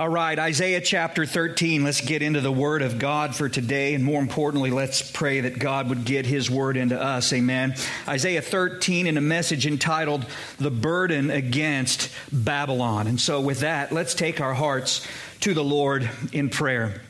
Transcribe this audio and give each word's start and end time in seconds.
All 0.00 0.08
right, 0.08 0.38
Isaiah 0.38 0.80
chapter 0.80 1.26
13. 1.26 1.84
Let's 1.84 2.00
get 2.00 2.22
into 2.22 2.40
the 2.40 2.50
word 2.50 2.80
of 2.80 2.98
God 2.98 3.36
for 3.36 3.50
today. 3.50 3.92
And 3.92 4.02
more 4.02 4.22
importantly, 4.22 4.70
let's 4.70 5.02
pray 5.02 5.42
that 5.42 5.58
God 5.58 5.90
would 5.90 6.06
get 6.06 6.24
his 6.24 6.50
word 6.50 6.78
into 6.78 6.98
us. 6.98 7.30
Amen. 7.34 7.74
Isaiah 8.08 8.40
13 8.40 9.06
in 9.06 9.18
a 9.18 9.20
message 9.20 9.66
entitled 9.66 10.24
The 10.56 10.70
Burden 10.70 11.30
Against 11.30 12.10
Babylon. 12.32 13.08
And 13.08 13.20
so, 13.20 13.42
with 13.42 13.60
that, 13.60 13.92
let's 13.92 14.14
take 14.14 14.40
our 14.40 14.54
hearts 14.54 15.06
to 15.40 15.52
the 15.52 15.62
Lord 15.62 16.08
in 16.32 16.48
prayer. 16.48 17.02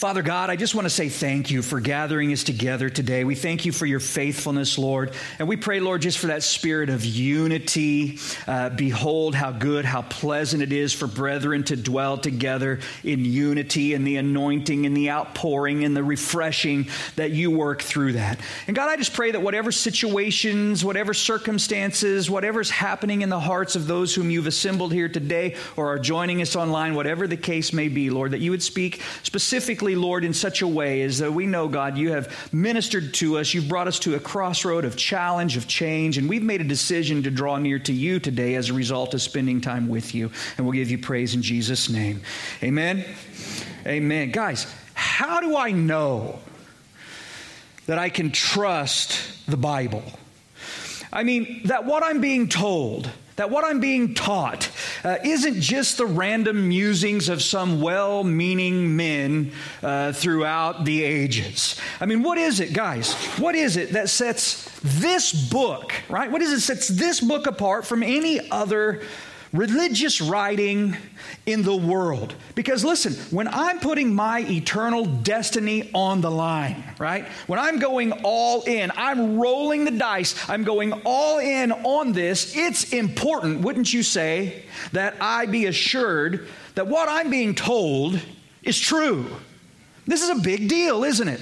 Father 0.00 0.22
God, 0.22 0.48
I 0.48 0.56
just 0.56 0.74
want 0.74 0.86
to 0.86 0.90
say 0.90 1.10
thank 1.10 1.50
you 1.50 1.60
for 1.60 1.78
gathering 1.78 2.32
us 2.32 2.42
together 2.42 2.88
today. 2.88 3.22
We 3.22 3.34
thank 3.34 3.66
you 3.66 3.70
for 3.70 3.84
your 3.84 4.00
faithfulness, 4.00 4.78
Lord. 4.78 5.12
And 5.38 5.46
we 5.46 5.58
pray, 5.58 5.78
Lord, 5.78 6.00
just 6.00 6.16
for 6.16 6.28
that 6.28 6.42
spirit 6.42 6.88
of 6.88 7.04
unity. 7.04 8.18
Uh, 8.46 8.70
behold, 8.70 9.34
how 9.34 9.52
good, 9.52 9.84
how 9.84 10.00
pleasant 10.00 10.62
it 10.62 10.72
is 10.72 10.94
for 10.94 11.06
brethren 11.06 11.64
to 11.64 11.76
dwell 11.76 12.16
together 12.16 12.80
in 13.04 13.26
unity 13.26 13.92
and 13.92 14.06
the 14.06 14.16
anointing 14.16 14.86
and 14.86 14.96
the 14.96 15.10
outpouring 15.10 15.84
and 15.84 15.94
the 15.94 16.02
refreshing 16.02 16.88
that 17.16 17.32
you 17.32 17.50
work 17.50 17.82
through 17.82 18.14
that. 18.14 18.40
And 18.66 18.74
God, 18.74 18.88
I 18.88 18.96
just 18.96 19.12
pray 19.12 19.32
that 19.32 19.42
whatever 19.42 19.70
situations, 19.70 20.82
whatever 20.82 21.12
circumstances, 21.12 22.30
whatever's 22.30 22.70
happening 22.70 23.20
in 23.20 23.28
the 23.28 23.38
hearts 23.38 23.76
of 23.76 23.86
those 23.86 24.14
whom 24.14 24.30
you've 24.30 24.46
assembled 24.46 24.94
here 24.94 25.10
today 25.10 25.56
or 25.76 25.88
are 25.88 25.98
joining 25.98 26.40
us 26.40 26.56
online, 26.56 26.94
whatever 26.94 27.26
the 27.26 27.36
case 27.36 27.74
may 27.74 27.88
be, 27.88 28.08
Lord, 28.08 28.30
that 28.30 28.40
you 28.40 28.50
would 28.50 28.62
speak 28.62 29.02
specifically 29.24 29.89
Lord, 29.94 30.24
in 30.24 30.34
such 30.34 30.62
a 30.62 30.68
way 30.68 31.02
as 31.02 31.18
that 31.18 31.32
we 31.32 31.46
know, 31.46 31.68
God, 31.68 31.96
you 31.96 32.12
have 32.12 32.52
ministered 32.52 33.14
to 33.14 33.38
us. 33.38 33.54
You've 33.54 33.68
brought 33.68 33.88
us 33.88 33.98
to 34.00 34.14
a 34.14 34.20
crossroad 34.20 34.84
of 34.84 34.96
challenge, 34.96 35.56
of 35.56 35.66
change, 35.66 36.18
and 36.18 36.28
we've 36.28 36.42
made 36.42 36.60
a 36.60 36.64
decision 36.64 37.22
to 37.24 37.30
draw 37.30 37.58
near 37.58 37.78
to 37.80 37.92
you 37.92 38.20
today 38.20 38.54
as 38.54 38.70
a 38.70 38.74
result 38.74 39.14
of 39.14 39.22
spending 39.22 39.60
time 39.60 39.88
with 39.88 40.14
you. 40.14 40.30
And 40.56 40.66
we'll 40.66 40.74
give 40.74 40.90
you 40.90 40.98
praise 40.98 41.34
in 41.34 41.42
Jesus' 41.42 41.88
name. 41.88 42.22
Amen. 42.62 43.04
Amen. 43.86 44.30
Guys, 44.30 44.66
how 44.94 45.40
do 45.40 45.56
I 45.56 45.72
know 45.72 46.38
that 47.86 47.98
I 47.98 48.08
can 48.08 48.30
trust 48.30 49.18
the 49.46 49.56
Bible? 49.56 50.04
I 51.12 51.24
mean, 51.24 51.62
that 51.64 51.84
what 51.86 52.04
I'm 52.04 52.20
being 52.20 52.48
told, 52.48 53.10
that 53.40 53.48
what 53.48 53.64
I'm 53.64 53.80
being 53.80 54.12
taught 54.12 54.70
uh, 55.02 55.16
isn't 55.24 55.62
just 55.62 55.96
the 55.96 56.04
random 56.04 56.68
musings 56.68 57.30
of 57.30 57.42
some 57.42 57.80
well 57.80 58.22
meaning 58.22 58.96
men 58.96 59.52
uh, 59.82 60.12
throughout 60.12 60.84
the 60.84 61.02
ages. 61.02 61.80
I 62.02 62.04
mean, 62.04 62.22
what 62.22 62.36
is 62.36 62.60
it, 62.60 62.74
guys? 62.74 63.14
What 63.38 63.54
is 63.54 63.78
it 63.78 63.92
that 63.92 64.10
sets 64.10 64.70
this 64.82 65.32
book, 65.32 65.94
right? 66.10 66.30
What 66.30 66.42
is 66.42 66.52
it 66.52 66.60
sets 66.60 66.88
this 66.88 67.22
book 67.22 67.46
apart 67.46 67.86
from 67.86 68.02
any 68.02 68.50
other 68.50 69.00
religious 69.52 70.20
writing 70.20 70.96
in 71.46 71.62
the 71.62 71.74
world. 71.74 72.34
Because 72.54 72.84
listen, 72.84 73.14
when 73.34 73.48
I'm 73.48 73.80
putting 73.80 74.14
my 74.14 74.40
eternal 74.42 75.04
destiny 75.04 75.90
on 75.92 76.20
the 76.20 76.30
line, 76.30 76.84
right? 76.98 77.26
When 77.46 77.58
I'm 77.58 77.78
going 77.78 78.12
all 78.22 78.62
in, 78.62 78.92
I'm 78.96 79.38
rolling 79.38 79.84
the 79.84 79.90
dice, 79.90 80.48
I'm 80.48 80.62
going 80.62 80.92
all 81.04 81.38
in 81.38 81.72
on 81.72 82.12
this, 82.12 82.56
it's 82.56 82.92
important, 82.92 83.62
wouldn't 83.62 83.92
you 83.92 84.02
say, 84.02 84.64
that 84.92 85.16
I 85.20 85.46
be 85.46 85.66
assured 85.66 86.46
that 86.74 86.86
what 86.86 87.08
I'm 87.08 87.30
being 87.30 87.54
told 87.54 88.20
is 88.62 88.78
true. 88.78 89.26
This 90.06 90.22
is 90.22 90.30
a 90.30 90.40
big 90.40 90.68
deal, 90.68 91.04
isn't 91.04 91.28
it? 91.28 91.40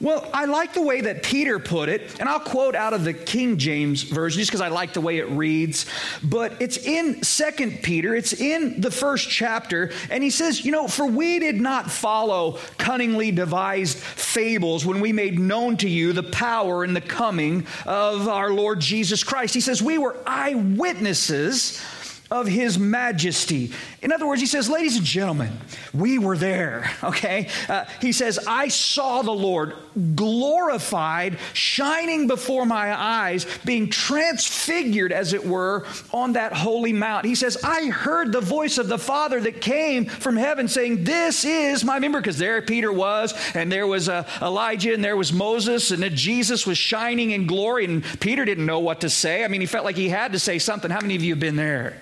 Well, 0.00 0.30
I 0.32 0.44
like 0.44 0.74
the 0.74 0.82
way 0.82 1.00
that 1.00 1.24
Peter 1.24 1.58
put 1.58 1.88
it, 1.88 2.20
and 2.20 2.28
I'll 2.28 2.38
quote 2.38 2.76
out 2.76 2.94
of 2.94 3.02
the 3.02 3.12
King 3.12 3.58
James 3.58 4.04
Version 4.04 4.38
just 4.38 4.50
because 4.50 4.60
I 4.60 4.68
like 4.68 4.92
the 4.92 5.00
way 5.00 5.18
it 5.18 5.28
reads. 5.30 5.86
But 6.22 6.62
it's 6.62 6.76
in 6.76 7.24
Second 7.24 7.82
Peter, 7.82 8.14
it's 8.14 8.32
in 8.32 8.80
the 8.80 8.92
first 8.92 9.28
chapter, 9.28 9.90
and 10.08 10.22
he 10.22 10.30
says, 10.30 10.64
You 10.64 10.70
know, 10.70 10.86
for 10.86 11.06
we 11.06 11.40
did 11.40 11.60
not 11.60 11.90
follow 11.90 12.58
cunningly 12.78 13.32
devised 13.32 13.98
fables 13.98 14.86
when 14.86 15.00
we 15.00 15.12
made 15.12 15.38
known 15.40 15.76
to 15.78 15.88
you 15.88 16.12
the 16.12 16.22
power 16.22 16.84
and 16.84 16.94
the 16.94 17.00
coming 17.00 17.66
of 17.84 18.28
our 18.28 18.50
Lord 18.50 18.78
Jesus 18.78 19.24
Christ. 19.24 19.52
He 19.52 19.60
says, 19.60 19.82
We 19.82 19.98
were 19.98 20.16
eyewitnesses 20.24 21.82
of 22.30 22.46
his 22.46 22.78
majesty. 22.78 23.72
In 24.00 24.12
other 24.12 24.28
words, 24.28 24.40
he 24.40 24.46
says, 24.46 24.68
Ladies 24.68 24.96
and 24.96 25.04
gentlemen, 25.04 25.50
we 25.92 26.18
were 26.18 26.36
there, 26.36 26.90
okay? 27.02 27.48
Uh, 27.68 27.84
he 28.00 28.12
says, 28.12 28.38
I 28.46 28.68
saw 28.68 29.22
the 29.22 29.32
Lord 29.32 29.74
glorified, 30.14 31.38
shining 31.52 32.28
before 32.28 32.64
my 32.64 32.96
eyes, 32.96 33.46
being 33.64 33.90
transfigured, 33.90 35.12
as 35.12 35.32
it 35.32 35.44
were, 35.44 35.84
on 36.12 36.34
that 36.34 36.52
holy 36.52 36.92
mount. 36.92 37.24
He 37.24 37.34
says, 37.34 37.58
I 37.64 37.86
heard 37.86 38.30
the 38.30 38.40
voice 38.40 38.78
of 38.78 38.88
the 38.88 38.98
Father 38.98 39.40
that 39.40 39.60
came 39.60 40.04
from 40.04 40.36
heaven 40.36 40.68
saying, 40.68 41.02
This 41.02 41.44
is 41.44 41.84
my 41.84 41.98
member, 41.98 42.20
because 42.20 42.38
there 42.38 42.62
Peter 42.62 42.92
was, 42.92 43.34
and 43.54 43.70
there 43.72 43.86
was 43.88 44.08
uh, 44.08 44.28
Elijah, 44.40 44.94
and 44.94 45.02
there 45.02 45.16
was 45.16 45.32
Moses, 45.32 45.90
and 45.90 46.08
Jesus 46.14 46.66
was 46.66 46.78
shining 46.78 47.32
in 47.32 47.48
glory, 47.48 47.84
and 47.84 48.04
Peter 48.20 48.44
didn't 48.44 48.66
know 48.66 48.78
what 48.78 49.00
to 49.00 49.10
say. 49.10 49.44
I 49.44 49.48
mean, 49.48 49.60
he 49.60 49.66
felt 49.66 49.84
like 49.84 49.96
he 49.96 50.08
had 50.08 50.32
to 50.32 50.38
say 50.38 50.60
something. 50.60 50.88
How 50.90 51.00
many 51.00 51.16
of 51.16 51.22
you 51.24 51.32
have 51.32 51.40
been 51.40 51.56
there? 51.56 52.00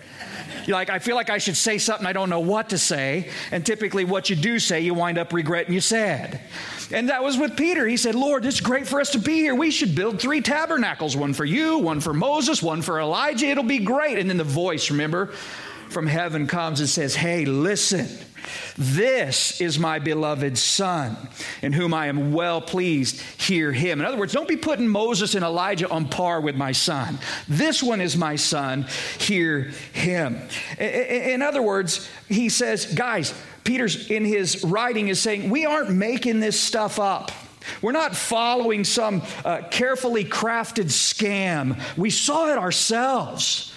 Like, 0.66 0.90
I 0.90 0.98
feel 0.98 1.16
like 1.16 1.30
I 1.30 1.38
should 1.38 1.56
say 1.56 1.78
something, 1.78 2.06
I 2.06 2.12
don't 2.12 2.30
know 2.30 2.40
what 2.40 2.70
to 2.70 2.78
say. 2.78 3.30
And 3.52 3.64
typically, 3.64 4.04
what 4.04 4.30
you 4.30 4.36
do 4.36 4.58
say, 4.58 4.80
you 4.80 4.94
wind 4.94 5.18
up 5.18 5.32
regretting 5.32 5.72
you 5.72 5.80
said. 5.80 6.40
And 6.92 7.08
that 7.08 7.22
was 7.22 7.36
with 7.36 7.56
Peter. 7.56 7.86
He 7.86 7.96
said, 7.96 8.14
Lord, 8.14 8.44
it's 8.44 8.60
great 8.60 8.86
for 8.86 9.00
us 9.00 9.10
to 9.10 9.18
be 9.18 9.34
here. 9.34 9.54
We 9.54 9.70
should 9.70 9.94
build 9.94 10.20
three 10.20 10.40
tabernacles 10.40 11.16
one 11.16 11.34
for 11.34 11.44
you, 11.44 11.78
one 11.78 12.00
for 12.00 12.14
Moses, 12.14 12.62
one 12.62 12.82
for 12.82 13.00
Elijah. 13.00 13.46
It'll 13.46 13.64
be 13.64 13.78
great. 13.78 14.18
And 14.18 14.28
then 14.28 14.36
the 14.36 14.44
voice, 14.44 14.90
remember, 14.90 15.26
from 15.88 16.06
heaven 16.06 16.46
comes 16.46 16.80
and 16.80 16.88
says, 16.88 17.14
Hey, 17.14 17.44
listen. 17.44 18.25
This 18.76 19.60
is 19.60 19.78
my 19.78 19.98
beloved 19.98 20.58
Son, 20.58 21.16
in 21.62 21.72
whom 21.72 21.94
I 21.94 22.06
am 22.06 22.32
well 22.32 22.60
pleased. 22.60 23.20
Hear 23.40 23.72
him. 23.72 24.00
In 24.00 24.06
other 24.06 24.18
words, 24.18 24.32
don't 24.32 24.48
be 24.48 24.56
putting 24.56 24.88
Moses 24.88 25.34
and 25.34 25.44
Elijah 25.44 25.88
on 25.88 26.08
par 26.08 26.40
with 26.40 26.56
my 26.56 26.72
son. 26.72 27.18
This 27.48 27.82
one 27.82 28.00
is 28.00 28.16
my 28.16 28.36
son. 28.36 28.86
Hear 29.18 29.70
him. 29.92 30.40
In 30.78 31.42
other 31.42 31.62
words, 31.62 32.08
he 32.28 32.48
says, 32.48 32.86
guys, 32.94 33.32
Peter's 33.64 34.10
in 34.10 34.24
his 34.24 34.62
writing 34.64 35.08
is 35.08 35.20
saying, 35.20 35.50
we 35.50 35.66
aren't 35.66 35.90
making 35.90 36.40
this 36.40 36.58
stuff 36.60 36.98
up. 36.98 37.32
We're 37.82 37.92
not 37.92 38.14
following 38.14 38.84
some 38.84 39.22
uh, 39.44 39.62
carefully 39.70 40.24
crafted 40.24 40.84
scam. 40.84 41.80
We 41.96 42.10
saw 42.10 42.52
it 42.52 42.58
ourselves. 42.58 43.72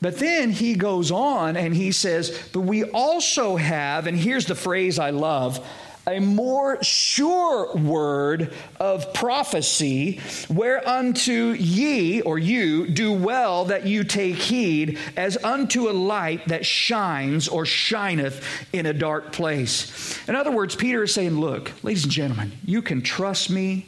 But 0.00 0.18
then 0.18 0.50
he 0.50 0.74
goes 0.74 1.10
on 1.10 1.56
and 1.56 1.74
he 1.74 1.92
says, 1.92 2.48
But 2.52 2.60
we 2.60 2.84
also 2.84 3.56
have, 3.56 4.06
and 4.06 4.16
here's 4.16 4.46
the 4.46 4.54
phrase 4.54 4.98
I 4.98 5.10
love, 5.10 5.66
a 6.08 6.20
more 6.20 6.80
sure 6.84 7.74
word 7.74 8.52
of 8.78 9.12
prophecy, 9.12 10.20
whereunto 10.48 11.52
ye, 11.52 12.20
or 12.20 12.38
you, 12.38 12.86
do 12.86 13.12
well 13.12 13.64
that 13.64 13.86
you 13.86 14.04
take 14.04 14.36
heed, 14.36 14.98
as 15.16 15.36
unto 15.42 15.88
a 15.88 15.92
light 15.92 16.46
that 16.46 16.64
shines 16.64 17.48
or 17.48 17.66
shineth 17.66 18.46
in 18.72 18.86
a 18.86 18.92
dark 18.92 19.32
place. 19.32 20.16
In 20.28 20.36
other 20.36 20.52
words, 20.52 20.76
Peter 20.76 21.02
is 21.02 21.12
saying, 21.12 21.40
Look, 21.40 21.72
ladies 21.82 22.04
and 22.04 22.12
gentlemen, 22.12 22.52
you 22.64 22.82
can 22.82 23.02
trust 23.02 23.50
me. 23.50 23.86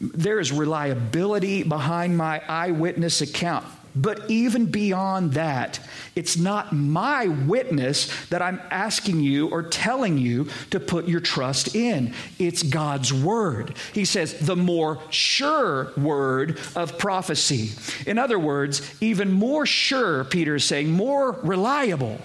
There 0.00 0.40
is 0.40 0.52
reliability 0.52 1.62
behind 1.62 2.18
my 2.18 2.42
eyewitness 2.46 3.22
account. 3.22 3.64
But 3.96 4.28
even 4.28 4.66
beyond 4.66 5.34
that, 5.34 5.78
it's 6.16 6.36
not 6.36 6.72
my 6.72 7.28
witness 7.28 8.26
that 8.26 8.42
I'm 8.42 8.60
asking 8.70 9.20
you 9.20 9.48
or 9.48 9.62
telling 9.62 10.18
you 10.18 10.48
to 10.70 10.80
put 10.80 11.06
your 11.06 11.20
trust 11.20 11.76
in. 11.76 12.12
It's 12.38 12.64
God's 12.64 13.14
word. 13.14 13.76
He 13.92 14.04
says, 14.04 14.38
the 14.40 14.56
more 14.56 14.98
sure 15.10 15.92
word 15.96 16.58
of 16.74 16.98
prophecy. 16.98 17.70
In 18.04 18.18
other 18.18 18.38
words, 18.38 18.82
even 19.00 19.30
more 19.30 19.64
sure, 19.64 20.24
Peter 20.24 20.56
is 20.56 20.64
saying, 20.64 20.90
more 20.90 21.32
reliable 21.44 22.18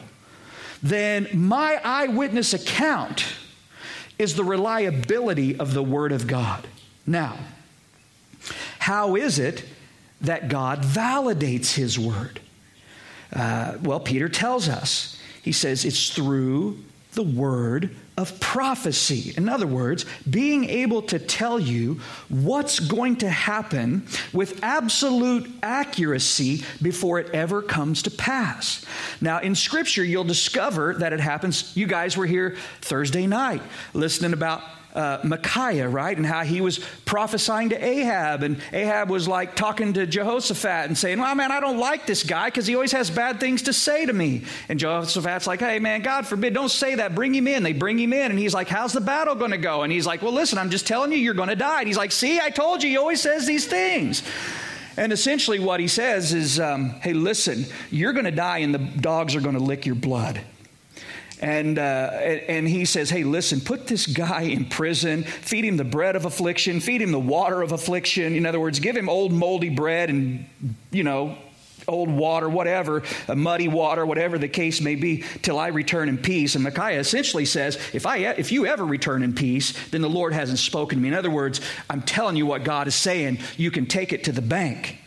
than 0.81 1.27
my 1.33 1.79
eyewitness 1.83 2.53
account 2.53 3.25
is 4.17 4.35
the 4.35 4.43
reliability 4.43 5.59
of 5.59 5.73
the 5.73 5.83
word 5.83 6.11
of 6.11 6.25
God. 6.25 6.67
Now, 7.05 7.37
how 8.79 9.15
is 9.15 9.37
it 9.37 9.65
that 10.21 10.49
God 10.49 10.83
validates 10.83 11.73
his 11.73 11.97
word? 11.97 12.39
Uh, 13.33 13.77
well, 13.81 13.99
Peter 13.99 14.29
tells 14.29 14.67
us. 14.67 15.17
He 15.41 15.51
says 15.51 15.85
it's 15.85 16.09
through 16.09 16.79
the 17.13 17.23
word 17.23 17.95
of 18.17 18.39
prophecy. 18.39 19.33
In 19.37 19.47
other 19.47 19.65
words, 19.65 20.05
being 20.29 20.65
able 20.65 21.01
to 21.03 21.17
tell 21.17 21.59
you 21.59 22.01
what's 22.27 22.79
going 22.79 23.15
to 23.17 23.29
happen 23.29 24.05
with 24.33 24.61
absolute 24.61 25.49
accuracy 25.63 26.63
before 26.81 27.19
it 27.19 27.29
ever 27.33 27.61
comes 27.61 28.03
to 28.03 28.11
pass. 28.11 28.85
Now, 29.21 29.39
in 29.39 29.55
Scripture, 29.55 30.03
you'll 30.03 30.25
discover 30.25 30.95
that 30.95 31.13
it 31.13 31.19
happens. 31.19 31.75
You 31.75 31.87
guys 31.87 32.17
were 32.17 32.25
here 32.25 32.57
Thursday 32.81 33.25
night 33.25 33.61
listening 33.93 34.33
about 34.33 34.61
uh, 34.99 35.21
Micaiah, 35.23 35.87
right? 35.87 36.15
And 36.15 36.25
how 36.25 36.43
he 36.43 36.59
was 36.59 36.79
prophesying 37.05 37.69
to 37.69 37.83
Ahab. 37.83 38.43
And 38.43 38.61
Ahab 38.73 39.09
was 39.09 39.29
like 39.29 39.55
talking 39.55 39.93
to 39.93 40.05
Jehoshaphat 40.05 40.87
and 40.87 40.97
saying, 40.97 41.19
Well, 41.19 41.33
man, 41.35 41.53
I 41.53 41.61
don't 41.61 41.77
like 41.77 42.05
this 42.05 42.23
guy 42.23 42.47
because 42.47 42.67
he 42.67 42.75
always 42.75 42.91
has 42.91 43.09
bad 43.09 43.39
things 43.39 43.61
to 43.63 43.73
say 43.73 44.05
to 44.05 44.11
me. 44.11 44.43
And 44.67 44.77
Jehoshaphat's 44.77 45.47
like, 45.47 45.61
Hey, 45.61 45.79
man, 45.79 46.01
God 46.01 46.27
forbid, 46.27 46.53
don't 46.53 46.69
say 46.69 46.95
that. 46.95 47.15
Bring 47.15 47.33
him 47.33 47.47
in. 47.47 47.63
They 47.63 47.71
bring 47.71 47.97
him 47.97 48.11
in. 48.11 48.29
And 48.29 48.37
he's 48.37 48.53
like, 48.53 48.67
How's 48.67 48.91
the 48.91 49.01
battle 49.01 49.35
going 49.35 49.51
to 49.51 49.57
go? 49.57 49.83
And 49.83 49.93
he's 49.93 50.05
like, 50.05 50.21
Well, 50.21 50.33
listen, 50.33 50.57
I'm 50.57 50.69
just 50.69 50.85
telling 50.85 51.13
you, 51.13 51.17
you're 51.17 51.33
going 51.33 51.49
to 51.49 51.55
die. 51.55 51.79
And 51.79 51.87
he's 51.87 51.97
like, 51.97 52.11
See, 52.11 52.39
I 52.41 52.49
told 52.49 52.83
you, 52.83 52.89
he 52.89 52.97
always 52.97 53.21
says 53.21 53.45
these 53.45 53.65
things. 53.65 54.21
And 54.97 55.13
essentially, 55.13 55.59
what 55.59 55.79
he 55.79 55.87
says 55.87 56.33
is, 56.33 56.59
um, 56.59 56.89
Hey, 56.89 57.13
listen, 57.13 57.65
you're 57.89 58.11
going 58.13 58.25
to 58.25 58.31
die 58.31 58.57
and 58.59 58.73
the 58.73 58.79
dogs 58.79 59.33
are 59.33 59.41
going 59.41 59.55
to 59.55 59.63
lick 59.63 59.85
your 59.85 59.95
blood. 59.95 60.41
And, 61.41 61.79
uh, 61.79 61.81
and 61.81 62.67
he 62.67 62.85
says, 62.85 63.09
Hey, 63.09 63.23
listen, 63.23 63.61
put 63.61 63.87
this 63.87 64.05
guy 64.05 64.41
in 64.41 64.65
prison, 64.65 65.23
feed 65.23 65.65
him 65.65 65.77
the 65.77 65.83
bread 65.85 66.15
of 66.15 66.25
affliction, 66.25 66.79
feed 66.79 67.01
him 67.01 67.11
the 67.11 67.19
water 67.19 67.61
of 67.61 67.71
affliction. 67.71 68.35
In 68.35 68.45
other 68.45 68.59
words, 68.59 68.79
give 68.79 68.95
him 68.95 69.07
old 69.07 69.31
moldy 69.31 69.69
bread 69.69 70.09
and, 70.09 70.45
you 70.91 71.03
know, 71.03 71.37
old 71.89 72.09
water, 72.09 72.47
whatever, 72.47 73.03
muddy 73.33 73.67
water, 73.67 74.05
whatever 74.05 74.37
the 74.37 74.47
case 74.47 74.79
may 74.81 74.95
be, 74.95 75.23
till 75.41 75.59
I 75.59 75.67
return 75.67 76.07
in 76.07 76.17
peace. 76.17 76.55
And 76.55 76.63
Micaiah 76.63 76.99
essentially 76.99 77.45
says, 77.45 77.77
if, 77.93 78.05
I, 78.05 78.17
if 78.17 78.51
you 78.51 78.65
ever 78.65 78.85
return 78.85 79.23
in 79.23 79.33
peace, 79.33 79.73
then 79.89 80.01
the 80.01 80.09
Lord 80.09 80.33
hasn't 80.33 80.59
spoken 80.59 80.97
to 80.97 81.01
me. 81.01 81.09
In 81.09 81.15
other 81.15 81.31
words, 81.31 81.61
I'm 81.89 82.01
telling 82.01 82.35
you 82.35 82.45
what 82.45 82.63
God 82.63 82.87
is 82.87 82.95
saying. 82.95 83.39
You 83.57 83.71
can 83.71 83.85
take 83.85 84.13
it 84.13 84.25
to 84.25 84.31
the 84.31 84.41
bank. 84.41 84.97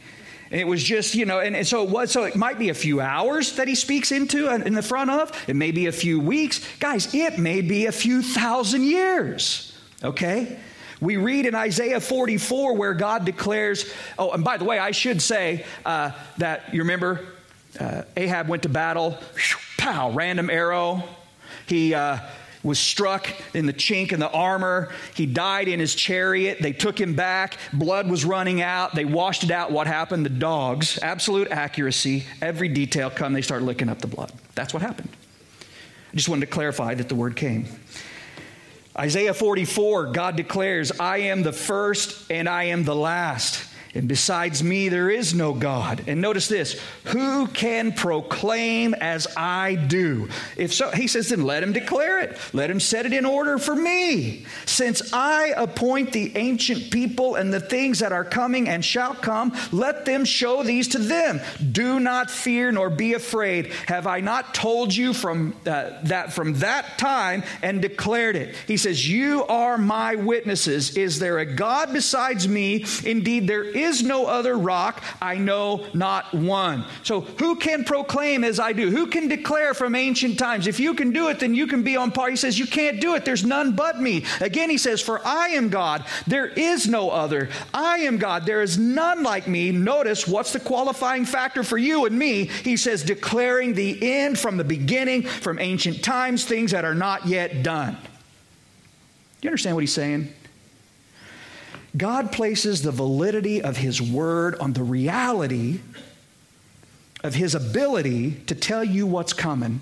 It 0.52 0.66
was 0.66 0.84
just, 0.84 1.14
you 1.14 1.24
know, 1.24 1.40
and, 1.40 1.56
and, 1.56 1.66
so 1.66 1.82
it 1.82 1.88
was, 1.88 2.10
so 2.10 2.24
it 2.24 2.36
might 2.36 2.58
be 2.58 2.68
a 2.68 2.74
few 2.74 3.00
hours 3.00 3.56
that 3.56 3.68
he 3.68 3.74
speaks 3.74 4.12
into 4.12 4.50
in 4.50 4.74
the 4.74 4.82
front 4.82 5.10
of. 5.10 5.32
It 5.48 5.56
may 5.56 5.70
be 5.70 5.86
a 5.86 5.92
few 5.92 6.20
weeks. 6.20 6.60
Guys, 6.78 7.14
it 7.14 7.38
may 7.38 7.62
be 7.62 7.86
a 7.86 7.92
few 7.92 8.20
thousand 8.20 8.82
years. 8.82 9.72
Okay? 10.04 10.58
We 11.00 11.16
read 11.16 11.46
in 11.46 11.54
Isaiah 11.54 12.00
44 12.00 12.76
where 12.76 12.92
God 12.92 13.24
declares, 13.24 13.90
oh, 14.18 14.32
and 14.32 14.44
by 14.44 14.58
the 14.58 14.66
way, 14.66 14.78
I 14.78 14.90
should 14.90 15.22
say 15.22 15.64
uh, 15.86 16.10
that 16.36 16.74
you 16.74 16.82
remember 16.82 17.20
uh, 17.80 18.02
Ahab 18.14 18.48
went 18.48 18.64
to 18.64 18.68
battle, 18.68 19.16
pow, 19.78 20.10
random 20.10 20.50
arrow. 20.50 21.02
He, 21.66 21.94
uh, 21.94 22.18
was 22.62 22.78
struck 22.78 23.28
in 23.54 23.66
the 23.66 23.72
chink 23.72 24.12
in 24.12 24.20
the 24.20 24.30
armor. 24.30 24.92
He 25.14 25.26
died 25.26 25.68
in 25.68 25.80
his 25.80 25.94
chariot. 25.94 26.58
They 26.60 26.72
took 26.72 27.00
him 27.00 27.14
back. 27.14 27.58
Blood 27.72 28.08
was 28.08 28.24
running 28.24 28.62
out. 28.62 28.94
They 28.94 29.04
washed 29.04 29.44
it 29.44 29.50
out. 29.50 29.72
What 29.72 29.86
happened? 29.86 30.24
The 30.24 30.30
dogs, 30.30 30.98
absolute 31.02 31.48
accuracy, 31.50 32.24
every 32.40 32.68
detail 32.68 33.10
come, 33.10 33.32
they 33.32 33.42
start 33.42 33.62
licking 33.62 33.88
up 33.88 34.00
the 34.00 34.06
blood. 34.06 34.32
That's 34.54 34.72
what 34.72 34.82
happened. 34.82 35.08
I 36.12 36.16
just 36.16 36.28
wanted 36.28 36.46
to 36.46 36.52
clarify 36.52 36.94
that 36.94 37.08
the 37.08 37.14
word 37.14 37.36
came. 37.36 37.66
Isaiah 38.96 39.32
44, 39.32 40.12
God 40.12 40.36
declares, 40.36 40.92
I 41.00 41.18
am 41.18 41.42
the 41.42 41.52
first 41.52 42.30
and 42.30 42.48
I 42.48 42.64
am 42.64 42.84
the 42.84 42.94
last. 42.94 43.71
And 43.94 44.08
besides 44.08 44.64
me, 44.64 44.88
there 44.88 45.10
is 45.10 45.34
no 45.34 45.52
God. 45.52 46.04
And 46.06 46.22
notice 46.22 46.48
this 46.48 46.80
who 47.06 47.46
can 47.48 47.92
proclaim 47.92 48.94
as 48.94 49.26
I 49.36 49.74
do? 49.74 50.30
If 50.56 50.72
so, 50.72 50.90
he 50.90 51.06
says, 51.06 51.28
then 51.28 51.42
let 51.42 51.62
him 51.62 51.74
declare 51.74 52.20
it. 52.20 52.38
Let 52.54 52.70
him 52.70 52.80
set 52.80 53.04
it 53.04 53.12
in 53.12 53.26
order 53.26 53.58
for 53.58 53.76
me. 53.76 54.46
Since 54.64 55.12
I 55.12 55.52
appoint 55.56 56.12
the 56.12 56.34
ancient 56.36 56.90
people 56.90 57.34
and 57.34 57.52
the 57.52 57.60
things 57.60 57.98
that 57.98 58.12
are 58.12 58.24
coming 58.24 58.66
and 58.68 58.82
shall 58.82 59.14
come, 59.14 59.54
let 59.72 60.06
them 60.06 60.24
show 60.24 60.62
these 60.62 60.88
to 60.88 60.98
them. 60.98 61.40
Do 61.72 62.00
not 62.00 62.30
fear 62.30 62.72
nor 62.72 62.88
be 62.88 63.12
afraid. 63.12 63.66
Have 63.88 64.06
I 64.06 64.20
not 64.20 64.54
told 64.54 64.94
you 64.94 65.12
from 65.12 65.54
uh, 65.66 65.90
that 66.04 66.32
from 66.32 66.54
that 66.54 66.96
time 66.96 67.42
and 67.62 67.82
declared 67.82 68.36
it? 68.36 68.54
He 68.66 68.78
says, 68.78 69.06
You 69.06 69.44
are 69.44 69.76
my 69.76 70.14
witnesses. 70.14 70.96
Is 70.96 71.18
there 71.18 71.38
a 71.40 71.46
God 71.46 71.92
besides 71.92 72.48
me? 72.48 72.86
Indeed, 73.04 73.46
there 73.46 73.64
is 73.64 73.81
is 73.82 74.02
no 74.02 74.26
other 74.26 74.56
rock, 74.56 75.02
I 75.20 75.36
know 75.36 75.86
not 75.94 76.32
one. 76.32 76.84
So, 77.02 77.20
who 77.20 77.56
can 77.56 77.84
proclaim 77.84 78.44
as 78.44 78.58
I 78.58 78.72
do? 78.72 78.90
Who 78.90 79.06
can 79.06 79.28
declare 79.28 79.74
from 79.74 79.94
ancient 79.94 80.38
times? 80.38 80.66
If 80.66 80.80
you 80.80 80.94
can 80.94 81.12
do 81.12 81.28
it, 81.28 81.40
then 81.40 81.54
you 81.54 81.66
can 81.66 81.82
be 81.82 81.96
on 81.96 82.10
par. 82.10 82.30
He 82.30 82.36
says, 82.36 82.58
You 82.58 82.66
can't 82.66 83.00
do 83.00 83.14
it. 83.14 83.24
There's 83.24 83.44
none 83.44 83.74
but 83.74 84.00
me. 84.00 84.24
Again, 84.40 84.70
he 84.70 84.78
says, 84.78 85.00
For 85.00 85.20
I 85.26 85.48
am 85.48 85.68
God. 85.68 86.04
There 86.26 86.46
is 86.46 86.86
no 86.86 87.10
other. 87.10 87.50
I 87.74 87.98
am 87.98 88.18
God. 88.18 88.46
There 88.46 88.62
is 88.62 88.78
none 88.78 89.22
like 89.22 89.46
me. 89.46 89.70
Notice 89.72 90.26
what's 90.26 90.52
the 90.52 90.60
qualifying 90.60 91.24
factor 91.24 91.62
for 91.62 91.78
you 91.78 92.06
and 92.06 92.18
me? 92.18 92.46
He 92.46 92.76
says, 92.76 93.02
Declaring 93.02 93.74
the 93.74 93.98
end 94.02 94.38
from 94.38 94.56
the 94.56 94.64
beginning, 94.64 95.22
from 95.22 95.58
ancient 95.58 96.02
times, 96.02 96.44
things 96.44 96.70
that 96.70 96.84
are 96.84 96.94
not 96.94 97.26
yet 97.26 97.62
done. 97.62 97.96
Do 98.00 99.46
you 99.46 99.50
understand 99.50 99.74
what 99.74 99.80
he's 99.80 99.92
saying? 99.92 100.32
God 101.96 102.32
places 102.32 102.82
the 102.82 102.90
validity 102.90 103.62
of 103.62 103.76
His 103.76 104.00
Word 104.00 104.54
on 104.56 104.72
the 104.72 104.82
reality 104.82 105.80
of 107.22 107.34
His 107.34 107.54
ability 107.54 108.32
to 108.46 108.54
tell 108.54 108.82
you 108.82 109.06
what's 109.06 109.32
coming 109.32 109.80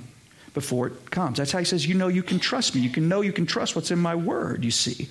before 0.53 0.89
it 0.89 1.11
comes. 1.11 1.39
That's 1.39 1.53
how 1.53 1.61
He 1.61 1.65
says, 1.65 1.87
You 1.87 1.95
know, 1.95 2.09
you 2.09 2.23
can 2.23 2.39
trust 2.39 2.75
me. 2.75 2.81
You 2.81 2.91
can 2.91 3.09
know 3.09 3.21
you 3.21 3.33
can 3.33 3.47
trust 3.47 3.77
what's 3.77 3.91
in 3.91 3.99
my 3.99 4.15
Word, 4.15 4.65
you 4.65 4.71
see. 4.71 5.09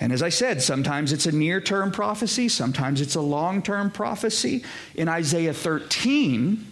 And 0.00 0.14
as 0.14 0.22
I 0.22 0.30
said, 0.30 0.62
sometimes 0.62 1.12
it's 1.12 1.26
a 1.26 1.32
near 1.32 1.60
term 1.60 1.92
prophecy, 1.92 2.48
sometimes 2.48 3.00
it's 3.00 3.16
a 3.16 3.20
long 3.20 3.62
term 3.62 3.90
prophecy. 3.90 4.64
In 4.94 5.08
Isaiah 5.08 5.52
13, 5.52 6.66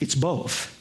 it's 0.00 0.14
both. 0.14 0.73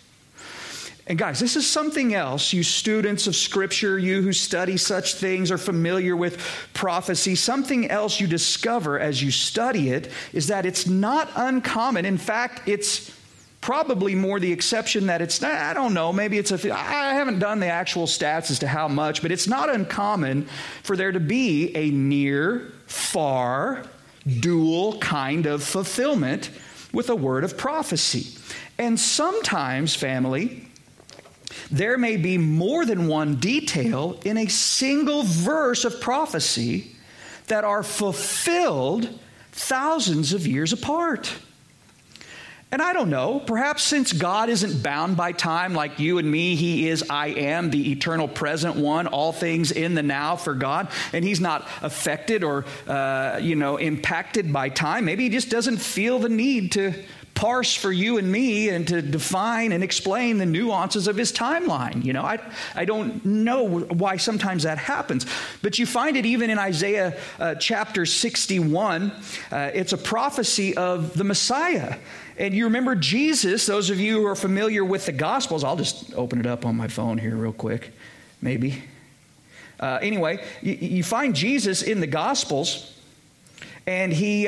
And 1.06 1.20
guys, 1.20 1.40
this 1.40 1.58
is 1.58 1.70
something 1.70 2.14
else. 2.14 2.54
You 2.54 2.64
students 2.64 3.28
of 3.28 3.36
Scripture, 3.36 4.00
you 4.00 4.22
who 4.22 4.32
study 4.32 4.78
such 4.78 5.16
things, 5.16 5.52
are 5.52 5.58
familiar 5.58 6.16
with 6.16 6.38
prophecy. 6.74 7.36
Something 7.36 7.92
else 7.92 8.22
you 8.22 8.28
discover 8.28 8.98
as 8.98 9.22
you 9.22 9.30
study 9.30 9.90
it 9.90 10.10
is 10.32 10.48
that 10.48 10.66
it's 10.66 10.88
not 10.88 11.30
uncommon. 11.36 12.06
In 12.06 12.18
fact, 12.18 12.70
it's 12.70 13.12
probably 13.60 14.16
more 14.16 14.40
the 14.40 14.52
exception 14.52 15.08
that 15.08 15.22
it's 15.22 15.42
I 15.44 15.74
don't 15.74 15.94
know, 15.94 16.14
maybe 16.14 16.38
it's 16.38 16.52
a, 16.52 16.74
I 16.74 17.14
haven't 17.14 17.40
done 17.40 17.60
the 17.60 17.68
actual 17.68 18.08
stats 18.08 18.52
as 18.52 18.60
to 18.60 18.68
how 18.68 18.88
much, 18.88 19.22
but 19.22 19.32
it's 19.32 19.48
not 19.48 19.74
uncommon 19.74 20.48
for 20.84 20.96
there 20.96 21.12
to 21.12 21.20
be 21.20 21.76
a 21.76 21.90
near, 21.90 22.72
far, 22.88 23.84
dual 24.40 25.00
kind 25.00 25.46
of 25.46 25.64
fulfillment 25.64 26.50
with 26.94 27.10
a 27.10 27.16
word 27.16 27.44
of 27.44 27.58
prophecy. 27.58 28.38
And 28.78 29.00
sometimes, 29.00 29.96
family, 29.96 30.63
there 31.72 31.98
may 31.98 32.18
be 32.18 32.38
more 32.38 32.86
than 32.86 33.08
one 33.08 33.36
detail 33.36 34.20
in 34.24 34.38
a 34.38 34.48
single 34.48 35.24
verse 35.24 35.86
of 35.86 36.00
prophecy 36.02 36.96
that 37.48 37.64
are 37.64 37.84
fulfilled 37.84 39.20
thousands 39.52 40.34
of 40.34 40.48
years 40.48 40.74
apart. 40.74 41.34
And 42.74 42.82
I 42.82 42.94
don't 42.94 43.12
know, 43.12 43.40
perhaps 43.40 43.84
since 43.84 44.12
God 44.12 44.50
isn't 44.50 44.82
bound 44.82 45.16
by 45.16 45.32
time 45.32 45.76
like 45.76 46.00
you 46.00 46.18
and 46.18 46.30
me, 46.30 46.56
He 46.56 46.90
is 46.90 47.04
I 47.08 47.28
am, 47.28 47.70
the 47.70 47.92
eternal 47.92 48.28
present 48.28 48.76
one, 48.76 49.06
all 49.06 49.32
things 49.32 49.72
in 49.72 49.94
the 49.94 50.02
now 50.02 50.36
for 50.38 50.56
God, 50.56 50.88
and 51.14 51.24
He's 51.24 51.40
not 51.40 51.68
affected 51.84 52.44
or, 52.44 52.66
uh, 52.88 53.38
you 53.40 53.56
know, 53.56 53.78
impacted 53.78 54.52
by 54.52 54.70
time. 54.70 55.06
Maybe 55.06 55.26
He 55.26 55.30
just 55.30 55.52
doesn't 55.52 55.78
feel 55.78 56.18
the 56.18 56.30
need 56.30 56.72
to 56.72 56.96
parse 57.36 57.76
for 57.76 57.92
you 57.92 58.18
and 58.18 58.32
me 58.32 58.70
and 58.70 58.88
to 58.88 59.02
define 59.02 59.72
and 59.72 59.84
explain 59.84 60.38
the 60.38 60.46
nuances 60.46 61.08
of 61.08 61.18
his 61.18 61.32
timeline. 61.32 62.04
You 62.04 62.14
know, 62.14 62.22
I, 62.22 62.40
I 62.76 62.86
don't 62.86 63.24
know 63.26 63.80
why 63.80 64.18
sometimes 64.18 64.64
that 64.64 64.78
happens. 64.78 65.26
But 65.62 65.80
you 65.80 65.86
find 65.86 66.16
it 66.16 66.26
even 66.26 66.50
in 66.50 66.60
Isaiah 66.60 67.18
uh, 67.40 67.56
chapter 67.56 68.06
61. 68.06 69.12
Uh, 69.52 69.72
it's 69.74 69.94
a 69.94 69.98
prophecy 69.98 70.76
of 70.78 71.14
the 71.18 71.24
Messiah. 71.24 71.98
And 72.38 72.54
you 72.54 72.66
remember 72.66 72.96
Jesus, 72.96 73.66
those 73.66 73.90
of 73.90 74.00
you 74.00 74.22
who 74.22 74.28
are 74.28 74.36
familiar 74.36 74.84
with 74.84 75.06
the 75.06 75.12
Gospels, 75.12 75.64
I'll 75.64 75.76
just 75.76 76.14
open 76.16 76.40
it 76.40 76.46
up 76.46 76.66
on 76.66 76.76
my 76.76 76.88
phone 76.88 77.18
here 77.18 77.36
real 77.36 77.54
quick, 77.54 77.92
maybe. 78.42 78.84
Uh, 79.80 80.00
anyway, 80.02 80.44
you, 80.62 80.74
you, 80.74 81.04
find 81.04 81.36
Jesus 81.36 81.82
in 81.82 82.00
the 82.00 82.08
Gospels, 82.08 82.98
and 83.86 84.14
he. 84.14 84.48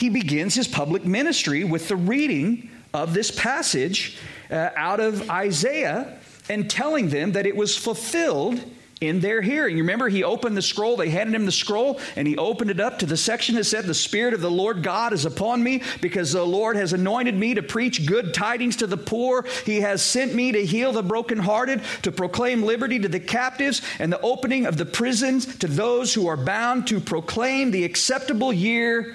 He 0.00 0.08
begins 0.08 0.54
his 0.54 0.66
public 0.66 1.04
ministry 1.04 1.62
with 1.62 1.88
the 1.88 1.96
reading 1.96 2.70
of 2.94 3.12
this 3.12 3.30
passage 3.30 4.16
uh, 4.50 4.70
out 4.74 4.98
of 4.98 5.28
Isaiah 5.28 6.16
and 6.48 6.70
telling 6.70 7.10
them 7.10 7.32
that 7.32 7.44
it 7.44 7.54
was 7.54 7.76
fulfilled 7.76 8.64
in 9.02 9.20
their 9.20 9.42
hearing. 9.42 9.76
You 9.76 9.82
remember, 9.82 10.08
he 10.08 10.24
opened 10.24 10.56
the 10.56 10.62
scroll, 10.62 10.96
they 10.96 11.10
handed 11.10 11.34
him 11.34 11.44
the 11.44 11.52
scroll, 11.52 12.00
and 12.16 12.26
he 12.26 12.38
opened 12.38 12.70
it 12.70 12.80
up 12.80 12.98
to 13.00 13.06
the 13.06 13.16
section 13.16 13.56
that 13.56 13.64
said, 13.64 13.84
The 13.84 13.94
Spirit 13.94 14.32
of 14.32 14.40
the 14.40 14.50
Lord 14.50 14.82
God 14.82 15.12
is 15.12 15.26
upon 15.26 15.62
me, 15.62 15.82
because 16.00 16.32
the 16.32 16.44
Lord 16.46 16.76
has 16.76 16.94
anointed 16.94 17.34
me 17.34 17.54
to 17.54 17.62
preach 17.62 18.06
good 18.06 18.32
tidings 18.32 18.76
to 18.76 18.86
the 18.86 18.96
poor. 18.96 19.44
He 19.66 19.82
has 19.82 20.02
sent 20.02 20.34
me 20.34 20.50
to 20.52 20.64
heal 20.64 20.92
the 20.92 21.02
brokenhearted, 21.02 21.82
to 22.02 22.12
proclaim 22.12 22.62
liberty 22.62 22.98
to 22.98 23.08
the 23.08 23.20
captives, 23.20 23.82
and 23.98 24.10
the 24.10 24.20
opening 24.22 24.64
of 24.64 24.78
the 24.78 24.86
prisons 24.86 25.56
to 25.58 25.66
those 25.66 26.14
who 26.14 26.26
are 26.26 26.38
bound, 26.38 26.86
to 26.86 27.00
proclaim 27.00 27.70
the 27.70 27.84
acceptable 27.84 28.50
year 28.50 29.14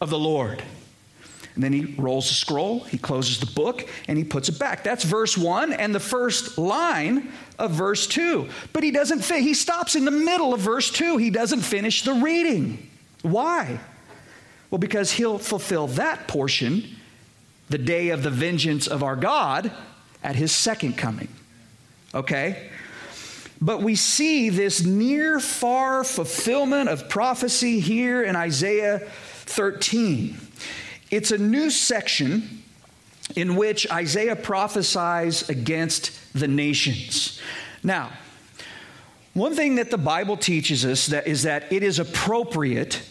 of 0.00 0.10
the 0.10 0.18
Lord. 0.18 0.62
And 1.54 1.64
then 1.64 1.72
he 1.72 1.94
rolls 1.98 2.28
the 2.28 2.34
scroll, 2.34 2.80
he 2.80 2.96
closes 2.96 3.40
the 3.40 3.46
book, 3.46 3.88
and 4.08 4.16
he 4.16 4.24
puts 4.24 4.48
it 4.48 4.58
back. 4.58 4.84
That's 4.84 5.04
verse 5.04 5.36
1 5.36 5.72
and 5.72 5.94
the 5.94 6.00
first 6.00 6.56
line 6.58 7.32
of 7.58 7.72
verse 7.72 8.06
2. 8.06 8.48
But 8.72 8.82
he 8.82 8.90
doesn't 8.90 9.20
fit. 9.20 9.42
He 9.42 9.54
stops 9.54 9.96
in 9.96 10.04
the 10.04 10.10
middle 10.10 10.54
of 10.54 10.60
verse 10.60 10.90
2. 10.90 11.16
He 11.16 11.30
doesn't 11.30 11.60
finish 11.60 12.02
the 12.02 12.14
reading. 12.14 12.88
Why? 13.22 13.80
Well, 14.70 14.78
because 14.78 15.10
he'll 15.12 15.38
fulfill 15.38 15.88
that 15.88 16.28
portion 16.28 16.96
the 17.68 17.78
day 17.78 18.10
of 18.10 18.22
the 18.22 18.30
vengeance 18.30 18.86
of 18.86 19.02
our 19.02 19.16
God 19.16 19.70
at 20.22 20.36
his 20.36 20.52
second 20.52 20.96
coming. 20.96 21.28
Okay? 22.14 22.70
But 23.60 23.82
we 23.82 23.96
see 23.96 24.48
this 24.48 24.84
near 24.84 25.38
far 25.40 26.04
fulfillment 26.04 26.88
of 26.88 27.08
prophecy 27.08 27.80
here 27.80 28.22
in 28.22 28.36
Isaiah 28.36 29.06
13. 29.50 30.36
It's 31.10 31.30
a 31.30 31.38
new 31.38 31.70
section 31.70 32.62
in 33.36 33.56
which 33.56 33.90
Isaiah 33.90 34.36
prophesies 34.36 35.48
against 35.48 36.12
the 36.32 36.48
nations. 36.48 37.40
Now, 37.82 38.10
one 39.34 39.54
thing 39.54 39.76
that 39.76 39.90
the 39.90 39.98
Bible 39.98 40.36
teaches 40.36 40.84
us 40.84 41.06
that 41.06 41.26
is 41.26 41.44
that 41.44 41.72
it 41.72 41.82
is 41.82 41.98
appropriate 41.98 43.02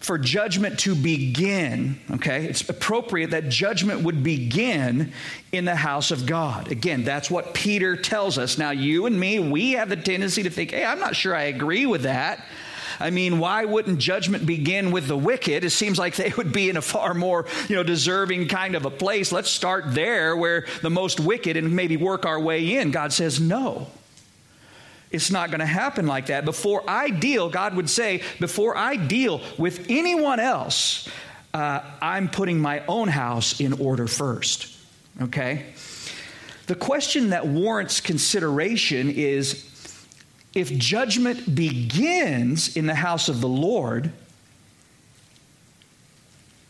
for 0.00 0.18
judgment 0.18 0.78
to 0.80 0.94
begin, 0.94 1.98
okay? 2.10 2.44
It's 2.44 2.68
appropriate 2.68 3.30
that 3.30 3.48
judgment 3.48 4.02
would 4.02 4.22
begin 4.22 5.12
in 5.50 5.64
the 5.64 5.76
house 5.76 6.10
of 6.10 6.26
God. 6.26 6.70
Again, 6.70 7.04
that's 7.04 7.30
what 7.30 7.54
Peter 7.54 7.96
tells 7.96 8.36
us. 8.36 8.58
Now, 8.58 8.70
you 8.70 9.06
and 9.06 9.18
me, 9.18 9.38
we 9.38 9.72
have 9.72 9.88
the 9.88 9.96
tendency 9.96 10.42
to 10.42 10.50
think, 10.50 10.72
hey, 10.72 10.84
I'm 10.84 10.98
not 11.00 11.16
sure 11.16 11.34
I 11.34 11.44
agree 11.44 11.86
with 11.86 12.02
that. 12.02 12.44
I 13.00 13.10
mean, 13.10 13.38
why 13.38 13.64
wouldn't 13.64 13.98
judgment 13.98 14.46
begin 14.46 14.90
with 14.90 15.06
the 15.06 15.16
wicked? 15.16 15.64
It 15.64 15.70
seems 15.70 15.98
like 15.98 16.16
they 16.16 16.32
would 16.36 16.52
be 16.52 16.70
in 16.70 16.76
a 16.76 16.82
far 16.82 17.14
more, 17.14 17.46
you 17.68 17.76
know, 17.76 17.82
deserving 17.82 18.48
kind 18.48 18.74
of 18.74 18.84
a 18.84 18.90
place. 18.90 19.32
Let's 19.32 19.50
start 19.50 19.94
there 19.94 20.36
where 20.36 20.66
the 20.82 20.90
most 20.90 21.20
wicked 21.20 21.56
and 21.56 21.74
maybe 21.74 21.96
work 21.96 22.26
our 22.26 22.40
way 22.40 22.76
in. 22.76 22.90
God 22.90 23.12
says, 23.12 23.40
no. 23.40 23.88
It's 25.10 25.30
not 25.30 25.50
going 25.50 25.60
to 25.60 25.66
happen 25.66 26.06
like 26.06 26.26
that. 26.26 26.44
Before 26.44 26.82
I 26.88 27.10
deal, 27.10 27.48
God 27.48 27.76
would 27.76 27.88
say, 27.88 28.22
before 28.40 28.76
I 28.76 28.96
deal 28.96 29.40
with 29.58 29.86
anyone 29.88 30.40
else, 30.40 31.08
uh, 31.52 31.82
I'm 32.02 32.28
putting 32.28 32.58
my 32.58 32.84
own 32.86 33.06
house 33.08 33.60
in 33.60 33.74
order 33.74 34.08
first. 34.08 34.76
Okay? 35.22 35.66
The 36.66 36.74
question 36.74 37.30
that 37.30 37.46
warrants 37.46 38.00
consideration 38.00 39.10
is 39.10 39.70
if 40.54 40.76
judgment 40.78 41.54
begins 41.54 42.76
in 42.76 42.86
the 42.86 42.94
house 42.94 43.28
of 43.28 43.40
the 43.40 43.48
Lord, 43.48 44.12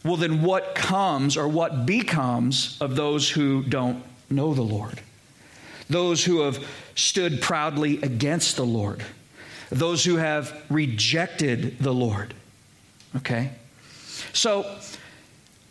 well, 0.05 0.17
then 0.17 0.43
what 0.43 0.75
comes 0.75 1.37
or 1.37 1.49
what 1.49 1.87
becomes 1.87 2.77
of 2.81 2.95
those 2.95 3.31
who 3.31 3.63
don't 3.63 4.03
know 4.31 4.53
the 4.55 4.63
Lord? 4.63 5.01
Those 5.89 6.25
who 6.25 6.41
have 6.41 6.65
stood 6.95 7.41
proudly 7.41 8.01
against 8.03 8.57
the 8.57 8.65
Lord, 8.65 9.03
those 9.71 10.05
who 10.05 10.17
have 10.17 10.63
rejected 10.71 11.79
the 11.79 11.93
Lord. 11.93 12.35
Okay? 13.17 13.51
So, 14.33 14.79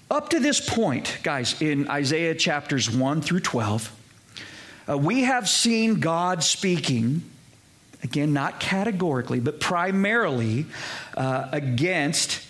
up 0.10 0.29
to 0.29 0.39
this 0.39 0.60
point, 0.67 1.20
guys, 1.24 1.60
in 1.62 1.88
Isaiah 1.89 2.36
chapters 2.36 2.89
1 2.89 3.22
through 3.22 3.39
12, 3.39 3.91
uh, 4.89 4.98
we 4.98 5.22
have 5.22 5.48
seen 5.50 6.00
God 6.00 6.43
speaking, 6.43 7.24
again, 8.03 8.33
not 8.33 8.60
categorically, 8.60 9.39
but 9.39 9.60
primarily 9.60 10.65
uh, 11.15 11.48
against 11.51 12.45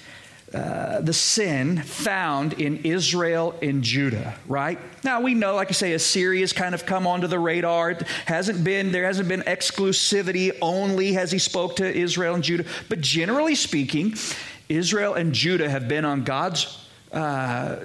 uh, 0.53 1.01
the 1.01 1.13
sin 1.13 1.81
found 1.81 2.53
in 2.53 2.77
Israel 2.83 3.55
and 3.61 3.81
Judah, 3.81 4.35
right? 4.47 4.77
Now 5.03 5.21
we 5.21 5.33
know, 5.33 5.55
like 5.55 5.69
I 5.69 5.71
say, 5.71 5.93
Assyria's 5.93 6.53
kind 6.53 6.75
of 6.75 6.85
come 6.85 7.07
onto 7.07 7.25
the 7.25 7.39
radar. 7.39 7.91
It 7.91 8.03
hasn't 8.25 8.63
been 8.63 8.91
there 8.91 9.05
hasn't 9.05 9.27
been 9.27 9.41
exclusivity 9.41 10.55
only 10.61 11.13
has 11.13 11.31
he 11.31 11.39
spoke 11.39 11.77
to 11.77 11.91
Israel 11.91 12.35
and 12.35 12.43
Judah, 12.43 12.65
but 12.87 13.01
generally 13.01 13.55
speaking, 13.55 14.13
Israel 14.69 15.15
and 15.15 15.33
Judah 15.33 15.69
have 15.69 15.87
been 15.87 16.05
on 16.05 16.23
God's. 16.23 16.79
Uh, 17.11 17.77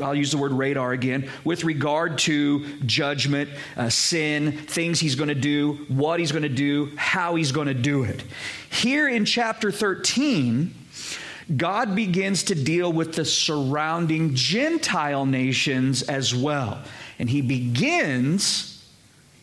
I'll 0.00 0.14
use 0.14 0.30
the 0.30 0.38
word 0.38 0.52
radar 0.52 0.92
again, 0.92 1.30
with 1.44 1.64
regard 1.64 2.18
to 2.20 2.78
judgment, 2.80 3.50
uh, 3.76 3.88
sin, 3.88 4.52
things 4.52 5.00
he's 5.00 5.14
going 5.14 5.28
to 5.28 5.34
do, 5.34 5.84
what 5.88 6.20
he's 6.20 6.32
going 6.32 6.42
to 6.42 6.48
do, 6.48 6.92
how 6.96 7.34
he's 7.34 7.52
going 7.52 7.68
to 7.68 7.74
do 7.74 8.04
it. 8.04 8.24
Here 8.70 9.08
in 9.08 9.24
chapter 9.24 9.70
13, 9.70 10.74
God 11.56 11.94
begins 11.94 12.44
to 12.44 12.54
deal 12.54 12.92
with 12.92 13.14
the 13.14 13.24
surrounding 13.24 14.34
Gentile 14.34 15.26
nations 15.26 16.02
as 16.02 16.34
well. 16.34 16.82
And 17.18 17.28
he 17.28 17.42
begins 17.42 18.84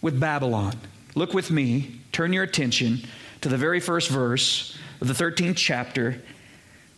with 0.01 0.20
Babylon. 0.20 0.74
Look 1.15 1.34
with 1.34 1.51
me, 1.51 2.00
turn 2.12 2.34
your 2.34 2.43
attention 2.43 3.01
to 3.41 3.50
the 3.50 3.58
very 3.58 3.79
first 3.79 4.10
verse 4.10 4.77
of 5.00 5.08
the 5.08 5.13
13th 5.13 5.58
chapter 5.58 6.22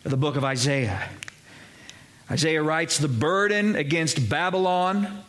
of 0.04 0.10
the 0.10 0.16
book 0.16 0.36
of 0.36 0.44
Isaiah. 0.44 1.08
Isaiah 2.30 2.62
writes, 2.62 2.98
The 2.98 3.08
burden 3.08 3.76
against 3.76 4.28
Babylon, 4.28 5.24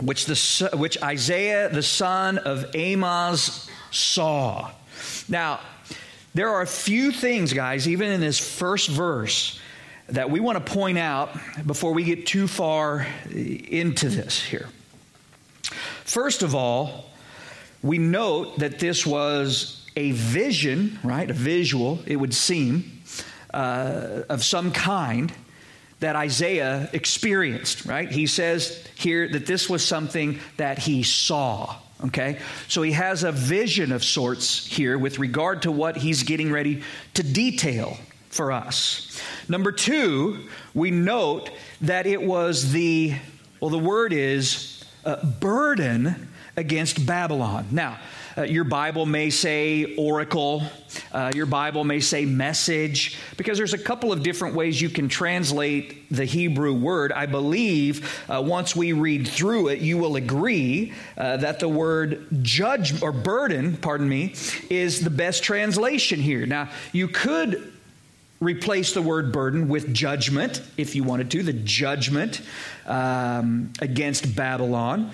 which, 0.00 0.26
the, 0.26 0.70
which 0.74 1.00
Isaiah 1.02 1.68
the 1.68 1.82
son 1.82 2.38
of 2.38 2.74
Amoz 2.74 3.68
saw. 3.90 4.70
Now, 5.28 5.60
there 6.34 6.48
are 6.48 6.62
a 6.62 6.66
few 6.66 7.12
things, 7.12 7.52
guys, 7.52 7.86
even 7.86 8.10
in 8.10 8.20
this 8.20 8.38
first 8.38 8.88
verse, 8.88 9.60
that 10.08 10.30
we 10.30 10.40
want 10.40 10.64
to 10.64 10.72
point 10.72 10.98
out 10.98 11.36
before 11.66 11.92
we 11.92 12.04
get 12.04 12.26
too 12.26 12.48
far 12.48 13.06
eh, 13.30 13.38
into 13.68 14.08
this 14.08 14.42
here. 14.42 14.68
First 16.04 16.42
of 16.42 16.54
all, 16.54 17.10
we 17.82 17.98
note 17.98 18.58
that 18.58 18.78
this 18.78 19.06
was 19.06 19.86
a 19.96 20.12
vision, 20.12 20.98
right? 21.04 21.30
A 21.30 21.34
visual, 21.34 22.00
it 22.06 22.16
would 22.16 22.34
seem, 22.34 23.01
uh, 23.52 24.22
of 24.28 24.44
some 24.44 24.72
kind 24.72 25.32
that 26.00 26.16
Isaiah 26.16 26.90
experienced, 26.92 27.86
right? 27.86 28.10
He 28.10 28.26
says 28.26 28.84
here 28.96 29.28
that 29.28 29.46
this 29.46 29.70
was 29.70 29.84
something 29.84 30.40
that 30.56 30.78
he 30.78 31.02
saw. 31.02 31.76
Okay? 32.04 32.40
So 32.66 32.82
he 32.82 32.92
has 32.92 33.22
a 33.22 33.30
vision 33.30 33.92
of 33.92 34.02
sorts 34.02 34.66
here 34.66 34.98
with 34.98 35.20
regard 35.20 35.62
to 35.62 35.70
what 35.70 35.96
he's 35.96 36.24
getting 36.24 36.50
ready 36.50 36.82
to 37.14 37.22
detail 37.22 37.96
for 38.30 38.50
us. 38.50 39.20
Number 39.48 39.70
two, 39.70 40.48
we 40.74 40.90
note 40.90 41.50
that 41.82 42.06
it 42.06 42.20
was 42.20 42.72
the, 42.72 43.14
well, 43.60 43.70
the 43.70 43.78
word 43.78 44.12
is 44.12 44.84
uh, 45.04 45.24
burden 45.24 46.28
against 46.56 47.06
Babylon. 47.06 47.66
Now, 47.70 47.98
uh, 48.36 48.42
your 48.42 48.64
Bible 48.64 49.06
may 49.06 49.30
say 49.30 49.94
oracle, 49.96 50.62
uh, 51.12 51.32
your 51.34 51.46
Bible 51.46 51.84
may 51.84 52.00
say 52.00 52.24
message, 52.24 53.18
because 53.36 53.58
there's 53.58 53.74
a 53.74 53.78
couple 53.78 54.12
of 54.12 54.22
different 54.22 54.54
ways 54.54 54.80
you 54.80 54.88
can 54.88 55.08
translate 55.08 56.08
the 56.10 56.24
Hebrew 56.24 56.74
word. 56.74 57.12
I 57.12 57.26
believe 57.26 58.22
uh, 58.28 58.42
once 58.42 58.76
we 58.76 58.92
read 58.92 59.28
through 59.28 59.68
it, 59.68 59.80
you 59.80 59.98
will 59.98 60.16
agree 60.16 60.92
uh, 61.16 61.38
that 61.38 61.60
the 61.60 61.68
word 61.68 62.26
judge 62.42 63.02
or 63.02 63.12
burden, 63.12 63.76
pardon 63.76 64.08
me, 64.08 64.34
is 64.70 65.00
the 65.00 65.10
best 65.10 65.42
translation 65.42 66.20
here. 66.20 66.46
Now, 66.46 66.70
you 66.92 67.08
could 67.08 67.72
replace 68.42 68.92
the 68.92 69.02
word 69.02 69.32
burden 69.32 69.68
with 69.68 69.94
judgment, 69.94 70.62
if 70.76 70.94
you 70.94 71.04
wanted 71.04 71.30
to, 71.30 71.42
the 71.42 71.52
judgment 71.52 72.42
um, 72.86 73.72
against 73.80 74.34
Babylon. 74.34 75.10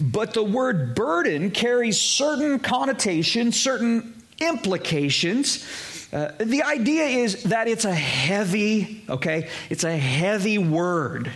But 0.00 0.32
the 0.32 0.42
word 0.42 0.94
burden 0.94 1.50
carries 1.50 2.00
certain 2.00 2.58
connotations, 2.58 3.60
certain 3.60 4.14
implications. 4.38 5.66
Uh, 6.12 6.32
the 6.38 6.62
idea 6.62 7.04
is 7.04 7.44
that 7.44 7.68
it's 7.68 7.84
a 7.84 7.94
heavy, 7.94 9.04
okay, 9.08 9.48
it's 9.68 9.84
a 9.84 9.96
heavy 9.96 10.58
word 10.58 11.30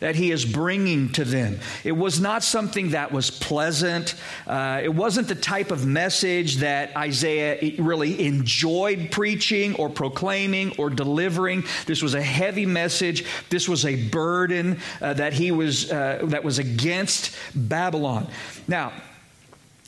that 0.00 0.16
he 0.16 0.30
is 0.30 0.44
bringing 0.44 1.10
to 1.12 1.24
them. 1.24 1.58
It 1.84 1.92
was 1.92 2.20
not 2.20 2.42
something 2.42 2.90
that 2.90 3.12
was 3.12 3.30
pleasant. 3.30 4.14
Uh, 4.46 4.80
it 4.82 4.94
wasn't 4.94 5.28
the 5.28 5.34
type 5.34 5.70
of 5.70 5.86
message 5.86 6.56
that 6.56 6.96
Isaiah 6.96 7.74
really 7.80 8.26
enjoyed 8.26 9.10
preaching 9.10 9.74
or 9.76 9.88
proclaiming 9.88 10.74
or 10.78 10.90
delivering. 10.90 11.64
This 11.86 12.02
was 12.02 12.14
a 12.14 12.22
heavy 12.22 12.66
message. 12.66 13.24
This 13.50 13.68
was 13.68 13.84
a 13.84 14.08
burden 14.08 14.80
uh, 15.00 15.14
that 15.14 15.32
he 15.32 15.50
was 15.50 15.90
uh, 15.90 16.20
that 16.24 16.44
was 16.44 16.58
against 16.58 17.36
Babylon. 17.54 18.28
Now, 18.68 18.92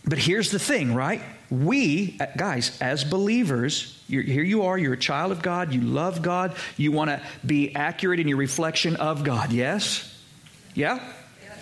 but 0.04 0.18
here's 0.18 0.50
the 0.50 0.58
thing, 0.58 0.94
right? 0.94 1.20
We, 1.50 2.16
uh, 2.20 2.26
guys, 2.36 2.76
as 2.80 3.04
believers, 3.04 4.02
here 4.08 4.20
you 4.20 4.62
are, 4.62 4.76
you're 4.76 4.94
a 4.94 4.98
child 4.98 5.32
of 5.32 5.42
God, 5.42 5.72
you 5.72 5.80
love 5.80 6.22
God, 6.22 6.56
you 6.76 6.92
want 6.92 7.10
to 7.10 7.20
be 7.44 7.74
accurate 7.74 8.20
in 8.20 8.28
your 8.28 8.38
reflection 8.38 8.96
of 8.96 9.22
God, 9.22 9.52
yes? 9.52 10.12
Yeah? 10.74 11.00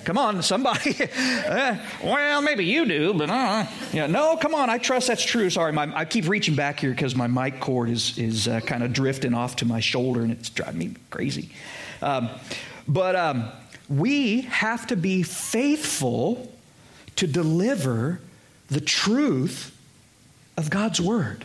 Come 0.04 0.18
on, 0.18 0.42
somebody. 0.42 0.96
uh, 1.16 1.76
well, 2.02 2.42
maybe 2.42 2.64
you 2.64 2.84
do, 2.84 3.14
but 3.14 3.30
uh, 3.30 3.66
yeah, 3.92 4.06
no, 4.06 4.36
come 4.36 4.54
on. 4.54 4.68
I 4.68 4.78
trust 4.78 5.06
that's 5.06 5.24
true. 5.24 5.48
Sorry, 5.48 5.72
my, 5.72 5.90
I 5.96 6.04
keep 6.04 6.28
reaching 6.28 6.54
back 6.54 6.80
here 6.80 6.90
because 6.90 7.16
my 7.16 7.26
mic 7.26 7.60
cord 7.60 7.88
is 7.88 8.18
is 8.18 8.46
uh, 8.46 8.60
kind 8.60 8.82
of 8.82 8.92
drifting 8.92 9.32
off 9.32 9.56
to 9.56 9.64
my 9.64 9.80
shoulder, 9.80 10.20
and 10.20 10.30
it's 10.30 10.50
driving 10.50 10.78
me 10.78 10.94
crazy. 11.10 11.50
Um, 12.02 12.28
but 12.86 13.16
um, 13.16 13.50
we 13.88 14.42
have 14.42 14.86
to 14.88 14.96
be 14.96 15.22
faithful 15.22 16.52
to 17.16 17.26
deliver 17.26 18.20
the 18.68 18.80
truth 18.80 19.73
of 20.56 20.70
God's 20.70 21.00
word, 21.00 21.44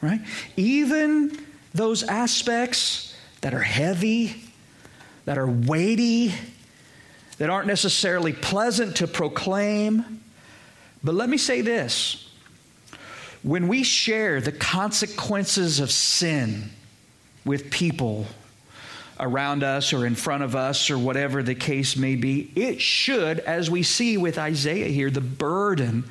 right? 0.00 0.20
Even 0.56 1.38
those 1.74 2.02
aspects 2.02 3.16
that 3.40 3.54
are 3.54 3.62
heavy, 3.62 4.44
that 5.24 5.38
are 5.38 5.46
weighty, 5.48 6.34
that 7.38 7.50
aren't 7.50 7.66
necessarily 7.66 8.32
pleasant 8.32 8.96
to 8.96 9.06
proclaim. 9.06 10.22
But 11.02 11.14
let 11.14 11.28
me 11.28 11.38
say 11.38 11.60
this 11.60 12.30
when 13.42 13.66
we 13.66 13.82
share 13.82 14.40
the 14.40 14.52
consequences 14.52 15.80
of 15.80 15.90
sin 15.90 16.70
with 17.44 17.70
people 17.70 18.26
around 19.22 19.62
us 19.62 19.92
or 19.92 20.04
in 20.04 20.16
front 20.16 20.42
of 20.42 20.56
us 20.56 20.90
or 20.90 20.98
whatever 20.98 21.42
the 21.42 21.54
case 21.54 21.96
may 21.96 22.16
be, 22.16 22.50
it 22.56 22.80
should, 22.80 23.38
as 23.40 23.70
we 23.70 23.82
see 23.82 24.16
with 24.16 24.36
Isaiah 24.36 24.88
here, 24.88 25.10
the 25.10 25.20
burden, 25.20 26.04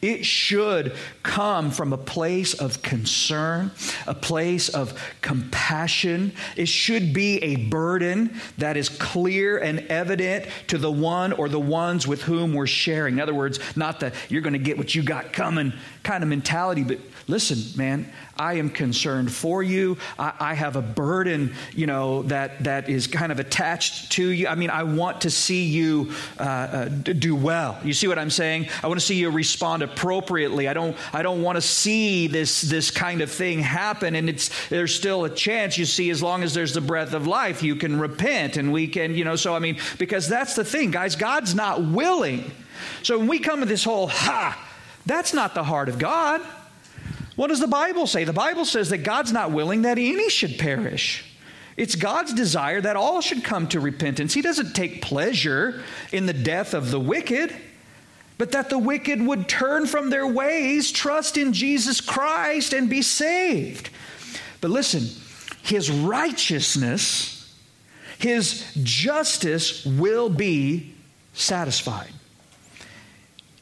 it 0.00 0.24
should 0.24 0.96
come 1.22 1.70
from 1.70 1.92
a 1.92 1.98
place 1.98 2.54
of 2.54 2.82
concern, 2.82 3.70
a 4.06 4.14
place 4.14 4.70
of 4.70 4.98
compassion. 5.20 6.32
It 6.56 6.68
should 6.68 7.12
be 7.12 7.42
a 7.42 7.56
burden 7.56 8.40
that 8.58 8.76
is 8.76 8.88
clear 8.88 9.58
and 9.58 9.80
evident 9.88 10.46
to 10.68 10.78
the 10.78 10.90
one 10.90 11.32
or 11.32 11.48
the 11.48 11.60
ones 11.60 12.06
with 12.06 12.22
whom 12.22 12.54
we're 12.54 12.66
sharing. 12.66 13.14
In 13.14 13.20
other 13.20 13.34
words, 13.34 13.60
not 13.76 14.00
the 14.00 14.12
you're 14.28 14.42
going 14.42 14.54
to 14.54 14.58
get 14.58 14.78
what 14.78 14.94
you 14.94 15.02
got 15.02 15.32
coming 15.32 15.72
kind 16.02 16.22
of 16.22 16.28
mentality, 16.28 16.82
but 16.82 16.98
listen, 17.26 17.78
man, 17.78 18.10
I 18.36 18.54
am 18.54 18.70
concerned 18.70 19.32
for 19.32 19.62
you. 19.62 19.96
I, 20.18 20.32
I, 20.40 20.54
have 20.54 20.76
a 20.76 20.82
burden, 20.82 21.54
you 21.72 21.86
know, 21.86 22.22
that, 22.24 22.64
that 22.64 22.88
is 22.88 23.06
kind 23.06 23.30
of 23.30 23.38
attached 23.38 24.12
to 24.12 24.28
you. 24.28 24.48
I 24.48 24.56
mean, 24.56 24.70
I 24.70 24.82
want 24.82 25.20
to 25.22 25.30
see 25.30 25.64
you 25.64 26.12
uh, 26.38 26.42
uh, 26.42 26.88
do 26.88 27.36
well. 27.36 27.78
You 27.84 27.92
see 27.92 28.08
what 28.08 28.18
I'm 28.18 28.30
saying? 28.30 28.68
I 28.82 28.88
want 28.88 28.98
to 28.98 29.06
see 29.06 29.14
you 29.14 29.30
respond 29.30 29.82
appropriately. 29.82 30.66
I 30.66 30.74
don't, 30.74 30.96
I 31.12 31.22
don't 31.22 31.42
want 31.42 31.56
to 31.56 31.62
see 31.62 32.26
this, 32.26 32.62
this 32.62 32.90
kind 32.90 33.20
of 33.20 33.30
thing 33.30 33.60
happen. 33.60 34.16
And 34.16 34.28
it's, 34.28 34.50
there's 34.68 34.94
still 34.94 35.24
a 35.24 35.30
chance, 35.30 35.78
you 35.78 35.84
see, 35.84 36.10
as 36.10 36.22
long 36.22 36.42
as 36.42 36.54
there's 36.54 36.74
the 36.74 36.80
breath 36.80 37.14
of 37.14 37.26
life, 37.26 37.62
you 37.62 37.76
can 37.76 38.00
repent 38.00 38.56
and 38.56 38.72
we 38.72 38.88
can, 38.88 39.14
you 39.14 39.24
know, 39.24 39.36
so 39.36 39.54
I 39.54 39.60
mean, 39.60 39.78
because 39.98 40.28
that's 40.28 40.54
the 40.56 40.64
thing, 40.64 40.90
guys, 40.90 41.14
God's 41.14 41.54
not 41.54 41.82
willing. 41.82 42.50
So 43.02 43.18
when 43.18 43.28
we 43.28 43.38
come 43.38 43.60
to 43.60 43.66
this 43.66 43.84
whole, 43.84 44.08
ha, 44.08 44.58
that's 45.06 45.34
not 45.34 45.54
the 45.54 45.62
heart 45.62 45.88
of 45.88 45.98
God. 45.98 46.40
What 47.36 47.48
does 47.48 47.60
the 47.60 47.66
Bible 47.66 48.06
say? 48.06 48.24
The 48.24 48.32
Bible 48.32 48.64
says 48.64 48.90
that 48.90 48.98
God's 48.98 49.32
not 49.32 49.50
willing 49.50 49.82
that 49.82 49.98
any 49.98 50.30
should 50.30 50.58
perish. 50.58 51.24
It's 51.76 51.96
God's 51.96 52.32
desire 52.32 52.80
that 52.80 52.96
all 52.96 53.20
should 53.20 53.42
come 53.42 53.66
to 53.68 53.80
repentance. 53.80 54.32
He 54.32 54.42
doesn't 54.42 54.74
take 54.74 55.02
pleasure 55.02 55.82
in 56.12 56.26
the 56.26 56.32
death 56.32 56.72
of 56.72 56.90
the 56.92 57.00
wicked, 57.00 57.54
but 58.38 58.52
that 58.52 58.70
the 58.70 58.78
wicked 58.78 59.20
would 59.20 59.48
turn 59.48 59.86
from 59.86 60.10
their 60.10 60.26
ways, 60.26 60.92
trust 60.92 61.36
in 61.36 61.52
Jesus 61.52 62.00
Christ, 62.00 62.72
and 62.72 62.88
be 62.88 63.02
saved. 63.02 63.90
But 64.60 64.70
listen, 64.70 65.08
his 65.62 65.90
righteousness, 65.90 67.52
his 68.18 68.72
justice 68.82 69.84
will 69.84 70.28
be 70.28 70.94
satisfied. 71.32 72.12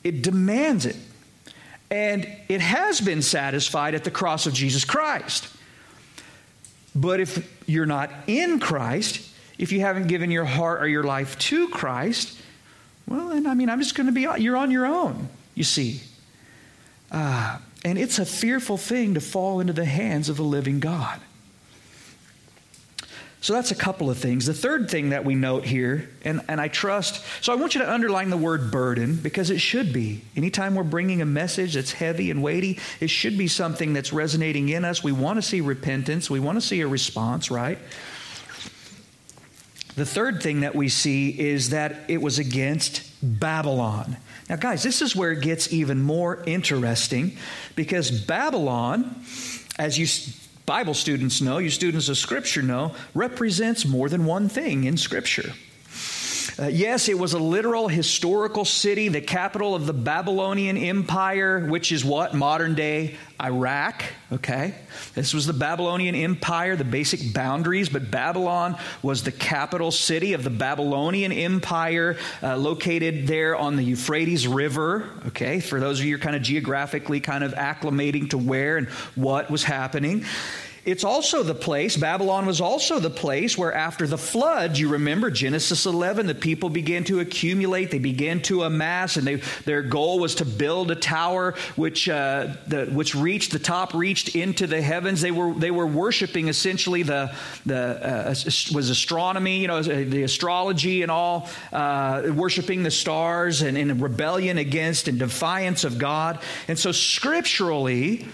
It 0.05 0.23
demands 0.23 0.85
it. 0.85 0.97
And 1.93 2.27
it 2.49 2.63
has 2.63 3.03
been 3.03 3.21
satisfied 3.21 3.95
at 3.95 4.03
the 4.03 4.11
cross 4.11 4.47
of 4.47 4.55
Jesus 4.55 4.83
Christ. 4.83 5.47
But 6.95 7.21
if 7.21 7.69
you're 7.69 7.85
not 7.85 8.11
in 8.27 8.61
Christ, 8.61 9.29
if 9.59 9.73
you 9.73 9.81
haven't 9.81 10.07
given 10.07 10.31
your 10.31 10.47
heart 10.47 10.81
or 10.81 10.89
your 10.89 11.03
life 11.03 11.39
to 11.41 11.69
Christ, 11.69 12.41
well, 13.07 13.29
then, 13.29 13.47
I 13.47 13.53
mean, 13.53 13.69
I'm 13.69 13.79
just 13.79 13.95
going 13.95 14.07
to 14.07 14.13
be, 14.13 14.23
you're 14.43 14.57
on 14.57 14.71
your 14.71 14.87
own, 14.87 15.29
you 15.55 15.65
see. 15.65 16.01
Uh, 17.11 17.59
and 17.85 17.99
it's 17.99 18.19
a 18.19 18.25
fearful 18.25 18.79
thing 18.79 19.13
to 19.13 19.21
fall 19.21 19.61
into 19.61 19.75
the 19.75 19.85
hands 19.85 20.31
of 20.31 20.39
the 20.39 20.43
living 20.43 20.81
God. 20.81 21.21
So 23.43 23.55
that's 23.55 23.73
a 23.73 23.75
couple 23.75 24.09
of 24.09 24.19
things. 24.19 24.47
The 24.47 24.55
third 24.55 24.89
thing 24.89 25.11
that 25.11 25.25
we 25.25 25.35
note 25.35 25.65
here, 25.65 26.09
and, 26.25 26.43
and 26.47 26.61
I 26.61 26.69
trust, 26.69 27.25
so 27.41 27.53
I 27.53 27.57
want 27.57 27.75
you 27.75 27.81
to 27.81 27.93
underline 27.93 28.31
the 28.31 28.37
word 28.37 28.71
burden 28.71 29.17
because 29.17 29.51
it 29.51 29.59
should 29.59 29.93
be. 29.93 30.23
Anytime 30.37 30.77
we're 30.77 30.85
bringing 30.85 31.21
a 31.21 31.27
message 31.27 31.75
that's 31.75 31.91
heavy 31.91 32.31
and 32.31 32.41
weighty, 32.41 32.79
it 33.01 33.11
should 33.11 33.37
be 33.37 33.49
something 33.49 33.95
that's 33.95 34.13
resonating 34.13 34.69
in 34.69 34.85
us. 34.85 35.03
We 35.03 35.11
want 35.11 35.39
to 35.39 35.43
see 35.43 35.61
repentance, 35.61 36.31
we 36.31 36.39
want 36.39 36.57
to 36.57 36.61
see 36.61 36.83
a 36.83 36.87
response, 36.87 37.51
right? 37.51 37.79
The 39.97 40.07
third 40.07 40.41
thing 40.41 40.61
that 40.61 40.77
we 40.77 40.89
see 40.89 41.31
is 41.31 41.71
that 41.71 41.97
it 42.07 42.23
was 42.23 42.39
against 42.39 43.11
Babylon. 43.23 44.19
Now, 44.49 44.55
guys, 44.55 44.85
this 44.85 45.03
is 45.03 45.17
where 45.17 45.33
it 45.33 45.43
gets 45.43 45.73
even 45.73 46.01
more 46.01 46.45
interesting 46.47 47.37
because 47.75 48.13
Babylon, 48.13 49.17
as 49.81 49.99
you 49.99 50.07
Bible 50.67 50.95
students 50.95 51.41
know, 51.41 51.59
you 51.59 51.71
students 51.71 52.09
of 52.09 52.17
Scripture 52.17 52.63
know, 52.63 52.95
represents 53.15 53.85
more 53.85 54.09
than 54.09 54.25
one 54.25 54.49
thing 54.49 54.85
in 54.85 54.97
Scripture. 54.97 55.53
Uh, 56.59 56.67
yes, 56.67 57.09
it 57.09 57.19
was 57.19 57.33
a 57.33 57.39
literal 57.39 57.89
historical 57.89 58.65
city, 58.65 59.09
the 59.09 59.21
capital 59.21 59.75
of 59.75 59.87
the 59.87 59.93
Babylonian 59.93 60.77
Empire, 60.77 61.67
which 61.67 61.93
is 61.93 62.05
what? 62.05 62.35
Modern 62.35 62.75
day 62.75 63.17
Iraq. 63.43 64.05
Okay? 64.33 64.75
This 65.15 65.35
was 65.35 65.47
the 65.47 65.53
Babylonian 65.53 66.15
Empire, 66.15 66.77
the 66.77 66.85
basic 66.85 67.35
boundaries, 67.35 67.89
but 67.89 68.11
Babylon 68.11 68.79
was 69.03 69.23
the 69.25 69.33
capital 69.33 69.91
city 69.91 70.33
of 70.33 70.45
the 70.45 70.51
Babylonian 70.51 71.33
Empire, 71.33 72.17
uh, 72.43 72.57
located 72.57 73.27
there 73.27 73.57
on 73.57 73.77
the 73.77 73.83
Euphrates 73.83 74.47
River. 74.47 75.11
Okay? 75.27 75.61
For 75.61 75.81
those 75.81 75.99
of 75.99 76.07
you 76.07 76.17
who 76.17 76.21
are 76.21 76.25
kind 76.25 76.37
of 76.37 76.43
geographically 76.43 77.21
kind 77.21 77.45
of 77.45 77.53
acclimating 77.55 78.31
to 78.31 78.39
where 78.39 78.77
and 78.77 78.89
what 79.17 79.51
was 79.51 79.65
happening. 79.65 80.25
It's 80.85 81.05
also 81.05 81.45
the 81.45 81.55
place, 81.55 81.97
Babylon 81.97 82.45
was 82.45 82.61
also 82.61 82.99
the 82.99 83.09
place 83.09 83.57
where 83.57 83.73
after 83.73 84.05
the 84.05 84.19
flood, 84.19 84.77
you 84.77 84.89
remember 84.89 85.31
Genesis 85.31 85.87
11, 85.87 86.27
the 86.27 86.35
people 86.35 86.71
began 86.71 87.05
to 87.05 87.21
accumulate, 87.21 87.93
they 87.93 88.01
began 88.01 88.43
to 88.43 88.65
amass, 88.65 89.17
and 89.17 89.25
they, 89.25 89.37
their 89.65 89.83
goal 89.83 90.19
was 90.19 90.35
to 90.37 90.45
build 90.45 90.91
a 90.91 90.97
tower 90.97 91.55
which, 91.77 92.09
uh, 92.09 92.49
the, 92.67 92.87
which 92.87 93.15
reached, 93.15 93.53
the 93.53 93.61
top 93.61 93.95
reached 93.95 94.35
into 94.35 94.67
the 94.67 94.83
heavens. 94.83 95.21
They 95.21 95.31
were, 95.31 95.55
they 95.55 95.71
were 95.71 95.87
worshiping 95.87 96.49
essentially 96.49 97.05
the, 97.05 97.33
the 97.65 97.77
uh, 97.77 98.35
was 98.75 98.91
astronomy, 98.91 99.61
you 99.61 99.69
know, 99.69 99.83
the 99.83 100.25
astrology 100.25 101.03
and 101.03 101.13
all, 101.13 101.49
uh, 101.73 102.25
worshiping 102.35 102.83
the 102.83 102.91
stars 102.91 103.63
and 103.63 103.79
in 103.79 104.01
rebellion 104.01 104.59
against 104.59 105.07
and 105.07 105.21
defiance 105.21 105.85
of 105.85 105.99
God. 105.99 106.41
And 106.67 106.77
so 106.77 106.91
scripturally, 106.91 108.27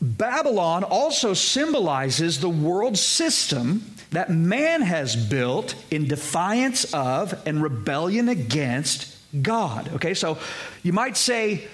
Babylon 0.00 0.84
also 0.84 1.34
symbolizes 1.34 2.40
the 2.40 2.48
world 2.48 2.96
system 2.96 3.82
that 4.10 4.30
man 4.30 4.82
has 4.82 5.16
built 5.16 5.74
in 5.90 6.08
defiance 6.08 6.92
of 6.94 7.34
and 7.46 7.62
rebellion 7.62 8.28
against 8.28 9.14
God. 9.42 9.90
Okay, 9.94 10.14
so 10.14 10.38
you 10.82 10.92
might 10.92 11.16
say 11.16 11.66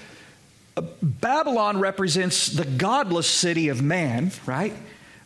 uh, 0.76 0.82
Babylon 1.02 1.78
represents 1.78 2.48
the 2.48 2.64
godless 2.64 3.28
city 3.28 3.68
of 3.68 3.82
man, 3.82 4.32
right? 4.46 4.74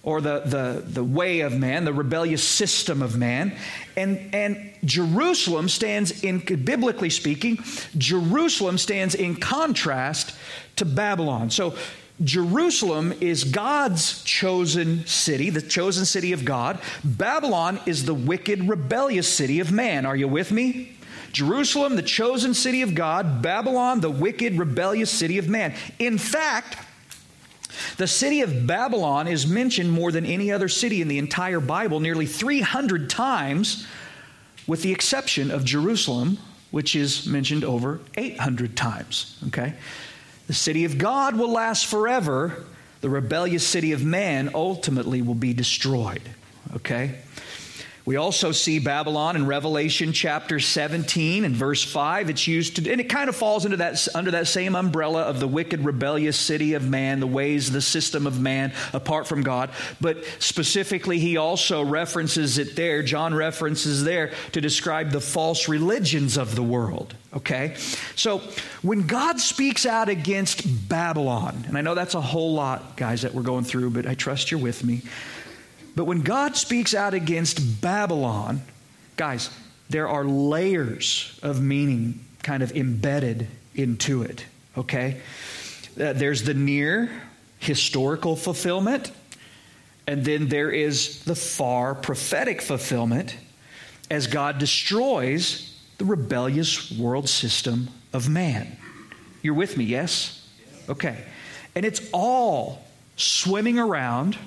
Or 0.03 0.21
the, 0.21 0.41
the, 0.41 0.83
the 0.87 1.05
way 1.05 1.41
of 1.41 1.57
man, 1.57 1.85
the 1.85 1.93
rebellious 1.93 2.43
system 2.43 3.03
of 3.03 3.17
man. 3.17 3.57
And, 3.97 4.35
and 4.35 4.73
Jerusalem 4.85 5.69
stands 5.69 6.23
in, 6.23 6.41
biblically 6.41 7.11
speaking, 7.11 7.59
Jerusalem 7.97 8.79
stands 8.79 9.15
in 9.15 9.37
contrast 9.37 10.35
to 10.77 10.85
Babylon. 10.85 11.51
So 11.51 11.75
Jerusalem 12.23 13.13
is 13.21 13.45
God's 13.45 14.23
chosen 14.25 15.07
city, 15.07 15.51
the 15.51 15.63
chosen 15.63 16.05
city 16.05 16.33
of 16.33 16.45
God. 16.45 16.81
Babylon 17.05 17.81
is 17.87 18.05
the 18.05 18.15
wicked, 18.15 18.69
rebellious 18.69 19.29
city 19.33 19.61
of 19.61 19.71
man. 19.71 20.05
Are 20.05 20.17
you 20.17 20.27
with 20.27 20.51
me? 20.51 20.97
Jerusalem, 21.33 21.95
the 21.95 22.03
chosen 22.03 22.55
city 22.55 22.83
of 22.83 22.95
God. 22.95 23.41
Babylon, 23.43 24.01
the 24.01 24.11
wicked, 24.11 24.59
rebellious 24.59 25.11
city 25.11 25.39
of 25.39 25.49
man. 25.49 25.75
In 25.99 26.19
fact, 26.19 26.77
the 27.99 28.07
city 28.07 28.41
of 28.41 28.67
Babylon 28.67 29.29
is 29.29 29.47
mentioned 29.47 29.93
more 29.93 30.11
than 30.11 30.27
any 30.27 30.51
other 30.51 30.69
city 30.69 31.01
in 31.01 31.09
the 31.09 31.19
entire 31.19 31.61
Bible, 31.61 32.01
nearly 32.01 32.27
300 32.27 33.09
times, 33.09 33.87
with 34.67 34.83
the 34.83 34.91
exception 34.91 35.51
of 35.51 35.65
Jerusalem, 35.65 36.39
which 36.71 36.97
is 36.97 37.27
mentioned 37.27 37.65
over 37.65 38.01
800 38.17 38.77
times. 38.77 39.39
Okay? 39.49 39.75
The 40.49 40.55
city 40.55 40.85
of 40.85 40.99
God 40.99 41.37
will 41.37 41.53
last 41.53 41.87
forever. 41.87 42.65
The 43.03 43.11
rebellious 43.11 43.65
city 43.65 43.93
of 43.93 44.05
man 44.05 44.51
ultimately 44.55 45.23
will 45.23 45.35
be 45.35 45.53
destroyed. 45.53 46.23
Okay? 46.75 47.21
We 48.09 48.17
also 48.17 48.53
see 48.53 48.79
Babylon 48.79 49.37
in 49.37 49.47
Revelation 49.47 50.15
chapter 50.15 50.61
17 50.61 51.45
and 51.45 51.55
verse 51.55 51.85
5. 51.85 52.31
It's 52.31 52.47
used 52.47 52.77
to, 52.77 52.91
and 52.91 53.03
it 53.03 53.11
kind 53.11 53.29
of 53.29 53.37
falls 53.37 53.67
into 53.67 53.77
that, 53.77 54.09
under 54.15 54.31
that 54.31 54.47
same 54.47 54.75
umbrella 54.75 55.25
of 55.25 55.41
the 55.41 55.47
wicked, 55.47 55.85
rebellious 55.85 56.39
city 56.39 56.73
of 56.73 56.89
man, 56.89 57.21
the 57.21 57.27
ways, 57.27 57.71
the 57.71 57.83
system 57.83 58.27
of 58.27 58.41
man 58.41 58.73
apart 58.95 59.27
from 59.27 59.43
God. 59.43 59.69
But 60.01 60.25
specifically, 60.39 61.19
he 61.19 61.37
also 61.37 61.83
references 61.83 62.57
it 62.57 62.77
there. 62.77 63.03
John 63.03 63.35
references 63.35 64.05
there 64.05 64.33
to 64.53 64.61
describe 64.63 65.11
the 65.11 65.21
false 65.21 65.69
religions 65.69 66.39
of 66.39 66.55
the 66.55 66.63
world. 66.63 67.15
Okay? 67.35 67.75
So 68.17 68.39
when 68.81 69.07
God 69.07 69.39
speaks 69.39 69.85
out 69.85 70.09
against 70.09 70.89
Babylon, 70.89 71.63
and 71.69 71.77
I 71.77 71.83
know 71.83 71.95
that's 71.95 72.15
a 72.15 72.23
whole 72.23 72.55
lot, 72.55 72.97
guys, 72.97 73.21
that 73.21 73.35
we're 73.35 73.43
going 73.43 73.65
through, 73.65 73.91
but 73.91 74.07
I 74.07 74.15
trust 74.15 74.51
you're 74.51 74.61
with 74.61 74.83
me. 74.83 75.03
But 75.99 76.05
when 76.05 76.21
God 76.21 76.57
speaks 76.57 76.95
out 76.95 77.13
against 77.13 77.81
Babylon, 77.81 78.63
guys, 79.17 79.51
there 79.91 80.09
are 80.09 80.25
layers 80.25 81.37
of 81.43 81.61
meaning 81.61 82.25
kind 82.45 82.63
of 82.63 82.71
embedded 82.77 83.49
into 83.75 84.23
it, 84.23 84.47
okay? 84.77 85.21
Uh, 86.01 86.13
there's 86.13 86.45
the 86.45 86.55
near 86.55 87.11
historical 87.59 88.37
fulfillment, 88.37 89.11
and 90.07 90.25
then 90.25 90.47
there 90.47 90.71
is 90.71 91.25
the 91.25 91.35
far 91.35 91.97
prophetic 91.97 92.63
fulfillment 92.63 93.37
as 94.09 94.29
God 94.29 94.59
destroys 94.59 95.77
the 95.99 96.05
rebellious 96.05 96.93
world 96.93 97.29
system 97.29 97.89
of 98.13 98.29
man. 98.29 98.77
You're 99.43 99.55
with 99.55 99.77
me, 99.77 99.83
yes? 99.83 100.49
Okay. 100.89 101.25
And 101.75 101.85
it's 101.85 102.09
all 102.13 102.85
swimming 103.17 103.81
around 103.81 104.39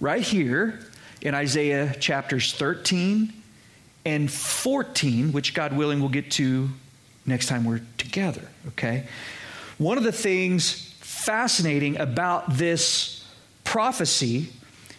right 0.00 0.22
here 0.22 0.80
in 1.20 1.34
Isaiah 1.34 1.94
chapters 1.98 2.52
13 2.54 3.32
and 4.04 4.30
14, 4.30 5.32
which 5.32 5.54
God 5.54 5.72
willing 5.76 6.00
we'll 6.00 6.08
get 6.08 6.30
to 6.32 6.68
next 7.26 7.46
time 7.46 7.64
we're 7.64 7.82
together, 7.98 8.42
okay? 8.68 9.06
One 9.76 9.98
of 9.98 10.04
the 10.04 10.12
things 10.12 10.94
fascinating 11.00 11.98
about 12.00 12.54
this 12.54 13.26
prophecy, 13.64 14.48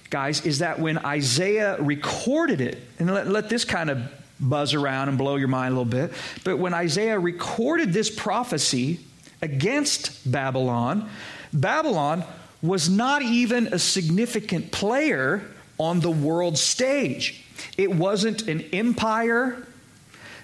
guys, 0.09 0.45
is 0.45 0.59
that 0.59 0.79
when 0.79 0.97
Isaiah 0.99 1.81
recorded 1.81 2.61
it, 2.61 2.79
and 2.99 3.11
let, 3.11 3.27
let 3.27 3.49
this 3.49 3.65
kind 3.65 3.89
of 3.89 3.99
buzz 4.39 4.73
around 4.73 5.09
and 5.09 5.17
blow 5.17 5.35
your 5.35 5.47
mind 5.47 5.73
a 5.73 5.77
little 5.79 5.85
bit, 5.85 6.13
but 6.43 6.57
when 6.57 6.73
Isaiah 6.73 7.19
recorded 7.19 7.93
this 7.93 8.09
prophecy 8.09 8.99
against 9.41 10.29
Babylon, 10.29 11.09
Babylon 11.51 12.23
was 12.61 12.89
not 12.89 13.21
even 13.21 13.67
a 13.67 13.79
significant 13.79 14.71
player 14.71 15.43
on 15.77 15.99
the 16.01 16.11
world 16.11 16.57
stage. 16.57 17.45
It 17.77 17.91
wasn't 17.91 18.47
an 18.47 18.61
empire, 18.73 19.65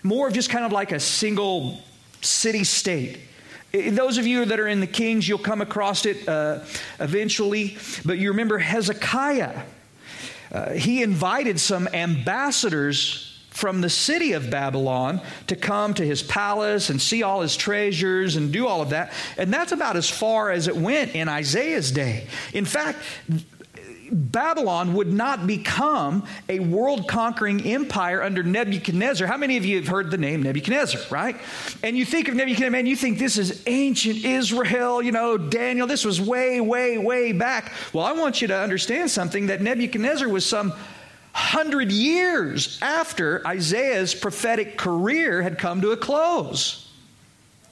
more 0.04 0.28
of 0.28 0.34
just 0.34 0.50
kind 0.50 0.66
of 0.66 0.72
like 0.72 0.92
a 0.92 1.00
single 1.00 1.82
city 2.22 2.64
state. 2.64 3.20
Those 3.74 4.18
of 4.18 4.26
you 4.26 4.46
that 4.46 4.60
are 4.60 4.68
in 4.68 4.80
the 4.80 4.88
Kings, 4.88 5.28
you'll 5.28 5.38
come 5.38 5.62
across 5.62 6.06
it 6.06 6.28
uh, 6.30 6.64
eventually. 7.00 7.78
But 8.06 8.18
you 8.18 8.30
remember 8.30 8.58
Hezekiah. 8.58 9.64
Uh, 10.52 10.70
he 10.72 11.04
invited 11.04 11.60
some 11.60 11.90
ambassadors 11.90 13.35
from 13.56 13.80
the 13.80 13.90
city 13.90 14.34
of 14.34 14.50
Babylon 14.50 15.22
to 15.48 15.56
come 15.56 15.94
to 15.94 16.06
his 16.06 16.22
palace 16.22 16.90
and 16.90 17.02
see 17.02 17.24
all 17.24 17.42
his 17.42 17.56
treasures 17.56 18.36
and 18.36 18.52
do 18.52 18.68
all 18.68 18.82
of 18.82 18.90
that. 18.90 19.14
And 19.38 19.52
that's 19.52 19.72
about 19.72 19.96
as 19.96 20.10
far 20.10 20.52
as 20.52 20.68
it 20.68 20.76
went 20.76 21.16
in 21.16 21.30
Isaiah's 21.30 21.90
day. 21.90 22.28
In 22.54 22.66
fact, 22.66 23.00
Babylon 24.12 24.94
would 24.96 25.12
not 25.12 25.48
become 25.48 26.28
a 26.50 26.60
world 26.60 27.08
conquering 27.08 27.62
empire 27.66 28.22
under 28.22 28.44
Nebuchadnezzar. 28.44 29.26
How 29.26 29.38
many 29.38 29.56
of 29.56 29.64
you 29.64 29.78
have 29.78 29.88
heard 29.88 30.12
the 30.12 30.18
name 30.18 30.44
Nebuchadnezzar, 30.44 31.02
right? 31.10 31.38
And 31.82 31.98
you 31.98 32.04
think 32.04 32.28
of 32.28 32.36
Nebuchadnezzar, 32.36 32.72
man, 32.72 32.86
you 32.86 32.98
think 32.98 33.20
this 33.20 33.38
is 33.38 33.64
ancient 33.68 34.26
Israel, 34.26 35.02
you 35.02 35.14
know, 35.14 35.38
Daniel, 35.38 35.88
this 35.88 36.04
was 36.04 36.20
way, 36.22 36.60
way, 36.60 36.98
way 36.98 37.32
back. 37.32 37.72
Well, 37.94 38.06
I 38.06 38.12
want 38.12 38.42
you 38.42 38.50
to 38.50 38.58
understand 38.58 39.12
something 39.12 39.48
that 39.48 39.62
Nebuchadnezzar 39.62 40.28
was 40.28 40.46
some 40.46 40.74
hundred 41.36 41.92
years 41.92 42.80
after 42.82 43.46
Isaiah's 43.46 44.16
prophetic 44.16 44.78
career 44.78 45.42
had 45.42 45.58
come 45.58 45.82
to 45.82 45.92
a 45.92 45.98
close. 45.98 46.90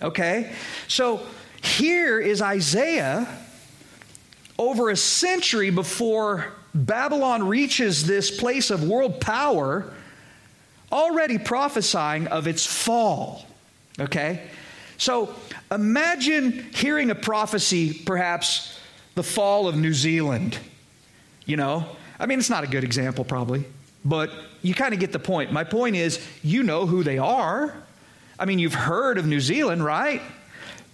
Okay? 0.02 0.54
So 0.89 1.21
here 1.62 2.19
is 2.19 2.41
Isaiah 2.41 3.26
over 4.60 4.89
a 4.89 4.97
century 4.97 5.69
before 5.69 6.52
Babylon 6.76 7.47
reaches 7.47 8.06
this 8.06 8.38
place 8.38 8.69
of 8.69 8.84
world 8.84 9.21
power, 9.21 9.93
already 10.91 11.38
prophesying 11.38 12.28
of 12.28 12.47
its 12.47 12.65
fall. 12.65 13.45
Okay? 13.97 14.41
So 14.97 15.34
imagine 15.71 16.65
hearing 16.76 17.12
a 17.12 17.15
prophecy, 17.15 17.93
perhaps 17.93 18.78
the 19.15 19.23
fall 19.23 19.69
of 19.69 19.78
New 19.78 19.93
Zealand. 19.93 20.58
You 21.45 21.56
know, 21.56 21.95
I 22.23 22.25
mean, 22.25 22.39
it's 22.39 22.49
not 22.49 22.63
a 22.63 22.67
good 22.67 22.86
example, 22.86 23.25
probably, 23.25 23.65
but 24.05 24.31
you 24.62 24.73
kind 24.73 24.93
of 24.93 25.01
get 25.01 25.12
the 25.12 25.19
point. 25.19 25.51
My 25.51 25.65
point 25.65 25.97
is, 25.97 26.25
you 26.41 26.63
know 26.63 26.86
who 26.86 27.03
they 27.03 27.17
are. 27.17 27.75
I 28.39 28.45
mean, 28.45 28.59
you've 28.59 28.73
heard 28.73 29.17
of 29.17 29.25
New 29.25 29.41
Zealand, 29.41 29.83
right? 29.83 30.21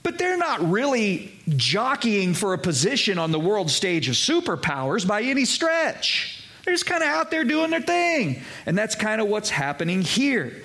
But 0.01 0.17
they're 0.17 0.39
not 0.39 0.71
really 0.71 1.37
jockeying 1.49 2.33
for 2.33 2.55
a 2.55 2.57
position 2.57 3.19
on 3.19 3.31
the 3.31 3.39
world 3.39 3.69
stage 3.69 4.09
of 4.09 4.15
superpowers 4.15 5.07
by 5.07 5.21
any 5.21 5.45
stretch. 5.45 6.43
They're 6.65 6.73
just 6.73 6.87
kind 6.87 7.03
of 7.03 7.09
out 7.09 7.29
there 7.29 7.43
doing 7.43 7.69
their 7.69 7.81
thing. 7.81 8.41
And 8.65 8.75
that's 8.75 8.95
kind 8.95 9.21
of 9.21 9.27
what's 9.27 9.51
happening 9.51 10.01
here. 10.01 10.63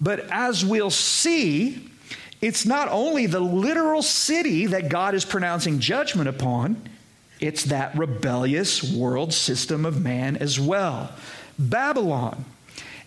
But 0.00 0.20
as 0.30 0.64
we'll 0.64 0.88
see, 0.88 1.90
it's 2.40 2.64
not 2.64 2.88
only 2.88 3.26
the 3.26 3.40
literal 3.40 4.00
city 4.00 4.64
that 4.64 4.88
God 4.88 5.14
is 5.14 5.26
pronouncing 5.26 5.78
judgment 5.78 6.30
upon, 6.30 6.88
it's 7.44 7.64
that 7.64 7.94
rebellious 7.94 8.82
world 8.82 9.34
system 9.34 9.84
of 9.84 10.02
man 10.02 10.38
as 10.38 10.58
well. 10.58 11.12
Babylon 11.58 12.42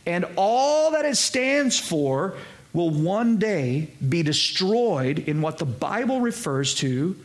and 0.05 0.25
all 0.35 0.91
that 0.91 1.05
it 1.05 1.17
stands 1.17 1.79
for 1.79 2.35
will 2.71 2.91
one 2.91 3.39
day 3.39 3.89
be 4.07 4.21
destroyed 4.21 5.17
in 5.17 5.41
what 5.41 5.57
the 5.57 5.65
Bible 5.65 6.21
refers 6.21 6.75
to 6.75 7.15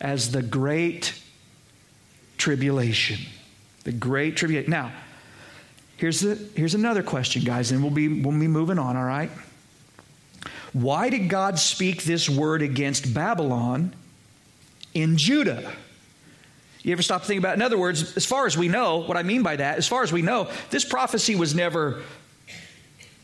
as 0.00 0.32
the 0.32 0.40
Great 0.40 1.20
Tribulation. 2.38 3.18
The 3.84 3.92
Great 3.92 4.34
Tribulation. 4.34 4.70
Now, 4.70 4.90
here's, 5.98 6.20
the, 6.20 6.36
here's 6.56 6.74
another 6.74 7.02
question, 7.02 7.44
guys, 7.44 7.72
and 7.72 7.82
we'll 7.82 7.92
be, 7.92 8.08
we'll 8.08 8.40
be 8.40 8.48
moving 8.48 8.78
on, 8.78 8.96
all 8.96 9.04
right? 9.04 9.30
Why 10.72 11.10
did 11.10 11.28
God 11.28 11.58
speak 11.58 12.04
this 12.04 12.30
word 12.30 12.62
against 12.62 13.12
Babylon 13.12 13.94
in 14.94 15.18
Judah? 15.18 15.70
You 16.82 16.92
ever 16.92 17.02
stop 17.02 17.22
to 17.22 17.26
think 17.26 17.38
about 17.38 17.52
it? 17.52 17.54
In 17.54 17.62
other 17.62 17.78
words, 17.78 18.16
as 18.16 18.26
far 18.26 18.46
as 18.46 18.58
we 18.58 18.68
know, 18.68 18.98
what 18.98 19.16
I 19.16 19.22
mean 19.22 19.42
by 19.42 19.56
that, 19.56 19.78
as 19.78 19.86
far 19.86 20.02
as 20.02 20.12
we 20.12 20.22
know, 20.22 20.50
this 20.70 20.84
prophecy 20.84 21.36
was 21.36 21.54
never 21.54 22.02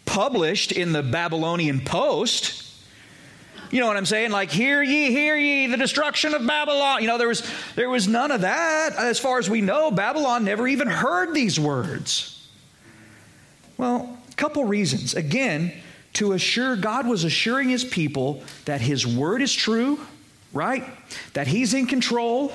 published 0.04 0.72
in 0.72 0.92
the 0.92 1.02
Babylonian 1.02 1.80
Post. 1.80 2.64
You 3.70 3.80
know 3.80 3.88
what 3.88 3.96
I'm 3.96 4.06
saying? 4.06 4.30
Like, 4.30 4.50
hear 4.50 4.82
ye, 4.82 5.10
hear 5.10 5.36
ye, 5.36 5.66
the 5.66 5.76
destruction 5.76 6.34
of 6.34 6.46
Babylon. 6.46 7.02
You 7.02 7.08
know, 7.08 7.18
there 7.18 7.28
was, 7.28 7.42
there 7.74 7.90
was 7.90 8.06
none 8.06 8.30
of 8.30 8.42
that. 8.42 8.94
As 8.94 9.18
far 9.18 9.38
as 9.38 9.50
we 9.50 9.60
know, 9.60 9.90
Babylon 9.90 10.44
never 10.44 10.66
even 10.66 10.88
heard 10.88 11.34
these 11.34 11.58
words. 11.58 12.48
Well, 13.76 14.18
a 14.30 14.34
couple 14.36 14.64
reasons. 14.64 15.14
Again, 15.14 15.72
to 16.14 16.32
assure, 16.32 16.76
God 16.76 17.06
was 17.06 17.24
assuring 17.24 17.68
his 17.68 17.84
people 17.84 18.42
that 18.64 18.80
his 18.80 19.06
word 19.06 19.42
is 19.42 19.52
true, 19.52 20.00
right? 20.52 20.84
That 21.34 21.46
he's 21.46 21.74
in 21.74 21.86
control 21.86 22.52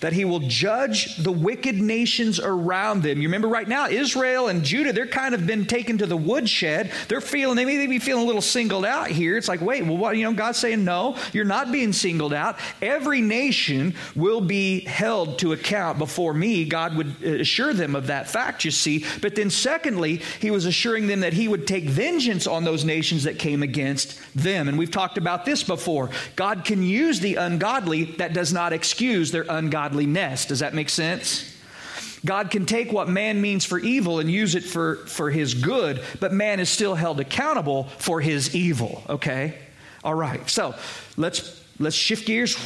that 0.00 0.12
he 0.12 0.24
will 0.24 0.40
judge 0.40 1.16
the 1.16 1.32
wicked 1.32 1.76
nations 1.80 2.40
around 2.40 3.02
them. 3.02 3.20
You 3.20 3.28
remember 3.28 3.48
right 3.48 3.68
now, 3.68 3.88
Israel 3.88 4.48
and 4.48 4.62
Judah, 4.62 4.92
they're 4.92 5.06
kind 5.06 5.34
of 5.34 5.46
been 5.46 5.66
taken 5.66 5.98
to 5.98 6.06
the 6.06 6.16
woodshed. 6.16 6.92
They're 7.08 7.20
feeling, 7.20 7.56
they 7.56 7.64
may 7.64 7.86
be 7.86 7.98
feeling 7.98 8.22
a 8.22 8.26
little 8.26 8.42
singled 8.42 8.84
out 8.84 9.08
here. 9.08 9.36
It's 9.36 9.48
like, 9.48 9.60
wait, 9.60 9.84
well, 9.84 9.96
what, 9.96 10.16
you 10.16 10.24
know, 10.24 10.32
God's 10.32 10.58
saying, 10.58 10.84
no, 10.84 11.16
you're 11.32 11.44
not 11.44 11.72
being 11.72 11.92
singled 11.92 12.32
out. 12.32 12.58
Every 12.80 13.20
nation 13.20 13.94
will 14.14 14.40
be 14.40 14.80
held 14.80 15.38
to 15.40 15.52
account 15.52 15.98
before 15.98 16.34
me. 16.34 16.64
God 16.64 16.96
would 16.96 17.16
uh, 17.24 17.40
assure 17.40 17.72
them 17.72 17.94
of 17.96 18.06
that 18.06 18.30
fact, 18.30 18.64
you 18.64 18.70
see. 18.70 19.04
But 19.20 19.34
then, 19.34 19.50
secondly, 19.50 20.22
he 20.40 20.50
was 20.50 20.66
assuring 20.66 21.06
them 21.06 21.20
that 21.20 21.32
he 21.32 21.48
would 21.48 21.66
take 21.66 21.84
vengeance 21.84 22.46
on 22.46 22.64
those 22.64 22.84
nations 22.84 23.24
that 23.24 23.38
came 23.38 23.62
against 23.62 24.20
them. 24.34 24.68
And 24.68 24.78
we've 24.78 24.90
talked 24.90 25.18
about 25.18 25.44
this 25.44 25.62
before. 25.62 26.10
God 26.36 26.64
can 26.64 26.82
use 26.82 27.20
the 27.20 27.36
ungodly, 27.36 28.04
that 28.16 28.32
does 28.32 28.52
not 28.52 28.72
excuse 28.72 29.30
their 29.30 29.44
ungodly 29.48 29.71
ungodliness. 29.72 30.46
Does 30.46 30.60
that 30.60 30.74
make 30.74 30.88
sense? 30.88 31.48
God 32.24 32.50
can 32.50 32.66
take 32.66 32.92
what 32.92 33.08
man 33.08 33.40
means 33.40 33.64
for 33.64 33.78
evil 33.78 34.20
and 34.20 34.30
use 34.30 34.54
it 34.54 34.62
for, 34.62 34.96
for 35.06 35.30
his 35.30 35.54
good, 35.54 36.02
but 36.20 36.32
man 36.32 36.60
is 36.60 36.68
still 36.68 36.94
held 36.94 37.18
accountable 37.18 37.84
for 37.98 38.20
his 38.20 38.54
evil, 38.54 39.02
okay? 39.08 39.58
All 40.04 40.14
right, 40.14 40.48
so 40.48 40.74
let's 41.16 41.60
let's 41.78 41.96
shift 41.96 42.26
gears. 42.26 42.56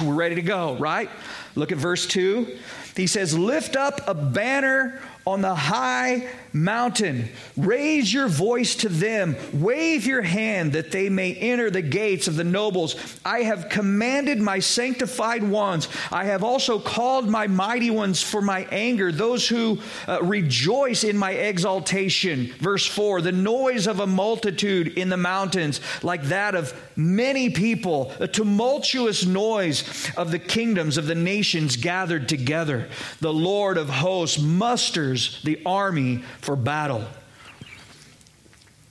We're 0.00 0.14
ready 0.14 0.36
to 0.36 0.42
go, 0.42 0.74
right? 0.76 1.10
Look 1.56 1.72
at 1.72 1.78
verse 1.78 2.06
2. 2.06 2.58
He 2.94 3.06
says, 3.06 3.36
Lift 3.36 3.74
up 3.74 4.06
a 4.06 4.14
banner 4.14 5.00
on 5.30 5.40
the 5.40 5.54
high 5.54 6.28
mountain. 6.52 7.28
Raise 7.56 8.12
your 8.12 8.28
voice 8.28 8.74
to 8.76 8.88
them. 8.88 9.36
Wave 9.52 10.06
your 10.06 10.22
hand 10.22 10.72
that 10.72 10.90
they 10.90 11.08
may 11.08 11.34
enter 11.34 11.70
the 11.70 11.82
gates 11.82 12.26
of 12.28 12.36
the 12.36 12.44
nobles. 12.44 12.96
I 13.24 13.42
have 13.42 13.68
commanded 13.68 14.40
my 14.40 14.58
sanctified 14.58 15.42
ones. 15.42 15.88
I 16.10 16.24
have 16.24 16.42
also 16.42 16.78
called 16.78 17.28
my 17.28 17.46
mighty 17.46 17.90
ones 17.90 18.22
for 18.22 18.42
my 18.42 18.66
anger, 18.70 19.12
those 19.12 19.48
who 19.48 19.78
uh, 20.08 20.20
rejoice 20.22 21.04
in 21.04 21.16
my 21.16 21.32
exaltation. 21.32 22.52
Verse 22.58 22.86
4 22.86 23.20
The 23.20 23.32
noise 23.32 23.86
of 23.86 24.00
a 24.00 24.06
multitude 24.06 24.98
in 24.98 25.08
the 25.08 25.16
mountains, 25.16 25.80
like 26.02 26.24
that 26.24 26.54
of 26.54 26.74
many 26.96 27.50
people, 27.50 28.12
a 28.18 28.28
tumultuous 28.28 29.24
noise 29.24 30.10
of 30.16 30.30
the 30.30 30.38
kingdoms 30.38 30.98
of 30.98 31.06
the 31.06 31.14
nations 31.14 31.76
gathered 31.76 32.28
together. 32.28 32.88
The 33.20 33.32
Lord 33.32 33.78
of 33.78 33.88
hosts 33.88 34.38
musters 34.38 35.19
the 35.42 35.60
army 35.64 36.22
for 36.40 36.56
battle. 36.56 37.04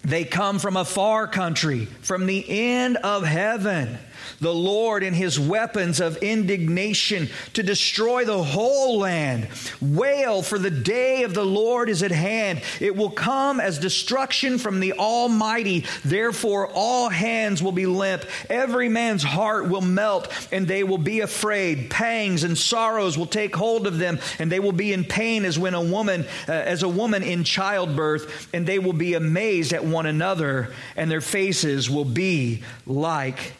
They 0.03 0.23
come 0.23 0.59
from 0.59 0.77
a 0.77 0.85
far 0.85 1.27
country, 1.27 1.85
from 1.85 2.25
the 2.25 2.45
end 2.47 2.97
of 2.97 3.23
heaven 3.23 3.97
the 4.39 4.53
Lord 4.53 5.03
and 5.03 5.15
his 5.15 5.39
weapons 5.39 5.99
of 5.99 6.17
indignation 6.17 7.29
to 7.53 7.63
destroy 7.63 8.25
the 8.25 8.43
whole 8.43 8.99
land. 8.99 9.47
Wail, 9.81 10.41
for 10.41 10.59
the 10.59 10.71
day 10.71 11.23
of 11.23 11.33
the 11.33 11.45
Lord 11.45 11.89
is 11.89 12.03
at 12.03 12.11
hand. 12.11 12.61
It 12.79 12.95
will 12.95 13.09
come 13.09 13.59
as 13.59 13.79
destruction 13.79 14.57
from 14.57 14.79
the 14.79 14.93
Almighty. 14.93 15.85
Therefore, 16.03 16.67
all 16.73 17.09
hands 17.09 17.61
will 17.61 17.71
be 17.71 17.85
limp. 17.85 18.25
Every 18.49 18.89
man's 18.89 19.23
heart 19.23 19.69
will 19.69 19.81
melt, 19.81 20.31
and 20.51 20.67
they 20.67 20.83
will 20.83 20.97
be 20.97 21.21
afraid. 21.21 21.89
Pangs 21.89 22.43
and 22.43 22.57
sorrows 22.57 23.17
will 23.17 23.25
take 23.25 23.55
hold 23.55 23.87
of 23.87 23.97
them, 23.97 24.19
and 24.39 24.51
they 24.51 24.59
will 24.59 24.71
be 24.71 24.93
in 24.93 25.03
pain 25.03 25.45
as 25.45 25.57
when 25.57 25.73
a 25.73 25.81
woman, 25.81 26.25
uh, 26.47 26.51
as 26.51 26.83
a 26.83 26.89
woman 26.89 27.23
in 27.23 27.43
childbirth, 27.43 28.49
and 28.53 28.65
they 28.65 28.79
will 28.79 28.93
be 28.93 29.13
amazed 29.13 29.73
at 29.73 29.83
one 29.83 30.05
another, 30.05 30.73
and 30.95 31.09
their 31.09 31.21
faces 31.21 31.89
will 31.89 32.05
be 32.05 32.63
like 32.85 33.53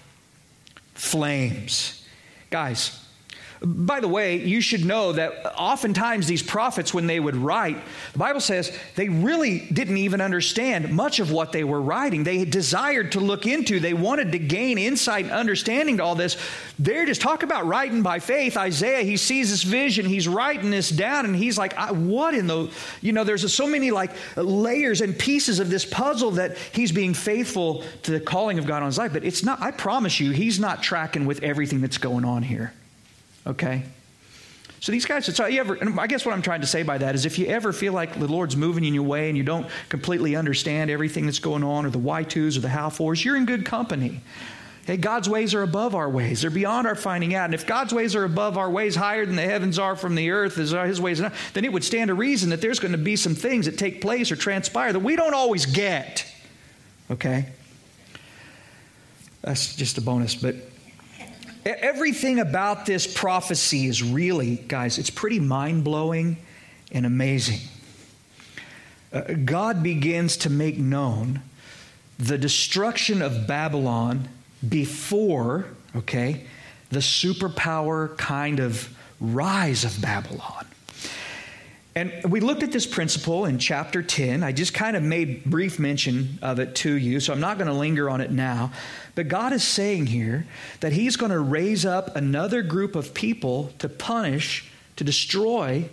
flames. 1.00 2.06
Guys, 2.50 2.99
by 3.62 4.00
the 4.00 4.08
way, 4.08 4.38
you 4.38 4.62
should 4.62 4.86
know 4.86 5.12
that 5.12 5.54
oftentimes 5.58 6.28
these 6.28 6.42
prophets, 6.42 6.94
when 6.94 7.08
they 7.08 7.20
would 7.20 7.36
write, 7.36 7.78
the 8.14 8.20
Bible 8.20 8.40
says 8.40 8.76
they 8.96 9.10
really 9.10 9.60
didn't 9.60 9.98
even 9.98 10.22
understand 10.22 10.94
much 10.94 11.20
of 11.20 11.32
what 11.32 11.52
they 11.52 11.66
were 11.66 11.82
writing. 11.82 12.24
They 12.24 12.46
desired 12.46 13.12
to 13.14 13.20
look 13.20 13.46
into, 13.46 13.82
they 13.82 13.94
wanted 13.94 14.32
to 14.32 14.40
gain 14.40 14.78
insight 14.78 15.26
and 15.26 15.34
understanding 15.34 15.98
to 15.98 16.04
all 16.04 16.16
this. 16.16 16.38
They're 16.78 17.06
just 17.06 17.20
talk 17.20 17.44
about 17.44 17.66
writing 17.66 18.02
by 18.02 18.20
faith. 18.20 18.56
Isaiah, 18.56 19.04
he 19.04 19.18
sees 19.18 19.50
this 19.50 19.64
vision, 19.64 20.06
he's 20.06 20.28
writing 20.28 20.72
this 20.72 20.90
down, 20.90 21.26
and 21.26 21.36
he's 21.36 21.58
like, 21.58 21.74
What 21.92 22.34
in 22.34 22.48
the, 22.48 22.72
you 23.02 23.12
know, 23.12 23.26
there's 23.26 23.54
so 23.54 23.68
many 23.68 23.92
like 23.92 24.12
layers 24.38 25.02
and 25.02 25.18
pieces 25.18 25.60
of 25.60 25.70
this 25.70 25.84
puzzle 25.84 26.32
that 26.32 26.58
he's 26.72 26.94
being 26.94 27.14
faithful 27.14 27.84
to 28.04 28.12
the 28.12 28.22
calling 28.22 28.58
of 28.58 28.66
God 28.66 28.84
on 28.84 28.86
his 28.86 28.98
life. 28.98 29.12
But 29.12 29.26
it's 29.26 29.44
not, 29.44 29.62
I 29.62 29.72
promise 29.72 30.22
you, 30.22 30.32
he's 30.32 30.62
not 30.62 30.82
tracking 30.82 31.26
with 31.26 31.44
everything 31.44 31.82
that's 31.82 31.98
going 31.98 32.24
on 32.24 32.44
here. 32.44 32.74
Okay? 33.48 33.84
So 34.82 34.92
these 34.94 35.06
guys, 35.06 35.26
so 35.36 35.46
you 35.46 35.60
ever, 35.60 35.78
I 36.00 36.08
guess 36.08 36.26
what 36.26 36.34
I'm 36.34 36.42
trying 36.42 36.62
to 36.62 36.68
say 36.68 36.84
by 36.84 36.98
that 37.00 37.14
is 37.14 37.26
if 37.26 37.38
you 37.38 37.48
ever 37.48 37.74
feel 37.74 37.92
like 37.92 38.18
the 38.18 38.28
Lord's 38.28 38.56
moving 38.56 38.86
in 38.86 38.94
your 38.94 39.04
way 39.04 39.28
and 39.28 39.38
you 39.38 39.44
don't 39.44 39.68
completely 39.90 40.38
understand 40.38 40.90
everything 40.90 41.26
that's 41.26 41.40
going 41.40 41.64
on 41.64 41.86
or 41.86 41.90
the 41.90 41.98
why 41.98 42.24
twos 42.24 42.56
or 42.56 42.62
the 42.62 42.70
how 42.70 42.90
fours, 42.90 43.24
you're 43.24 43.36
in 43.36 43.46
good 43.46 43.66
company. 43.66 44.22
Hey, 44.86 44.96
God's 44.98 45.28
ways 45.30 45.54
are 45.54 45.62
above 45.62 45.96
our 45.96 46.10
ways. 46.10 46.42
They're 46.42 46.50
beyond 46.50 46.88
our 46.88 46.96
finding 46.96 47.36
out. 47.36 47.46
And 47.46 47.54
if 47.54 47.68
God's 47.68 47.94
ways 47.94 48.16
are 48.16 48.24
above 48.24 48.58
our 48.58 48.70
ways, 48.70 48.96
higher 48.96 49.26
than 49.26 49.36
the 49.36 49.44
heavens 49.44 49.78
are 49.78 49.96
from 49.96 50.16
the 50.16 50.32
earth, 50.32 50.58
are 50.74 50.88
his 50.88 51.02
ways, 51.02 51.20
then 51.20 51.66
it 51.66 51.74
would 51.74 51.84
stand 51.84 52.08
to 52.08 52.16
reason 52.16 52.50
that 52.52 52.62
there's 52.62 52.80
going 52.80 52.94
to 52.94 52.98
be 52.98 53.16
some 53.16 53.36
things 53.36 53.66
that 53.66 53.78
take 53.78 54.02
place 54.02 54.32
or 54.32 54.36
transpire 54.36 54.94
that 54.94 55.00
we 55.00 55.16
don't 55.16 55.36
always 55.36 55.66
get. 55.66 56.26
Okay? 57.12 57.48
That's 59.42 59.76
just 59.76 59.98
a 59.98 60.02
bonus. 60.02 60.36
But 60.36 60.56
Everything 61.78 62.40
about 62.40 62.86
this 62.86 63.06
prophecy 63.12 63.86
is 63.86 64.02
really, 64.02 64.56
guys, 64.56 64.98
it's 64.98 65.10
pretty 65.10 65.40
mind 65.40 65.84
blowing 65.84 66.38
and 66.92 67.06
amazing. 67.06 67.60
Uh, 69.12 69.22
God 69.46 69.84
begins 69.84 70.38
to 70.38 70.50
make 70.50 70.78
known 70.78 71.42
the 72.18 72.38
destruction 72.38 73.22
of 73.22 73.48
Babylon 73.48 74.28
before, 74.68 75.66
okay, 75.96 76.46
the 76.90 77.00
superpower 77.00 78.18
kind 78.18 78.60
of 78.60 78.90
rise 79.20 79.84
of 79.84 80.02
Babylon. 80.02 80.66
And 81.96 82.14
we 82.30 82.40
looked 82.40 82.62
at 82.62 82.72
this 82.72 82.86
principle 82.86 83.46
in 83.46 83.58
chapter 83.58 84.04
10. 84.04 84.44
I 84.44 84.52
just 84.52 84.74
kind 84.74 84.96
of 84.96 85.02
made 85.02 85.44
brief 85.44 85.80
mention 85.80 86.38
of 86.42 86.60
it 86.60 86.76
to 86.76 86.94
you, 86.94 87.20
so 87.20 87.34
I'm 87.34 87.40
not 87.40 87.58
going 87.58 87.68
to 87.68 87.74
linger 87.74 88.10
on 88.10 88.22
it 88.22 88.32
now. 88.32 88.72
But 89.16 89.28
God 89.28 89.54
is 89.54 89.64
saying 89.64 90.06
here 90.06 90.46
that 90.82 90.94
He's 90.94 91.16
going 91.16 91.32
to 91.32 91.40
raise 91.40 91.86
up 91.86 92.16
another 92.16 92.62
group 92.62 92.96
of 92.96 93.14
people 93.14 93.74
to 93.80 93.90
punish, 93.90 94.70
to 94.98 95.04
destroy 95.04 95.90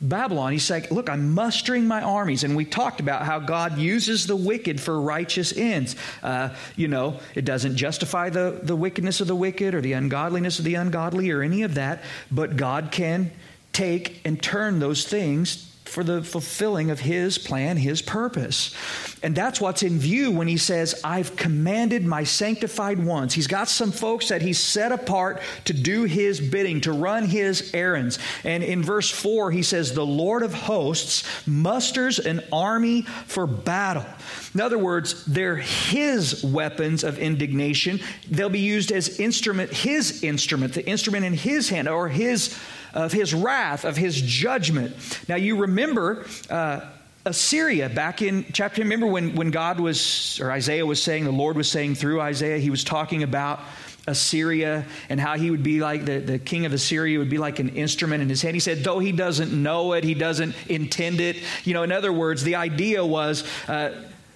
Babylon. 0.00 0.52
He's 0.52 0.68
like, 0.68 0.90
Look, 0.90 1.08
I'm 1.08 1.32
mustering 1.32 1.86
my 1.86 2.02
armies. 2.02 2.42
And 2.42 2.56
we 2.56 2.64
talked 2.64 2.98
about 3.00 3.24
how 3.24 3.38
God 3.38 3.78
uses 3.78 4.26
the 4.26 4.36
wicked 4.36 4.80
for 4.80 5.00
righteous 5.00 5.56
ends. 5.56 5.94
Uh, 6.24 6.54
you 6.74 6.88
know, 6.88 7.20
it 7.36 7.44
doesn't 7.44 7.76
justify 7.76 8.30
the, 8.30 8.60
the 8.62 8.76
wickedness 8.76 9.20
of 9.20 9.28
the 9.28 9.36
wicked 9.36 9.74
or 9.74 9.80
the 9.80 9.92
ungodliness 9.92 10.58
of 10.58 10.64
the 10.64 10.74
ungodly 10.74 11.30
or 11.30 11.42
any 11.42 11.62
of 11.62 11.74
that, 11.74 12.02
but 12.30 12.56
God 12.56 12.90
can 12.90 13.30
take 13.72 14.20
and 14.24 14.42
turn 14.42 14.78
those 14.78 15.04
things 15.04 15.70
for 15.90 16.04
the 16.04 16.22
fulfilling 16.22 16.90
of 16.90 17.00
his 17.00 17.36
plan, 17.36 17.76
his 17.76 18.00
purpose. 18.00 18.74
And 19.22 19.34
that's 19.34 19.60
what's 19.60 19.82
in 19.82 19.98
view 19.98 20.30
when 20.30 20.46
he 20.46 20.56
says, 20.56 21.00
I've 21.02 21.34
commanded 21.34 22.06
my 22.06 22.22
sanctified 22.22 23.04
ones. 23.04 23.34
He's 23.34 23.48
got 23.48 23.68
some 23.68 23.90
folks 23.90 24.28
that 24.28 24.40
he's 24.40 24.58
set 24.58 24.92
apart 24.92 25.42
to 25.64 25.72
do 25.72 26.04
his 26.04 26.40
bidding, 26.40 26.80
to 26.82 26.92
run 26.92 27.24
his 27.24 27.74
errands. 27.74 28.20
And 28.44 28.62
in 28.62 28.82
verse 28.82 29.10
4, 29.10 29.50
he 29.50 29.62
says, 29.62 29.92
The 29.92 30.06
Lord 30.06 30.44
of 30.44 30.54
hosts 30.54 31.24
musters 31.46 32.20
an 32.20 32.42
army 32.52 33.02
for 33.02 33.46
battle. 33.48 34.06
In 34.54 34.60
other 34.60 34.78
words, 34.78 35.24
they're 35.26 35.56
his 35.56 36.44
weapons 36.44 37.02
of 37.02 37.18
indignation. 37.18 38.00
They'll 38.30 38.48
be 38.48 38.60
used 38.60 38.92
as 38.92 39.18
instrument, 39.18 39.72
his 39.72 40.22
instrument, 40.22 40.74
the 40.74 40.86
instrument 40.86 41.24
in 41.24 41.34
his 41.34 41.68
hand, 41.68 41.88
or 41.88 42.08
his 42.08 42.56
of 42.94 43.12
his 43.12 43.34
wrath, 43.34 43.84
of 43.84 43.96
his 43.96 44.20
judgment. 44.20 44.96
Now, 45.28 45.36
you 45.36 45.56
remember. 45.56 46.26
Uh, 46.48 46.80
Assyria, 47.26 47.90
back 47.90 48.22
in 48.22 48.46
chapter, 48.50 48.80
remember 48.80 49.06
when, 49.06 49.34
when 49.34 49.50
God 49.50 49.78
was, 49.78 50.40
or 50.40 50.50
Isaiah 50.50 50.86
was 50.86 51.02
saying, 51.02 51.24
the 51.24 51.30
Lord 51.30 51.54
was 51.54 51.70
saying 51.70 51.96
through 51.96 52.18
Isaiah, 52.18 52.56
he 52.56 52.70
was 52.70 52.82
talking 52.82 53.22
about 53.22 53.60
Assyria 54.06 54.86
and 55.10 55.20
how 55.20 55.36
he 55.36 55.50
would 55.50 55.62
be 55.62 55.80
like 55.80 56.06
the, 56.06 56.18
the 56.18 56.38
king 56.38 56.64
of 56.64 56.72
Assyria 56.72 57.18
would 57.18 57.28
be 57.28 57.36
like 57.36 57.58
an 57.58 57.68
instrument 57.70 58.22
in 58.22 58.28
his 58.30 58.40
hand. 58.40 58.56
He 58.56 58.60
said, 58.60 58.82
though 58.82 59.00
he 59.00 59.12
doesn't 59.12 59.52
know 59.52 59.92
it, 59.92 60.02
he 60.02 60.14
doesn't 60.14 60.54
intend 60.68 61.20
it. 61.20 61.36
You 61.64 61.74
know, 61.74 61.82
in 61.82 61.92
other 61.92 62.12
words, 62.12 62.42
the 62.42 62.54
idea 62.54 63.04
was 63.04 63.44
uh, 63.68 63.92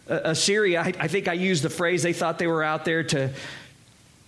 Assyria, 0.07 0.83
I, 0.83 0.93
I 1.01 1.09
think 1.09 1.29
I 1.29 1.33
used 1.33 1.63
the 1.63 1.71
phrase, 1.71 2.03
they 2.03 2.13
thought 2.13 2.39
they 2.39 2.47
were 2.47 2.63
out 2.63 2.85
there 2.85 3.03
to 3.05 3.33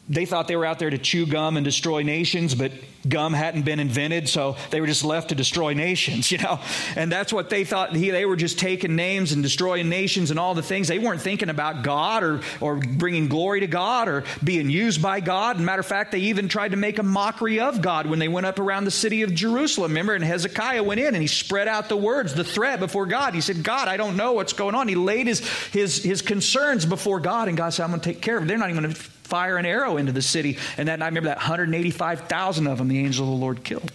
they 0.09 0.25
thought 0.25 0.47
they 0.47 0.57
were 0.57 0.67
out 0.67 0.79
there 0.79 0.91
to 0.91 0.99
chew 0.99 1.27
gum 1.27 1.57
and 1.57 1.65
destroy 1.65 2.03
nations, 2.03 2.55
but 2.55 2.73
gum 3.09 3.33
hadn't 3.33 3.63
been 3.63 3.81
invented, 3.81 4.29
so 4.29 4.57
they 4.71 4.81
were 4.81 4.87
just 4.87 5.05
left 5.05 5.31
to 5.31 5.35
destroy 5.35 5.75
nations, 5.75 6.31
you 6.33 6.39
know? 6.39 6.61
And 6.95 7.11
that's 7.11 7.33
what 7.33 7.51
they 7.51 7.65
thought. 7.65 7.93
They 7.93 8.25
were 8.25 8.37
just 8.37 8.59
taking 8.59 8.95
names 8.95 9.33
and 9.33 9.43
destroying 9.43 9.89
nations 9.89 10.31
and 10.31 10.39
all 10.39 10.55
the 10.55 10.63
things. 10.63 10.89
They 10.89 10.99
weren't 10.99 11.21
thinking 11.21 11.49
about 11.49 11.83
God 11.83 12.23
or, 12.23 12.41
or 12.61 12.77
bringing 12.77 13.29
glory 13.29 13.61
to 13.61 13.67
God 13.67 14.09
or 14.09 14.25
being 14.43 14.71
used 14.71 15.03
by 15.03 15.21
God. 15.21 15.59
matter 15.59 15.81
of 15.81 15.87
fact, 15.87 16.13
they 16.13 16.21
even 16.21 16.49
tried 16.49 16.71
to 16.71 16.77
make 16.77 16.99
a 16.99 17.03
mockery 17.03 17.61
of 17.61 17.83
God 17.83 18.07
when 18.07 18.19
they 18.19 18.29
went 18.29 18.47
up 18.47 18.59
around 18.59 18.85
the 18.85 18.91
city 18.91 19.23
of 19.23 19.35
Jerusalem. 19.35 19.91
Remember, 19.93 20.15
and 20.15 20.25
Hezekiah 20.25 20.83
went 20.83 21.01
in 21.01 21.09
and 21.09 21.23
he 21.23 21.27
spread 21.27 21.69
out 21.69 21.89
the 21.89 21.97
words, 21.97 22.35
the 22.35 22.45
threat 22.45 22.81
before 22.81 23.07
God. 23.07 23.35
He 23.35 23.41
said, 23.41 23.63
God, 23.63 23.89
I 23.89 23.97
don't 23.97 24.17
know 24.17 24.33
what's 24.33 24.53
going 24.53 24.75
on. 24.75 24.89
He 24.89 24.95
laid 24.95 25.27
his, 25.27 25.41
his, 25.69 26.03
his 26.03 26.23
concerns 26.23 26.87
before 26.87 27.21
God, 27.21 27.49
and 27.49 27.57
God 27.57 27.71
said, 27.71 27.85
I'm 27.85 27.91
going 27.91 28.01
to 28.01 28.13
take 28.13 28.23
care 28.23 28.37
of 28.37 28.45
it. 28.45 28.47
They're 28.47 28.59
not 28.59 28.71
even 28.71 28.83
going 28.83 28.95
to 28.95 29.11
fire 29.27 29.57
an 29.57 29.67
arrow 29.67 29.97
into 29.97 30.13
the 30.13 30.23
city. 30.23 30.59
And 30.77 30.89
that 30.89 31.03
I 31.03 31.07
remember 31.07 31.29
that 31.29 31.39
185,000 31.39 32.67
of 32.67 32.79
them 32.79 32.89
the 32.89 32.99
angel 32.99 33.27
of 33.27 33.39
the 33.39 33.45
Lord 33.45 33.65
killed. 33.65 33.93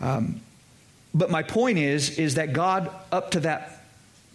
Um, 0.00 0.40
but 1.14 1.30
my 1.30 1.42
point 1.42 1.78
is, 1.78 2.18
is 2.18 2.34
that 2.34 2.52
God, 2.52 2.90
up 3.12 3.32
to 3.32 3.40
that, 3.40 3.84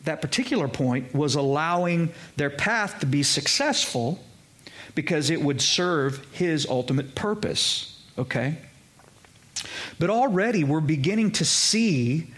that 0.03 0.21
particular 0.21 0.67
point, 0.67 1.13
was 1.13 1.35
allowing 1.35 2.11
their 2.35 2.49
path 2.49 2.99
to 2.99 3.05
be 3.05 3.23
successful 3.23 4.19
because 4.93 5.29
it 5.29 5.41
would 5.41 5.61
serve 5.61 6.25
his 6.33 6.65
ultimate 6.67 7.15
purpose. 7.15 8.01
Okay? 8.17 8.57
But 9.99 10.09
already 10.09 10.63
we're 10.63 10.81
beginning 10.81 11.31
to 11.31 11.45
see 11.45 12.33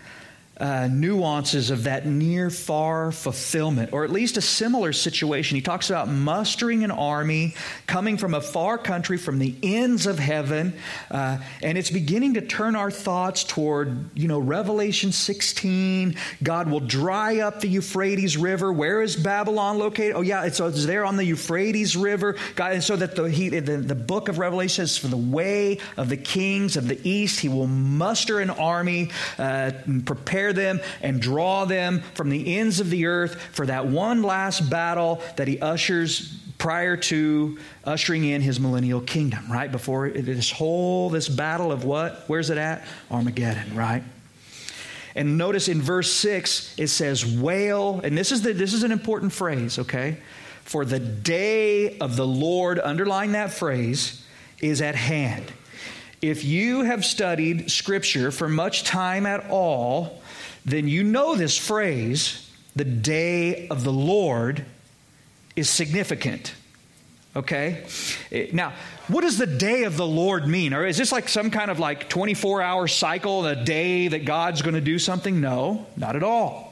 uh, 0.59 0.87
nuances 0.91 1.69
of 1.69 1.83
that 1.83 2.05
near 2.05 2.49
far 2.49 3.11
fulfillment, 3.11 3.93
or 3.93 4.03
at 4.03 4.09
least 4.09 4.37
a 4.37 4.41
similar 4.41 4.91
situation. 4.91 5.55
He 5.55 5.61
talks 5.61 5.89
about 5.89 6.07
mustering 6.07 6.83
an 6.83 6.91
army 6.91 7.53
coming 7.85 8.17
from 8.17 8.33
a 8.33 8.41
far 8.41 8.77
country, 8.77 9.17
from 9.17 9.37
the 9.37 9.55
ends 9.61 10.07
of 10.07 10.17
heaven, 10.17 10.73
uh, 11.11 11.37
and 11.61 11.77
it's 11.77 11.91
beginning 11.91 12.35
to 12.35 12.41
turn 12.41 12.75
our 12.75 12.89
thoughts 12.89 13.43
toward, 13.43 14.17
you 14.17 14.27
know, 14.27 14.39
Revelation 14.39 15.11
16. 15.11 16.15
God 16.41 16.69
will 16.71 16.79
dry 16.79 17.39
up 17.39 17.61
the 17.61 17.67
Euphrates 17.67 18.35
River. 18.35 18.73
Where 18.73 19.01
is 19.01 19.15
Babylon 19.15 19.77
located? 19.77 20.15
Oh, 20.15 20.21
yeah, 20.21 20.45
it's, 20.45 20.59
it's 20.59 20.85
there 20.85 21.05
on 21.05 21.17
the 21.17 21.25
Euphrates 21.25 21.95
River. 21.95 22.35
God, 22.55 22.73
and 22.73 22.83
so 22.83 22.95
that 22.95 23.15
the, 23.15 23.25
he, 23.25 23.49
the, 23.49 23.77
the 23.77 23.95
book 23.95 24.27
of 24.27 24.39
Revelation 24.39 24.87
says, 24.87 24.97
for 24.97 25.07
the 25.07 25.17
way 25.17 25.79
of 25.97 26.09
the 26.09 26.17
kings 26.17 26.77
of 26.77 26.87
the 26.87 26.99
east, 27.07 27.39
he 27.39 27.49
will 27.49 27.67
muster 27.67 28.39
an 28.39 28.49
army, 28.49 29.11
uh, 29.37 29.71
prepare 30.05 30.46
prepare 30.47 30.53
them 30.53 30.85
and 31.01 31.21
draw 31.21 31.65
them 31.65 32.01
from 32.13 32.29
the 32.29 32.57
ends 32.57 32.79
of 32.79 32.89
the 32.89 33.05
earth 33.05 33.41
for 33.53 33.65
that 33.65 33.87
one 33.87 34.23
last 34.23 34.69
battle 34.69 35.21
that 35.35 35.47
he 35.47 35.59
ushers 35.59 36.37
prior 36.57 36.97
to 36.97 37.57
ushering 37.85 38.25
in 38.25 38.41
his 38.41 38.59
millennial 38.59 39.01
kingdom, 39.01 39.51
right? 39.51 39.71
Before 39.71 40.09
this 40.09 40.51
whole, 40.51 41.09
this 41.09 41.29
battle 41.29 41.71
of 41.71 41.83
what? 41.83 42.23
Where's 42.27 42.49
it 42.49 42.57
at? 42.57 42.85
Armageddon, 43.11 43.75
right? 43.75 44.03
And 45.15 45.37
notice 45.37 45.67
in 45.67 45.81
verse 45.81 46.11
6, 46.13 46.75
it 46.77 46.87
says, 46.87 47.25
wail, 47.25 48.01
and 48.03 48.17
this 48.17 48.31
is, 48.31 48.41
the, 48.41 48.53
this 48.53 48.73
is 48.73 48.83
an 48.83 48.91
important 48.91 49.33
phrase, 49.33 49.79
okay? 49.79 50.17
For 50.63 50.85
the 50.85 50.99
day 50.99 51.97
of 51.99 52.15
the 52.15 52.27
Lord, 52.27 52.79
underline 52.79 53.31
that 53.31 53.51
phrase, 53.51 54.23
is 54.61 54.81
at 54.81 54.95
hand. 54.95 55.51
If 56.21 56.43
you 56.43 56.83
have 56.83 57.05
studied 57.05 57.69
Scripture 57.69 58.31
for 58.31 58.49
much 58.49 58.83
time 58.83 59.27
at 59.27 59.49
all, 59.49 60.21
then 60.67 60.89
you 60.89 61.01
know 61.01 61.35
this 61.35 61.57
phrase, 61.57 62.51
the 62.75 62.83
day 62.83 63.69
of 63.69 63.85
the 63.85 63.93
Lord, 63.93 64.65
is 65.55 65.69
significant. 65.69 66.53
Okay? 67.37 67.85
Eh, 68.33 68.47
now, 68.51 68.73
what 69.07 69.21
does 69.21 69.37
the 69.37 69.47
day 69.47 69.83
of 69.83 69.95
the 69.95 70.05
Lord 70.05 70.45
mean? 70.45 70.73
Or 70.73 70.85
is 70.85 70.97
this 70.97 71.13
like 71.13 71.29
some 71.29 71.51
kind 71.51 71.71
of 71.71 71.79
like 71.79 72.09
24 72.09 72.61
hour 72.61 72.87
cycle, 72.87 73.45
a 73.45 73.55
day 73.55 74.09
that 74.09 74.25
God's 74.25 74.61
going 74.61 74.75
to 74.75 74.81
do 74.81 74.99
something? 74.99 75.39
No, 75.39 75.87
not 75.95 76.17
at 76.17 76.23
all. 76.23 76.66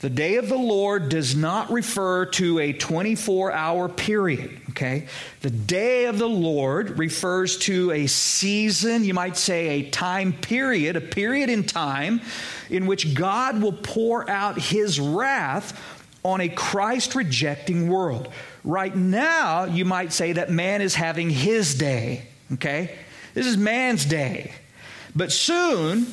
The 0.00 0.08
day 0.08 0.36
of 0.36 0.48
the 0.48 0.56
Lord 0.56 1.10
does 1.10 1.36
not 1.36 1.70
refer 1.70 2.24
to 2.24 2.58
a 2.58 2.72
24 2.72 3.52
hour 3.52 3.86
period, 3.86 4.58
okay? 4.70 5.06
The 5.42 5.50
day 5.50 6.06
of 6.06 6.18
the 6.18 6.28
Lord 6.28 6.98
refers 6.98 7.58
to 7.58 7.90
a 7.90 8.06
season, 8.06 9.04
you 9.04 9.12
might 9.12 9.36
say 9.36 9.68
a 9.68 9.90
time 9.90 10.32
period, 10.32 10.96
a 10.96 11.02
period 11.02 11.50
in 11.50 11.64
time 11.64 12.22
in 12.70 12.86
which 12.86 13.12
God 13.12 13.60
will 13.60 13.74
pour 13.74 14.28
out 14.30 14.58
his 14.58 14.98
wrath 14.98 15.78
on 16.24 16.40
a 16.40 16.48
Christ 16.48 17.14
rejecting 17.14 17.90
world. 17.90 18.32
Right 18.64 18.96
now, 18.96 19.64
you 19.64 19.84
might 19.84 20.14
say 20.14 20.32
that 20.32 20.50
man 20.50 20.80
is 20.80 20.94
having 20.94 21.28
his 21.28 21.74
day, 21.74 22.22
okay? 22.54 22.96
This 23.34 23.44
is 23.44 23.58
man's 23.58 24.06
day. 24.06 24.54
But 25.14 25.30
soon, 25.30 26.06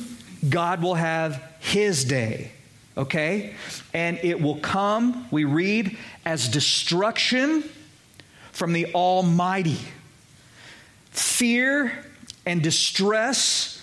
God 0.46 0.82
will 0.82 0.94
have 0.94 1.42
his 1.58 2.04
day 2.04 2.52
okay? 2.98 3.54
And 3.94 4.18
it 4.22 4.40
will 4.40 4.56
come, 4.56 5.26
we 5.30 5.44
read, 5.44 5.96
as 6.24 6.48
destruction 6.48 7.64
from 8.52 8.72
the 8.72 8.92
Almighty. 8.94 9.78
Fear 11.10 11.92
and 12.44 12.62
distress 12.62 13.80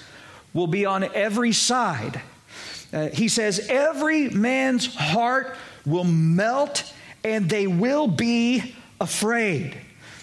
will 0.54 0.68
be 0.68 0.86
on 0.86 1.04
every 1.16 1.54
side. 1.54 2.22
Uh, 2.94 3.08
he 3.08 3.28
says, 3.28 3.68
Every 3.70 4.30
man's 4.30 4.94
heart 4.94 5.56
will 5.86 6.04
melt 6.04 6.94
and 7.24 7.50
they 7.50 7.68
will 7.68 8.08
be 8.08 8.76
afraid. 9.02 9.78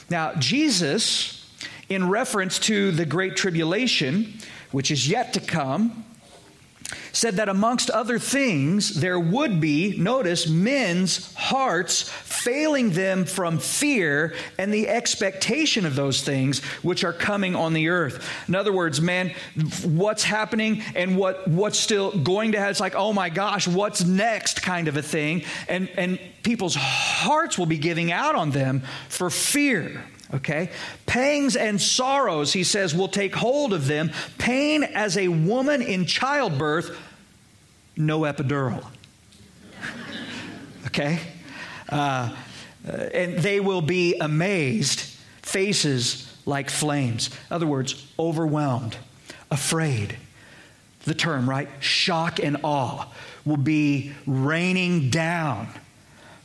Now, 0.09 0.35
Jesus, 0.35 1.51
in 1.89 2.09
reference 2.09 2.59
to 2.61 2.93
the 2.93 3.05
Great 3.05 3.37
Tribulation, 3.37 4.35
which 4.71 4.91
is 4.91 5.09
yet 5.09 5.33
to 5.35 5.41
come, 5.41 6.05
said 7.13 7.37
that 7.37 7.49
amongst 7.49 7.91
other 7.91 8.19
things, 8.19 9.01
there 9.01 9.19
would 9.19 9.61
be, 9.61 9.97
notice, 9.99 10.49
men's 10.49 11.33
hearts 11.35 12.03
failing 12.09 12.91
them 12.91 13.25
from 13.25 13.59
fear 13.59 14.35
and 14.59 14.73
the 14.73 14.89
expectation 14.89 15.87
of 15.87 15.95
those 15.95 16.23
things 16.23 16.61
which 16.83 17.05
are 17.05 17.13
coming 17.13 17.55
on 17.55 17.73
the 17.73 17.89
earth. 17.89 18.29
In 18.49 18.55
other 18.55 18.73
words, 18.73 19.01
man, 19.01 19.35
what's 19.85 20.25
happening 20.25 20.83
and 20.95 21.17
what, 21.17 21.47
what's 21.49 21.79
still 21.79 22.11
going 22.11 22.53
to 22.53 22.59
happen, 22.59 22.71
it's 22.71 22.81
like, 22.81 22.95
oh 22.95 23.13
my 23.13 23.29
gosh, 23.29 23.69
what's 23.69 24.05
next 24.05 24.63
kind 24.63 24.89
of 24.89 24.97
a 24.97 25.03
thing. 25.03 25.45
And, 25.69 25.89
and 25.97 26.19
people's 26.43 26.77
hearts 26.77 27.59
will 27.59 27.67
be 27.67 27.79
giving 27.79 28.13
out 28.13 28.35
on 28.35 28.51
them 28.51 28.83
for 29.09 29.31
fear 29.31 30.05
okay? 30.35 30.71
Pangs 31.07 31.57
and 31.57 31.81
sorrows, 31.81 32.53
he 32.53 32.65
says, 32.65 32.95
will 32.95 33.09
take 33.09 33.35
hold 33.35 33.73
of 33.73 33.87
them. 33.87 34.11
Pain 34.39 34.83
as 34.83 35.17
a 35.17 35.29
woman 35.29 35.83
in 35.83 36.07
childbirth, 36.07 36.99
no 37.97 38.21
epidural. 38.21 38.85
okay? 40.87 41.21
Uh, 41.89 42.35
and 42.85 43.39
they 43.39 43.61
will 43.61 43.83
be 43.83 44.17
amazed, 44.19 45.01
faces 45.43 46.35
like 46.47 46.71
flames. 46.71 47.29
In 47.51 47.55
other 47.55 47.67
words, 47.67 48.07
overwhelmed, 48.19 48.97
afraid. 49.51 50.17
The 51.05 51.15
term, 51.15 51.49
right? 51.51 51.69
Shock 51.81 52.39
and 52.41 52.59
awe 52.63 53.07
will 53.45 53.57
be 53.57 54.13
raining 54.27 55.11
down 55.11 55.69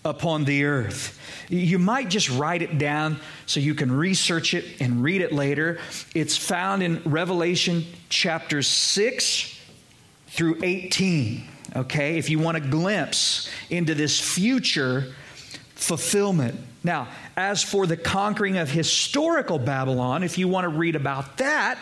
upon 0.08 0.46
the 0.46 0.66
earth. 0.66 1.20
You 1.50 1.80
might 1.80 2.10
just 2.10 2.30
write 2.30 2.62
it 2.62 2.78
down 2.78 3.20
so 3.46 3.60
you 3.60 3.76
can 3.76 3.92
research 3.92 4.54
it 4.54 4.82
and 4.82 5.04
read 5.04 5.22
it 5.22 5.32
later. 5.32 5.80
It's 6.16 6.36
found 6.36 6.84
in 6.84 7.02
Revelation 7.06 7.86
chapter 8.10 8.62
6 8.62 9.60
through 10.28 10.60
18. 10.64 11.48
Okay, 11.76 12.18
if 12.18 12.30
you 12.30 12.40
want 12.40 12.58
a 12.58 12.62
glimpse 12.62 13.50
into 13.70 13.94
this 13.94 14.20
future 14.20 15.14
fulfillment. 15.76 16.60
Now, 16.84 17.10
as 17.36 17.64
for 17.64 17.86
the 17.86 17.98
conquering 17.98 18.58
of 18.58 18.70
historical 18.70 19.60
Babylon, 19.60 20.24
if 20.24 20.38
you 20.38 20.48
want 20.48 20.66
to 20.66 20.70
read 20.70 20.96
about 20.96 21.38
that, 21.38 21.80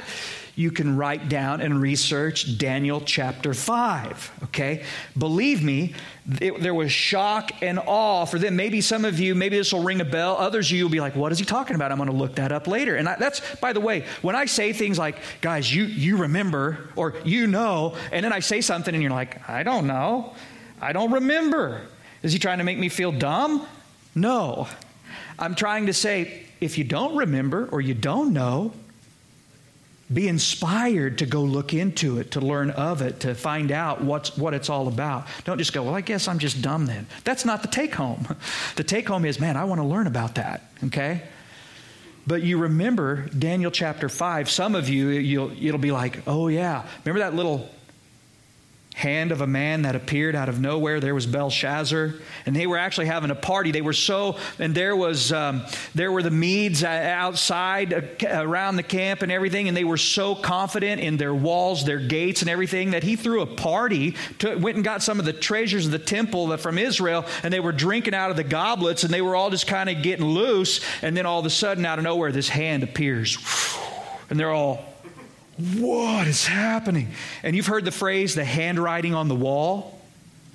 you 0.56 0.72
can 0.72 0.96
write 0.96 1.28
down 1.28 1.62
and 1.62 1.82
research 1.82 2.58
Daniel 2.58 3.02
chapter 3.02 3.54
5. 3.54 4.40
Okay? 4.46 4.84
Believe 5.18 5.62
me, 5.62 5.94
it, 6.42 6.62
there 6.62 6.74
was 6.74 6.92
shock 6.92 7.52
and 7.62 7.78
awe 7.86 8.26
for 8.26 8.40
them. 8.40 8.56
Maybe 8.56 8.80
some 8.80 9.04
of 9.04 9.20
you, 9.20 9.36
maybe 9.36 9.58
this 9.58 9.74
will 9.74 9.84
ring 9.84 10.00
a 10.00 10.06
bell. 10.06 10.38
Others 10.38 10.72
you 10.72 10.84
will 10.84 10.92
be 10.92 11.02
like, 11.02 11.16
what 11.16 11.32
is 11.32 11.40
he 11.40 11.46
talking 11.46 11.76
about? 11.76 11.92
I'm 11.92 11.98
going 11.98 12.10
to 12.10 12.16
look 12.16 12.36
that 12.36 12.52
up 12.52 12.68
later. 12.68 12.96
And 12.96 13.10
I, 13.10 13.16
that's, 13.18 13.42
by 13.58 13.74
the 13.74 13.82
way, 13.82 14.06
when 14.22 14.36
I 14.36 14.46
say 14.46 14.72
things 14.72 14.98
like, 14.98 15.18
guys, 15.42 15.74
you, 15.74 15.84
you 15.84 16.18
remember 16.18 16.90
or 16.96 17.16
you 17.26 17.48
know, 17.48 17.96
and 18.12 18.24
then 18.24 18.32
I 18.32 18.40
say 18.40 18.62
something 18.62 18.94
and 18.94 19.04
you're 19.04 19.12
like, 19.12 19.48
I 19.50 19.64
don't 19.64 19.88
know. 19.88 20.34
I 20.82 20.94
don't 20.94 21.12
remember. 21.12 21.82
Is 22.24 22.32
he 22.32 22.40
trying 22.40 22.60
to 22.60 22.64
make 22.64 22.80
me 22.80 22.90
feel 22.90 23.12
dumb? 23.12 23.68
No. 24.16 24.68
I'm 25.38 25.54
trying 25.54 25.88
to 25.88 25.94
say, 25.94 26.46
if 26.62 26.78
you 26.78 26.86
don't 26.86 27.18
remember 27.18 27.68
or 27.72 27.82
you 27.82 27.94
don't 27.94 28.32
know, 28.32 28.72
be 30.14 30.28
inspired 30.28 31.18
to 31.18 31.26
go 31.26 31.42
look 31.42 31.74
into 31.74 32.20
it, 32.20 32.32
to 32.32 32.42
learn 32.42 32.70
of 32.72 33.02
it, 33.02 33.22
to 33.22 33.34
find 33.34 33.72
out 33.72 34.02
what's, 34.02 34.38
what 34.38 34.54
it's 34.54 34.70
all 34.70 34.88
about. 34.88 35.26
Don't 35.46 35.58
just 35.58 35.74
go, 35.74 35.84
well, 35.84 35.96
I 35.96 36.02
guess 36.02 36.28
I'm 36.28 36.38
just 36.38 36.62
dumb 36.62 36.86
then. 36.86 37.08
That's 37.24 37.44
not 37.44 37.62
the 37.64 37.68
take 37.68 37.96
home. 37.96 38.28
The 38.76 38.84
take 38.84 39.08
home 39.08 39.26
is, 39.26 39.40
man, 39.40 39.56
I 39.56 39.64
want 39.64 39.80
to 39.80 39.88
learn 39.88 40.06
about 40.06 40.36
that, 40.36 40.70
okay? 40.86 41.22
But 42.28 42.44
you 42.44 42.58
remember 42.58 43.28
Daniel 43.30 43.72
chapter 43.72 44.10
5, 44.10 44.50
some 44.50 44.76
of 44.76 44.90
you, 44.90 45.10
you'll, 45.10 45.52
it'll 45.52 45.80
be 45.80 45.92
like, 45.92 46.24
oh, 46.28 46.48
yeah. 46.50 46.86
Remember 47.04 47.20
that 47.20 47.36
little 47.36 47.70
hand 48.96 49.34
of 49.34 49.42
a 49.42 49.48
man 49.48 49.82
that 49.82 49.94
appeared 49.94 50.36
out 50.36 50.48
of 50.48 50.62
nowhere. 50.62 51.02
There 51.02 51.14
was 51.14 51.26
Belshazzar, 51.26 52.14
and 52.46 52.56
they 52.56 52.66
were 52.66 52.78
actually 52.78 53.08
having 53.08 53.30
a 53.30 53.36
party. 53.36 53.72
They 53.72 53.82
were 53.82 53.92
so, 53.92 54.38
and 54.58 54.74
there 54.74 54.96
was 54.96 55.34
um, 55.34 55.64
there 55.94 56.14
were 56.14 56.24
the 56.24 56.32
Medes 56.32 56.82
outside 56.82 57.94
uh, 57.94 58.02
around 58.32 58.78
the 58.78 58.84
camp 58.84 59.22
and 59.22 59.34
everything, 59.34 59.68
and 59.68 59.76
they 59.76 59.84
were 59.84 59.98
so 59.98 60.34
confident 60.34 61.02
in 61.02 61.18
their 61.18 61.36
walls, 61.36 61.84
their 61.84 62.00
gates, 62.00 62.42
and 62.42 62.50
everything 62.50 62.92
that 62.92 63.04
he 63.04 63.18
threw 63.18 63.42
a 63.42 63.46
party. 63.46 64.16
To, 64.40 64.56
went 64.56 64.78
and 64.78 64.86
got 64.86 65.04
some 65.04 65.20
of 65.20 65.26
the 65.26 65.34
treasures 65.34 65.86
of 65.86 65.92
the 65.92 66.00
temple 66.00 66.56
from 66.56 66.78
Israel, 66.78 67.26
and 67.44 67.54
they 67.54 67.60
were 67.60 67.74
drinking 67.74 68.14
out 68.14 68.32
of 68.32 68.38
the 68.38 68.46
goblets, 68.46 69.04
and 69.04 69.14
they 69.14 69.22
were 69.22 69.36
all 69.36 69.50
just 69.50 69.68
kind 69.68 69.90
of 69.90 70.02
getting 70.04 70.26
loose. 70.26 70.80
And 71.02 71.18
then 71.18 71.26
all 71.26 71.42
of 71.42 71.46
a 71.46 71.50
sudden, 71.50 71.86
out 71.86 72.00
of 72.00 72.06
nowhere, 72.06 72.32
this 72.32 72.48
hand 72.48 72.82
appears, 72.84 73.38
and 74.30 74.40
they're 74.40 74.52
all 74.52 74.95
what 75.58 76.28
is 76.28 76.46
happening? 76.46 77.10
And 77.44 77.56
you've 77.56 77.68
heard 77.68 77.86
the 77.86 77.92
phrase, 77.92 78.36
the 78.36 78.44
handwriting 78.44 79.14
on 79.14 79.28
the 79.28 79.36
wall. 79.36 80.00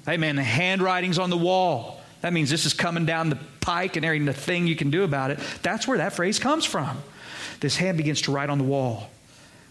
Hey, 0.05 0.17
man, 0.17 0.37
the 0.37 0.43
handwriting's 0.43 1.19
on 1.19 1.31
the 1.31 1.37
wall. 1.37 2.01
That 2.21 2.33
means 2.33 2.51
this 2.51 2.67
is 2.67 2.75
coming 2.75 3.07
down 3.07 3.31
the 3.31 3.39
pike 3.61 3.97
and 3.97 4.05
there 4.05 4.13
ain't 4.13 4.29
a 4.29 4.33
thing 4.33 4.67
you 4.67 4.77
can 4.77 4.90
do 4.90 5.05
about 5.05 5.31
it. 5.31 5.38
That's 5.63 5.88
where 5.88 5.98
that 5.98 6.13
phrase 6.13 6.38
comes 6.38 6.65
from. 6.65 6.98
This 7.61 7.77
hand 7.77 7.96
begins 7.96 8.23
to 8.23 8.33
write 8.33 8.51
on 8.51 8.59
the 8.59 8.65
wall. 8.65 9.09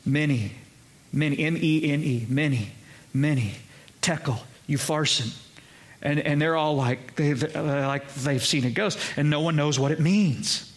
Mene, 0.06 0.52
mene, 1.12 1.34
M 1.34 1.58
E 1.58 1.92
N 1.92 2.04
E, 2.04 2.26
mene, 2.30 2.68
mene 3.14 3.52
Tekel, 4.02 4.40
Upharsin. 4.68 5.36
And, 6.02 6.20
and 6.20 6.42
they're 6.42 6.56
all 6.56 6.76
like 6.76 7.16
they've, 7.16 7.44
uh, 7.56 7.88
like 7.88 8.14
they've 8.14 8.44
seen 8.44 8.64
a 8.66 8.70
ghost, 8.70 8.98
and 9.18 9.30
no 9.30 9.42
one 9.42 9.56
knows 9.56 9.78
what 9.78 9.92
it 9.92 10.00
means. 10.00 10.69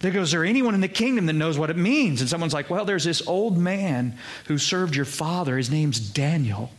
There 0.00 0.10
goes, 0.10 0.32
there 0.32 0.44
anyone 0.44 0.74
in 0.74 0.80
the 0.80 0.88
kingdom 0.88 1.26
that 1.26 1.34
knows 1.34 1.58
what 1.58 1.68
it 1.68 1.76
means? 1.76 2.22
And 2.22 2.28
someone's 2.28 2.54
like, 2.54 2.70
Well, 2.70 2.86
there's 2.86 3.04
this 3.04 3.26
old 3.26 3.58
man 3.58 4.16
who 4.46 4.56
served 4.58 4.96
your 4.96 5.04
father. 5.04 5.56
His 5.56 5.70
name's 5.70 6.00
Daniel. 6.00 6.72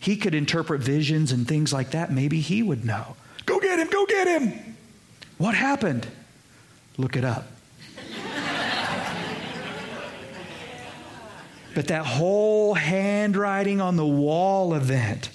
He 0.00 0.16
could 0.16 0.34
interpret 0.34 0.80
visions 0.80 1.30
and 1.30 1.46
things 1.46 1.72
like 1.72 1.92
that. 1.92 2.12
Maybe 2.12 2.40
he 2.40 2.62
would 2.62 2.84
know. 2.84 3.16
Go 3.46 3.60
get 3.60 3.78
him, 3.78 3.88
go 3.88 4.04
get 4.06 4.26
him. 4.26 4.76
What 5.38 5.54
happened? 5.54 6.08
Look 6.96 7.16
it 7.16 7.24
up. 7.24 7.46
but 11.74 11.86
that 11.88 12.04
whole 12.04 12.74
handwriting 12.74 13.80
on 13.80 13.96
the 13.96 14.06
wall 14.06 14.74
event, 14.74 15.30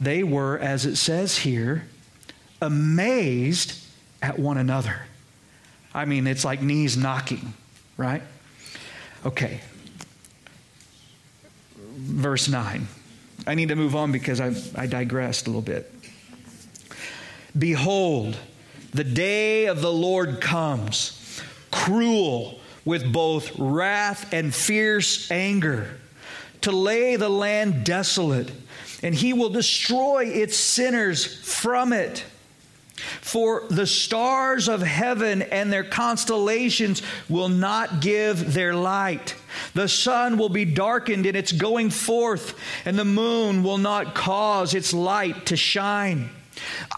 they 0.00 0.22
were, 0.22 0.58
as 0.58 0.84
it 0.84 0.96
says 0.96 1.38
here, 1.38 1.86
amazed 2.60 3.74
at 4.20 4.38
one 4.38 4.58
another. 4.58 5.07
I 5.94 6.04
mean, 6.04 6.26
it's 6.26 6.44
like 6.44 6.62
knees 6.62 6.96
knocking, 6.96 7.54
right? 7.96 8.22
Okay. 9.24 9.60
Verse 11.76 12.48
9. 12.48 12.86
I 13.46 13.54
need 13.54 13.68
to 13.68 13.76
move 13.76 13.96
on 13.96 14.12
because 14.12 14.40
I, 14.40 14.54
I 14.76 14.86
digressed 14.86 15.46
a 15.46 15.50
little 15.50 15.62
bit. 15.62 15.92
Behold, 17.58 18.36
the 18.92 19.04
day 19.04 19.66
of 19.66 19.80
the 19.80 19.92
Lord 19.92 20.40
comes, 20.40 21.42
cruel 21.70 22.60
with 22.84 23.12
both 23.12 23.58
wrath 23.58 24.32
and 24.32 24.54
fierce 24.54 25.30
anger, 25.30 25.98
to 26.62 26.72
lay 26.72 27.16
the 27.16 27.28
land 27.28 27.84
desolate, 27.84 28.50
and 29.02 29.14
he 29.14 29.32
will 29.32 29.50
destroy 29.50 30.24
its 30.26 30.56
sinners 30.56 31.24
from 31.24 31.92
it. 31.92 32.24
For 33.28 33.64
the 33.68 33.86
stars 33.86 34.70
of 34.70 34.80
heaven 34.80 35.42
and 35.42 35.70
their 35.70 35.84
constellations 35.84 37.02
will 37.28 37.50
not 37.50 38.00
give 38.00 38.54
their 38.54 38.74
light. 38.74 39.34
The 39.74 39.86
sun 39.86 40.38
will 40.38 40.48
be 40.48 40.64
darkened 40.64 41.26
in 41.26 41.36
its 41.36 41.52
going 41.52 41.90
forth, 41.90 42.58
and 42.86 42.98
the 42.98 43.04
moon 43.04 43.62
will 43.62 43.76
not 43.76 44.14
cause 44.14 44.72
its 44.72 44.94
light 44.94 45.44
to 45.44 45.58
shine. 45.58 46.30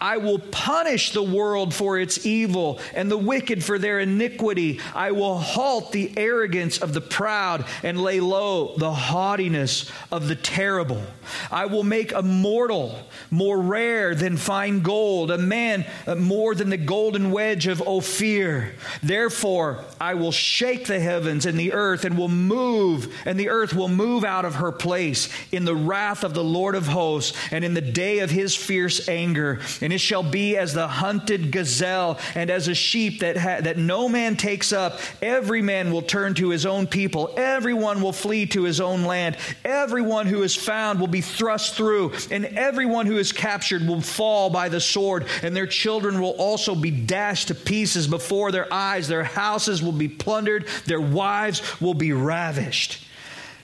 I 0.01 0.17
will 0.17 0.39
punish 0.39 1.13
the 1.13 1.23
world 1.23 1.75
for 1.75 1.99
its 1.99 2.25
evil 2.25 2.81
and 2.95 3.11
the 3.11 3.19
wicked 3.19 3.65
for 3.65 3.79
their 3.79 4.01
iniquity. 4.01 4.81
I 4.95 5.13
will 5.13 5.39
halt 5.39 5.93
the 5.93 6.13
arrogance 6.17 6.79
of 6.79 6.95
the 6.95 7.01
proud 7.01 7.65
and 7.83 8.01
lay 8.01 8.21
low 8.21 8.77
the 8.77 8.93
haughtiness 8.93 9.91
of 10.11 10.29
the 10.29 10.37
terrible. 10.37 11.03
I 11.51 11.67
will 11.67 11.85
make 11.85 12.13
a 12.13 12.23
mortal 12.23 12.99
more 13.31 13.61
rare 13.61 14.15
than 14.15 14.37
fine 14.37 14.81
gold, 14.81 15.31
a 15.31 15.39
man 15.39 15.85
more 16.17 16.55
than 16.55 16.71
the 16.71 16.77
golden 16.77 17.31
wedge 17.31 17.67
of 17.67 17.83
Ophir. 17.83 18.75
Therefore, 19.03 19.85
I 20.01 20.15
will 20.15 20.33
shake 20.33 20.87
the 20.87 21.01
heavens 21.01 21.47
and 21.47 21.59
the 21.59 21.73
earth 21.73 22.05
and 22.05 22.17
will 22.17 22.29
move, 22.29 23.15
and 23.25 23.39
the 23.39 23.49
earth 23.49 23.75
will 23.75 23.89
move 23.89 24.25
out 24.25 24.45
of 24.45 24.57
her 24.57 24.73
place 24.73 25.29
in 25.53 25.65
the 25.65 25.77
wrath 25.77 26.25
of 26.25 26.35
the 26.35 26.45
Lord 26.45 26.75
of 26.75 26.87
hosts 26.87 27.37
and 27.51 27.65
in 27.65 27.75
the 27.75 27.81
day 27.81 28.21
of 28.21 28.31
his 28.31 28.55
fierce 28.55 29.09
anger. 29.09 29.50
And 29.81 29.93
it 29.93 29.99
shall 29.99 30.23
be 30.23 30.57
as 30.57 30.75
the 30.75 30.87
hunted 30.87 31.51
gazelle 31.51 32.19
and 32.35 32.51
as 32.51 32.69
a 32.69 32.75
sheep 32.75 33.21
that, 33.21 33.37
ha- 33.37 33.61
that 33.63 33.79
no 33.79 34.09
man 34.09 34.37
takes 34.37 34.73
up. 34.73 35.01
Every 35.23 35.63
man 35.63 35.91
will 35.91 36.03
turn 36.03 36.35
to 36.35 36.51
his 36.51 36.67
own 36.67 36.87
people. 36.87 37.35
Everyone 37.37 38.03
will 38.03 38.13
flee 38.13 38.47
to 38.47 38.65
his 38.65 38.81
own 38.81 39.05
land. 39.05 39.37
Everyone 39.65 40.27
who 40.27 40.43
is 40.43 40.55
found 40.55 41.01
will 41.01 41.07
be 41.07 41.21
thrust 41.21 41.75
through, 41.75 42.13
and 42.31 42.45
everyone 42.45 43.07
who 43.07 43.19
is 43.19 43.33
captured 43.33 43.87
will 43.87 44.01
fall 44.01 44.51
by 44.51 44.69
the 44.69 44.81
sword, 44.81 45.27
and 45.43 45.57
their 45.57 45.67
children 45.67 46.21
will 46.21 46.37
also 46.39 46.75
be 46.75 46.91
dashed 46.91 47.49
to 47.49 47.55
pieces 47.55 48.07
before 48.07 48.53
their 48.53 48.73
eyes. 48.73 49.09
Their 49.09 49.25
houses 49.25 49.83
will 49.83 49.93
be 49.93 50.09
plundered, 50.09 50.67
their 50.87 51.01
wives 51.01 51.81
will 51.81 51.95
be 51.95 52.13
ravished. 52.13 53.07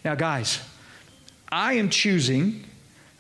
Now, 0.05 0.15
guys, 0.15 0.61
I 1.51 1.75
am 1.75 1.91
choosing, 1.91 2.65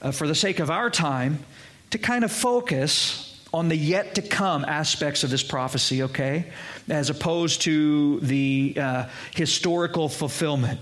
uh, 0.01 0.13
for 0.13 0.27
the 0.27 0.35
sake 0.35 0.59
of 0.61 0.71
our 0.71 0.91
time, 0.91 1.45
to 1.91 1.99
kind 1.99 2.25
of 2.25 2.33
focus 2.33 3.23
on 3.55 3.69
the 3.69 3.77
yet 3.77 4.17
to 4.17 4.23
come 4.23 4.65
aspects 4.65 5.25
of 5.25 5.31
this 5.31 5.43
prophecy, 5.43 6.03
okay, 6.03 6.47
as 6.89 7.11
opposed 7.11 7.63
to 7.63 8.21
the 8.21 8.77
uh, 8.79 9.05
historical 9.35 10.09
fulfillment. 10.09 10.81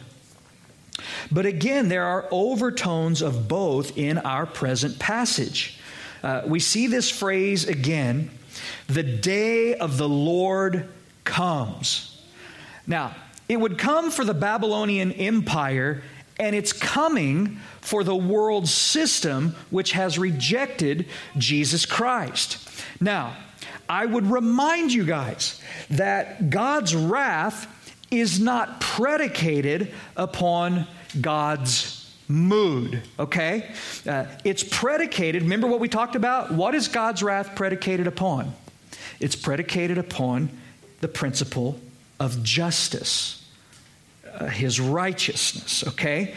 But 1.31 1.47
again, 1.47 1.89
there 1.89 2.05
are 2.05 2.27
overtones 2.31 3.23
of 3.23 3.49
both 3.49 3.97
in 3.97 4.19
our 4.19 4.47
present 4.47 4.99
passage. 4.99 5.79
Uh, 6.23 6.43
we 6.47 6.61
see 6.61 6.87
this 6.87 7.11
phrase 7.11 7.69
again 7.69 8.31
the 8.87 9.03
day 9.03 9.75
of 9.75 9.99
the 9.99 10.09
Lord 10.09 10.89
comes. 11.25 12.23
Now, 12.87 13.15
it 13.49 13.59
would 13.59 13.79
come 13.79 14.11
for 14.11 14.25
the 14.25 14.35
Babylonian 14.35 15.13
Empire, 15.13 16.03
and 16.39 16.57
it's 16.57 16.73
coming 16.73 17.61
for 17.85 18.03
the 18.03 18.17
world 18.17 18.67
system 18.67 19.55
which 19.71 19.93
has 19.93 20.19
rejected 20.19 21.07
Jesus 21.37 21.85
Christ. 21.85 22.59
Now, 22.99 23.37
I 23.89 24.07
would 24.07 24.27
remind 24.27 24.93
you 24.93 25.05
guys 25.05 25.61
that 25.91 26.49
God's 26.49 26.97
wrath 26.97 27.69
is 28.11 28.41
not 28.41 28.81
predicated 28.81 29.93
upon 30.17 30.87
God's 31.21 32.11
mood, 32.27 33.03
okay? 33.19 33.71
Uh, 34.09 34.25
it's 34.45 34.65
predicated, 34.65 35.43
remember 35.43 35.67
what 35.67 35.79
we 35.79 35.89
talked 35.89 36.17
about? 36.17 36.53
What 36.53 36.75
is 36.75 36.89
God's 36.89 37.23
wrath 37.23 37.55
predicated 37.55 38.07
upon? 38.07 38.55
It's 39.21 39.37
predicated 39.37 39.99
upon 39.99 40.49
the 41.03 41.09
principle 41.09 41.79
of 42.19 42.43
justice, 42.43 43.47
uh, 44.33 44.47
his 44.47 44.81
righteousness, 44.81 45.87
okay? 45.89 46.35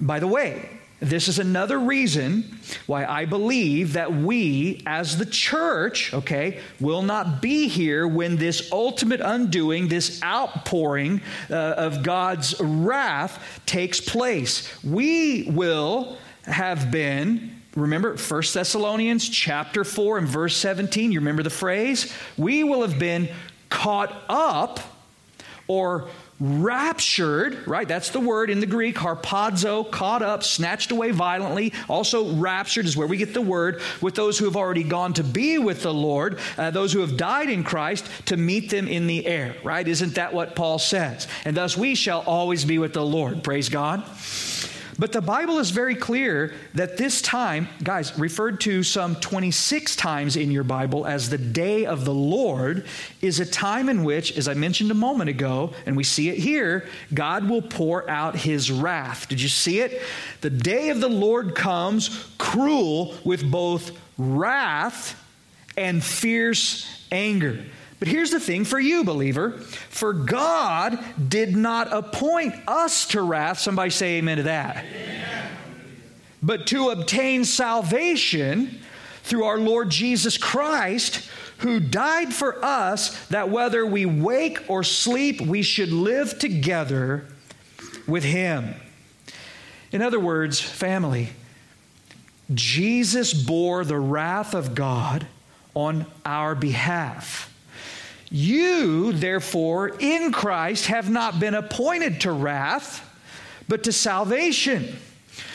By 0.00 0.20
the 0.20 0.26
way, 0.26 0.78
this 1.00 1.28
is 1.28 1.38
another 1.38 1.78
reason 1.78 2.58
why 2.86 3.04
I 3.04 3.24
believe 3.24 3.92
that 3.92 4.12
we, 4.12 4.82
as 4.84 5.16
the 5.16 5.26
church, 5.26 6.12
okay, 6.12 6.60
will 6.80 7.02
not 7.02 7.40
be 7.40 7.68
here 7.68 8.08
when 8.08 8.36
this 8.36 8.72
ultimate 8.72 9.20
undoing, 9.20 9.86
this 9.86 10.20
outpouring 10.24 11.20
uh, 11.50 11.54
of 11.54 12.02
God's 12.02 12.60
wrath 12.60 13.60
takes 13.64 14.00
place. 14.00 14.82
We 14.82 15.50
will 15.50 16.18
have 16.44 16.90
been 16.90 17.54
remember 17.76 18.16
1 18.16 18.42
thessalonians 18.52 19.28
chapter 19.28 19.84
4 19.84 20.18
and 20.18 20.26
verse 20.26 20.56
17 20.56 21.12
you 21.12 21.20
remember 21.20 21.42
the 21.42 21.50
phrase 21.50 22.12
we 22.36 22.64
will 22.64 22.80
have 22.80 22.98
been 22.98 23.28
caught 23.68 24.24
up 24.28 24.80
or 25.68 26.08
raptured, 26.40 27.66
right? 27.66 27.88
That's 27.88 28.10
the 28.10 28.20
word 28.20 28.50
in 28.50 28.60
the 28.60 28.66
Greek, 28.66 28.96
harpazo, 28.96 29.90
caught 29.90 30.22
up, 30.22 30.44
snatched 30.44 30.90
away 30.90 31.10
violently. 31.10 31.72
Also, 31.88 32.34
raptured 32.36 32.86
is 32.86 32.96
where 32.96 33.06
we 33.06 33.16
get 33.16 33.34
the 33.34 33.40
word 33.40 33.80
with 34.00 34.14
those 34.14 34.38
who 34.38 34.44
have 34.44 34.56
already 34.56 34.84
gone 34.84 35.14
to 35.14 35.24
be 35.24 35.58
with 35.58 35.82
the 35.82 35.92
Lord, 35.92 36.38
uh, 36.56 36.70
those 36.70 36.92
who 36.92 37.00
have 37.00 37.16
died 37.16 37.50
in 37.50 37.64
Christ, 37.64 38.08
to 38.26 38.36
meet 38.36 38.70
them 38.70 38.86
in 38.86 39.06
the 39.06 39.26
air, 39.26 39.56
right? 39.64 39.86
Isn't 39.86 40.14
that 40.14 40.32
what 40.32 40.54
Paul 40.54 40.78
says? 40.78 41.26
And 41.44 41.56
thus 41.56 41.76
we 41.76 41.94
shall 41.94 42.20
always 42.20 42.64
be 42.64 42.78
with 42.78 42.92
the 42.92 43.04
Lord. 43.04 43.42
Praise 43.42 43.68
God. 43.68 44.04
But 44.98 45.12
the 45.12 45.20
Bible 45.20 45.60
is 45.60 45.70
very 45.70 45.94
clear 45.94 46.52
that 46.74 46.96
this 46.96 47.22
time, 47.22 47.68
guys, 47.84 48.18
referred 48.18 48.60
to 48.62 48.82
some 48.82 49.14
26 49.16 49.94
times 49.94 50.36
in 50.36 50.50
your 50.50 50.64
Bible 50.64 51.06
as 51.06 51.30
the 51.30 51.38
day 51.38 51.86
of 51.86 52.04
the 52.04 52.14
Lord, 52.14 52.84
is 53.22 53.38
a 53.38 53.46
time 53.46 53.88
in 53.88 54.02
which, 54.02 54.36
as 54.36 54.48
I 54.48 54.54
mentioned 54.54 54.90
a 54.90 54.94
moment 54.94 55.30
ago, 55.30 55.72
and 55.86 55.96
we 55.96 56.02
see 56.02 56.30
it 56.30 56.38
here, 56.38 56.88
God 57.14 57.48
will 57.48 57.62
pour 57.62 58.10
out 58.10 58.34
his 58.34 58.72
wrath. 58.72 59.28
Did 59.28 59.40
you 59.40 59.48
see 59.48 59.78
it? 59.80 60.02
The 60.40 60.50
day 60.50 60.88
of 60.90 61.00
the 61.00 61.08
Lord 61.08 61.54
comes 61.54 62.28
cruel 62.36 63.14
with 63.24 63.48
both 63.48 63.96
wrath 64.18 65.14
and 65.76 66.02
fierce 66.02 67.06
anger. 67.12 67.60
But 67.98 68.08
here's 68.08 68.30
the 68.30 68.40
thing 68.40 68.64
for 68.64 68.78
you, 68.78 69.02
believer. 69.04 69.52
For 69.90 70.12
God 70.12 70.98
did 71.28 71.56
not 71.56 71.92
appoint 71.92 72.54
us 72.68 73.06
to 73.08 73.22
wrath. 73.22 73.58
Somebody 73.58 73.90
say 73.90 74.18
amen 74.18 74.36
to 74.36 74.42
that. 74.44 74.84
But 76.42 76.68
to 76.68 76.90
obtain 76.90 77.44
salvation 77.44 78.78
through 79.24 79.44
our 79.44 79.58
Lord 79.58 79.90
Jesus 79.90 80.38
Christ, 80.38 81.28
who 81.58 81.80
died 81.80 82.32
for 82.32 82.64
us, 82.64 83.26
that 83.26 83.50
whether 83.50 83.84
we 83.84 84.06
wake 84.06 84.60
or 84.68 84.84
sleep, 84.84 85.40
we 85.40 85.62
should 85.62 85.90
live 85.90 86.38
together 86.38 87.26
with 88.06 88.22
Him. 88.22 88.76
In 89.90 90.02
other 90.02 90.20
words, 90.20 90.60
family, 90.60 91.30
Jesus 92.54 93.34
bore 93.34 93.84
the 93.84 93.98
wrath 93.98 94.54
of 94.54 94.76
God 94.76 95.26
on 95.74 96.06
our 96.24 96.54
behalf. 96.54 97.52
You, 98.30 99.12
therefore, 99.12 99.88
in 99.98 100.32
Christ 100.32 100.86
have 100.86 101.08
not 101.10 101.40
been 101.40 101.54
appointed 101.54 102.20
to 102.22 102.32
wrath, 102.32 103.04
but 103.68 103.84
to 103.84 103.92
salvation. 103.92 104.96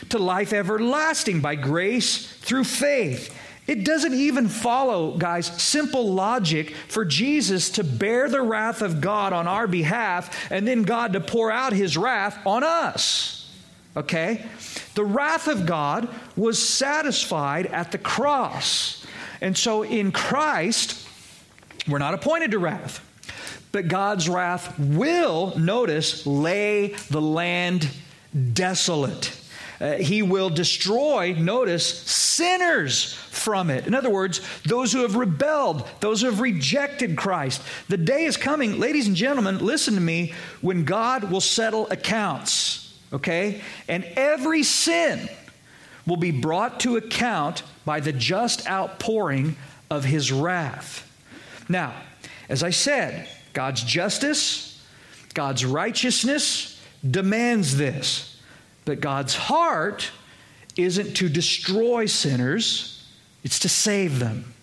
to 0.09 0.19
life 0.19 0.53
everlasting 0.53 1.41
by 1.41 1.55
grace 1.55 2.27
through 2.27 2.63
faith. 2.63 3.35
It 3.65 3.85
doesn't 3.85 4.13
even 4.13 4.49
follow, 4.49 5.17
guys, 5.17 5.47
simple 5.61 6.13
logic 6.13 6.75
for 6.89 7.05
Jesus 7.05 7.69
to 7.71 7.83
bear 7.83 8.27
the 8.29 8.41
wrath 8.41 8.81
of 8.81 8.99
God 8.99 9.31
on 9.31 9.47
our 9.47 9.67
behalf 9.67 10.51
and 10.51 10.67
then 10.67 10.83
God 10.83 11.13
to 11.13 11.21
pour 11.21 11.49
out 11.49 11.71
his 11.71 11.95
wrath 11.95 12.37
on 12.45 12.63
us. 12.63 13.49
Okay? 13.95 14.45
The 14.95 15.05
wrath 15.05 15.47
of 15.47 15.65
God 15.65 16.09
was 16.35 16.61
satisfied 16.61 17.67
at 17.67 17.91
the 17.91 17.97
cross. 17.97 19.05
And 19.39 19.57
so 19.57 19.83
in 19.83 20.11
Christ, 20.11 21.02
we're 21.87 21.99
not 21.99 22.13
appointed 22.13 22.51
to 22.51 22.59
wrath. 22.59 23.01
But 23.71 23.87
God's 23.87 24.29
wrath 24.29 24.77
will, 24.77 25.57
notice, 25.57 26.27
lay 26.27 26.89
the 27.09 27.21
land 27.21 27.89
desolate. 28.53 29.39
Uh, 29.81 29.93
he 29.93 30.21
will 30.21 30.49
destroy, 30.49 31.33
notice, 31.33 31.85
sinners 31.85 33.13
from 33.13 33.69
it. 33.69 33.87
In 33.87 33.95
other 33.95 34.09
words, 34.09 34.39
those 34.63 34.93
who 34.93 35.01
have 35.01 35.15
rebelled, 35.15 35.87
those 35.99 36.21
who 36.21 36.27
have 36.27 36.39
rejected 36.39 37.17
Christ. 37.17 37.61
The 37.89 37.97
day 37.97 38.25
is 38.25 38.37
coming, 38.37 38.79
ladies 38.79 39.07
and 39.07 39.15
gentlemen, 39.15 39.57
listen 39.57 39.95
to 39.95 40.01
me, 40.01 40.33
when 40.61 40.85
God 40.85 41.29
will 41.31 41.41
settle 41.41 41.89
accounts, 41.89 42.97
okay? 43.11 43.61
And 43.89 44.05
every 44.15 44.63
sin 44.63 45.27
will 46.05 46.17
be 46.17 46.31
brought 46.31 46.79
to 46.81 46.95
account 46.95 47.63
by 47.85 47.99
the 47.99 48.13
just 48.13 48.69
outpouring 48.69 49.57
of 49.89 50.05
his 50.05 50.31
wrath. 50.31 51.09
Now, 51.69 51.93
as 52.49 52.63
I 52.63 52.69
said, 52.69 53.27
God's 53.53 53.83
justice, 53.83 54.83
God's 55.33 55.65
righteousness 55.65 56.81
demands 57.09 57.77
this. 57.77 58.39
But 58.85 58.99
God's 58.99 59.35
heart 59.35 60.11
isn't 60.75 61.15
to 61.15 61.29
destroy 61.29 62.05
sinners, 62.05 63.07
it's 63.43 63.59
to 63.59 63.69
save 63.69 64.19
them. 64.19 64.53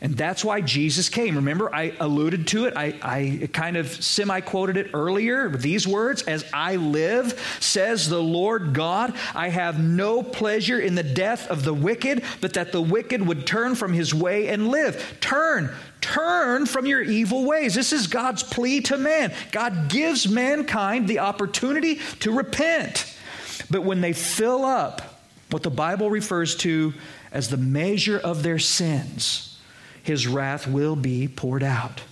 And 0.00 0.16
that's 0.16 0.44
why 0.44 0.60
Jesus 0.60 1.08
came. 1.08 1.36
Remember, 1.36 1.74
I 1.74 1.94
alluded 1.98 2.46
to 2.48 2.66
it. 2.66 2.74
I, 2.76 2.94
I 3.02 3.48
kind 3.52 3.76
of 3.76 3.88
semi 3.88 4.40
quoted 4.40 4.76
it 4.76 4.90
earlier. 4.92 5.48
These 5.48 5.88
words, 5.88 6.22
as 6.22 6.44
I 6.52 6.76
live, 6.76 7.58
says 7.60 8.08
the 8.08 8.22
Lord 8.22 8.74
God, 8.74 9.14
I 9.34 9.48
have 9.48 9.80
no 9.80 10.22
pleasure 10.22 10.78
in 10.78 10.94
the 10.94 11.02
death 11.02 11.48
of 11.48 11.64
the 11.64 11.74
wicked, 11.74 12.22
but 12.40 12.54
that 12.54 12.72
the 12.72 12.82
wicked 12.82 13.26
would 13.26 13.46
turn 13.46 13.74
from 13.74 13.94
his 13.94 14.14
way 14.14 14.48
and 14.48 14.68
live. 14.68 15.16
Turn, 15.20 15.74
turn 16.06 16.66
from 16.66 16.86
your 16.86 17.02
evil 17.02 17.44
ways. 17.44 17.74
This 17.74 17.92
is 17.92 18.06
God's 18.06 18.42
plea 18.42 18.80
to 18.82 18.96
man. 18.96 19.32
God 19.50 19.88
gives 19.88 20.28
mankind 20.28 21.08
the 21.08 21.18
opportunity 21.18 21.96
to 22.20 22.32
repent. 22.32 23.14
But 23.70 23.82
when 23.82 24.00
they 24.00 24.12
fill 24.12 24.64
up 24.64 25.20
what 25.50 25.62
the 25.62 25.70
Bible 25.70 26.10
refers 26.10 26.54
to 26.56 26.94
as 27.32 27.48
the 27.48 27.56
measure 27.56 28.18
of 28.18 28.42
their 28.42 28.58
sins, 28.58 29.58
his 30.02 30.26
wrath 30.26 30.66
will 30.66 30.96
be 30.96 31.26
poured 31.28 31.62
out. 31.62 32.02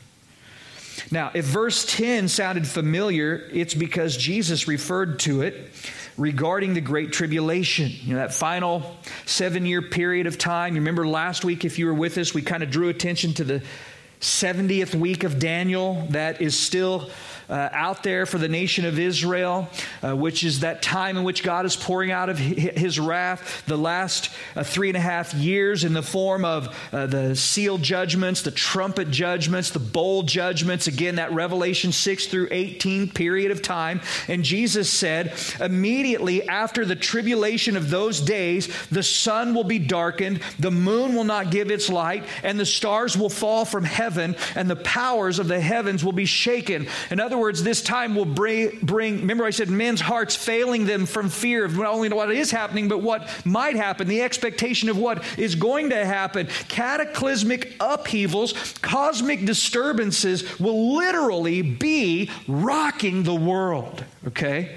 Now, 1.10 1.30
if 1.34 1.44
verse 1.44 1.84
10 1.84 2.28
sounded 2.28 2.66
familiar, 2.66 3.48
it's 3.52 3.74
because 3.74 4.16
Jesus 4.16 4.66
referred 4.66 5.18
to 5.20 5.42
it 5.42 5.70
regarding 6.16 6.74
the 6.74 6.80
Great 6.80 7.12
Tribulation. 7.12 7.90
You 8.02 8.14
know, 8.14 8.20
that 8.20 8.34
final 8.34 8.96
seven 9.26 9.66
year 9.66 9.82
period 9.82 10.26
of 10.26 10.38
time. 10.38 10.74
You 10.74 10.80
remember 10.80 11.06
last 11.06 11.44
week, 11.44 11.64
if 11.64 11.78
you 11.78 11.86
were 11.86 11.94
with 11.94 12.18
us, 12.18 12.34
we 12.34 12.42
kind 12.42 12.62
of 12.62 12.70
drew 12.70 12.88
attention 12.88 13.34
to 13.34 13.44
the 13.44 13.62
70th 14.20 14.94
week 14.94 15.24
of 15.24 15.38
Daniel 15.38 16.06
that 16.10 16.40
is 16.40 16.58
still 16.58 17.10
uh, 17.48 17.68
out 17.72 18.02
there 18.02 18.26
for 18.26 18.38
the 18.38 18.48
nation 18.48 18.84
of 18.84 18.98
Israel, 18.98 19.68
uh, 20.02 20.14
which 20.14 20.44
is 20.44 20.60
that 20.60 20.82
time 20.82 21.16
in 21.16 21.24
which 21.24 21.42
God 21.42 21.66
is 21.66 21.76
pouring 21.76 22.10
out 22.10 22.28
of 22.28 22.38
his 22.38 22.98
wrath, 22.98 23.64
the 23.66 23.76
last 23.76 24.30
uh, 24.56 24.62
three 24.64 24.88
and 24.88 24.96
a 24.96 25.00
half 25.00 25.34
years 25.34 25.84
in 25.84 25.92
the 25.92 26.02
form 26.02 26.44
of 26.44 26.74
uh, 26.92 27.06
the 27.06 27.36
seal 27.36 27.78
judgments, 27.78 28.42
the 28.42 28.50
trumpet 28.50 29.10
judgments, 29.10 29.70
the 29.70 29.78
bowl 29.78 30.22
judgments. 30.22 30.86
Again, 30.86 31.16
that 31.16 31.32
Revelation 31.32 31.92
6 31.92 32.26
through 32.26 32.48
18 32.50 33.10
period 33.10 33.50
of 33.50 33.62
time. 33.62 34.00
And 34.28 34.42
Jesus 34.42 34.90
said, 34.90 35.34
immediately 35.60 36.48
after 36.48 36.84
the 36.84 36.96
tribulation 36.96 37.76
of 37.76 37.90
those 37.90 38.20
days, 38.20 38.68
the 38.88 39.02
sun 39.02 39.54
will 39.54 39.64
be 39.64 39.78
darkened, 39.78 40.40
the 40.58 40.70
moon 40.70 41.14
will 41.14 41.24
not 41.24 41.50
give 41.50 41.70
its 41.70 41.88
light, 41.88 42.24
and 42.42 42.58
the 42.58 42.66
stars 42.66 43.16
will 43.16 43.30
fall 43.30 43.64
from 43.64 43.84
heaven, 43.84 44.36
and 44.54 44.68
the 44.68 44.76
powers 44.76 45.38
of 45.38 45.48
the 45.48 45.60
heavens 45.60 46.04
will 46.04 46.12
be 46.12 46.24
shaken. 46.24 46.86
In 47.10 47.20
other 47.20 47.33
other 47.34 47.42
words, 47.42 47.62
this 47.62 47.82
time 47.82 48.14
will 48.14 48.24
bring, 48.24 48.78
bring, 48.80 49.20
remember 49.20 49.44
I 49.44 49.50
said 49.50 49.68
men's 49.68 50.00
hearts 50.00 50.36
failing 50.36 50.86
them 50.86 51.04
from 51.04 51.28
fear 51.28 51.64
of 51.64 51.76
not 51.76 51.92
only 51.92 52.08
what 52.08 52.30
is 52.30 52.50
happening, 52.50 52.88
but 52.88 53.02
what 53.02 53.28
might 53.44 53.74
happen, 53.74 54.06
the 54.06 54.22
expectation 54.22 54.88
of 54.88 54.96
what 54.96 55.24
is 55.36 55.56
going 55.56 55.90
to 55.90 56.04
happen. 56.04 56.46
Cataclysmic 56.68 57.74
upheavals, 57.80 58.52
cosmic 58.82 59.44
disturbances 59.44 60.58
will 60.60 60.96
literally 60.96 61.60
be 61.62 62.30
rocking 62.46 63.24
the 63.24 63.34
world, 63.34 64.04
okay? 64.28 64.76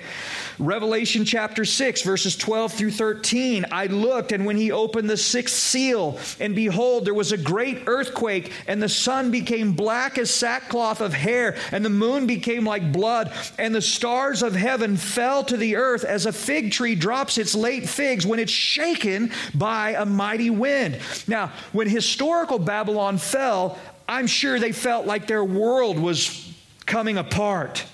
Revelation 0.59 1.23
chapter 1.23 1.65
6, 1.65 2.01
verses 2.01 2.35
12 2.35 2.73
through 2.73 2.91
13. 2.91 3.65
I 3.71 3.85
looked, 3.85 4.31
and 4.31 4.43
when 4.43 4.57
he 4.57 4.71
opened 4.71 5.07
the 5.07 5.17
sixth 5.17 5.55
seal, 5.55 6.17
and 6.39 6.55
behold, 6.55 7.05
there 7.05 7.13
was 7.13 7.31
a 7.31 7.37
great 7.37 7.83
earthquake, 7.85 8.51
and 8.67 8.81
the 8.81 8.89
sun 8.89 9.29
became 9.29 9.73
black 9.73 10.17
as 10.17 10.33
sackcloth 10.33 10.99
of 10.99 11.13
hair, 11.13 11.55
and 11.71 11.85
the 11.85 11.91
moon 11.91 12.25
became 12.25 12.65
like 12.65 12.91
blood, 12.91 13.31
and 13.59 13.75
the 13.75 13.81
stars 13.81 14.41
of 14.41 14.55
heaven 14.55 14.97
fell 14.97 15.43
to 15.43 15.57
the 15.57 15.75
earth 15.75 16.03
as 16.03 16.25
a 16.25 16.33
fig 16.33 16.71
tree 16.71 16.95
drops 16.95 17.37
its 17.37 17.53
late 17.53 17.87
figs 17.87 18.25
when 18.25 18.39
it's 18.39 18.51
shaken 18.51 19.31
by 19.53 19.91
a 19.91 20.05
mighty 20.05 20.49
wind. 20.49 20.99
Now, 21.27 21.51
when 21.71 21.87
historical 21.87 22.57
Babylon 22.57 23.19
fell, 23.19 23.77
I'm 24.09 24.25
sure 24.25 24.59
they 24.59 24.71
felt 24.71 25.05
like 25.05 25.27
their 25.27 25.43
world 25.43 25.99
was 25.99 26.51
coming 26.85 27.17
apart. 27.17 27.85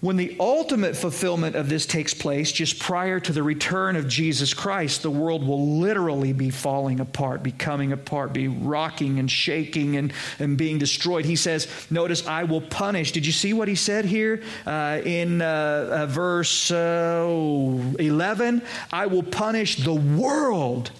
When 0.00 0.16
the 0.16 0.36
ultimate 0.38 0.96
fulfillment 0.96 1.56
of 1.56 1.68
this 1.68 1.84
takes 1.84 2.14
place, 2.14 2.52
just 2.52 2.78
prior 2.78 3.18
to 3.18 3.32
the 3.32 3.42
return 3.42 3.96
of 3.96 4.06
Jesus 4.06 4.54
Christ, 4.54 5.02
the 5.02 5.10
world 5.10 5.44
will 5.44 5.80
literally 5.80 6.32
be 6.32 6.50
falling 6.50 7.00
apart, 7.00 7.42
be 7.42 7.50
coming 7.50 7.90
apart, 7.90 8.32
be 8.32 8.46
rocking 8.46 9.18
and 9.18 9.28
shaking 9.28 9.96
and, 9.96 10.12
and 10.38 10.56
being 10.56 10.78
destroyed. 10.78 11.24
He 11.24 11.34
says, 11.34 11.66
Notice, 11.90 12.24
I 12.28 12.44
will 12.44 12.60
punish. 12.60 13.10
Did 13.10 13.26
you 13.26 13.32
see 13.32 13.52
what 13.52 13.66
he 13.66 13.74
said 13.74 14.04
here 14.04 14.40
uh, 14.66 15.00
in 15.04 15.42
uh, 15.42 15.88
uh, 15.90 16.06
verse 16.06 16.70
11? 16.70 18.62
I 18.92 19.06
will 19.06 19.24
punish 19.24 19.82
the 19.82 19.94
world 19.94 20.92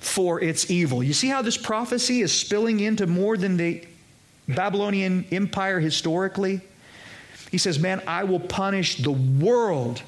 for 0.00 0.40
its 0.40 0.68
evil. 0.68 1.00
You 1.00 1.12
see 1.12 1.28
how 1.28 1.42
this 1.42 1.56
prophecy 1.56 2.22
is 2.22 2.32
spilling 2.32 2.80
into 2.80 3.06
more 3.06 3.36
than 3.36 3.56
the 3.56 3.84
Babylonian 4.48 5.26
Empire 5.30 5.78
historically? 5.78 6.60
He 7.52 7.58
says, 7.58 7.78
Man, 7.78 8.02
I 8.06 8.24
will 8.24 8.40
punish 8.40 8.96
the 8.96 9.12
world 9.12 10.02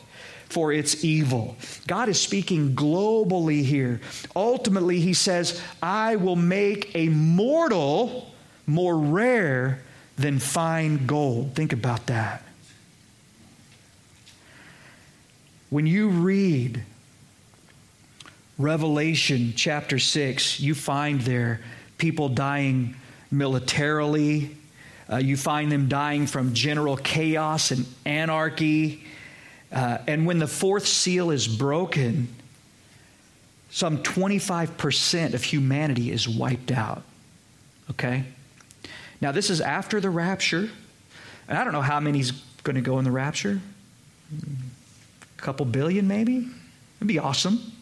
for 0.49 0.73
its 0.73 1.05
evil. 1.05 1.57
God 1.87 2.09
is 2.09 2.19
speaking 2.21 2.75
globally 2.75 3.63
here. 3.63 4.01
Ultimately, 4.35 4.99
he 4.99 5.13
says, 5.13 5.61
I 5.83 6.17
will 6.17 6.37
make 6.37 6.97
a 6.97 7.09
mortal 7.11 8.33
more 8.67 8.97
rare 8.97 9.83
than 10.17 10.39
fine 10.39 11.07
gold. 11.07 11.55
Think 11.55 11.75
about 11.75 12.07
that. 12.07 12.43
When 15.69 15.87
you 15.87 16.09
read 16.09 16.83
Revelation 18.57 19.53
chapter 19.55 19.99
6, 19.99 20.61
you 20.61 20.75
find 20.75 21.21
there 21.21 21.61
people 21.99 22.31
dying 22.31 22.95
militarily, 23.31 24.57
uh, 25.11 25.17
you 25.17 25.37
find 25.37 25.71
them 25.71 25.89
dying 25.89 26.27
from 26.27 26.55
general 26.55 26.97
chaos 26.97 27.71
and 27.71 27.87
anarchy. 28.05 29.05
Uh, 29.71 29.99
and 30.07 30.27
when 30.27 30.39
the 30.39 30.47
fourth 30.47 30.87
seal 30.87 31.31
is 31.31 31.47
broken, 31.47 32.29
some 33.71 33.99
25% 33.99 35.35
of 35.35 35.43
humanity 35.43 36.11
is 36.11 36.29
wiped 36.29 36.71
out. 36.71 37.03
Okay? 37.91 38.25
Now, 39.21 39.33
this 39.33 39.51
is 39.51 39.61
after 39.61 40.01
the 40.01 40.11
rapture. 40.11 40.71
And 41.49 41.59
I 41.59 41.65
don't 41.65 41.73
know 41.73 41.83
how 41.83 42.01
many's 42.01 42.31
going 42.63 42.77
to 42.77 42.83
go 42.83 42.99
in 42.99 43.05
the 43.05 43.11
rapture. 43.11 43.61
A 44.33 45.43
couple 45.43 45.67
billion, 45.67 46.09
maybe? 46.09 46.49
It'd 46.99 47.09
be 47.09 47.19
awesome. 47.19 47.73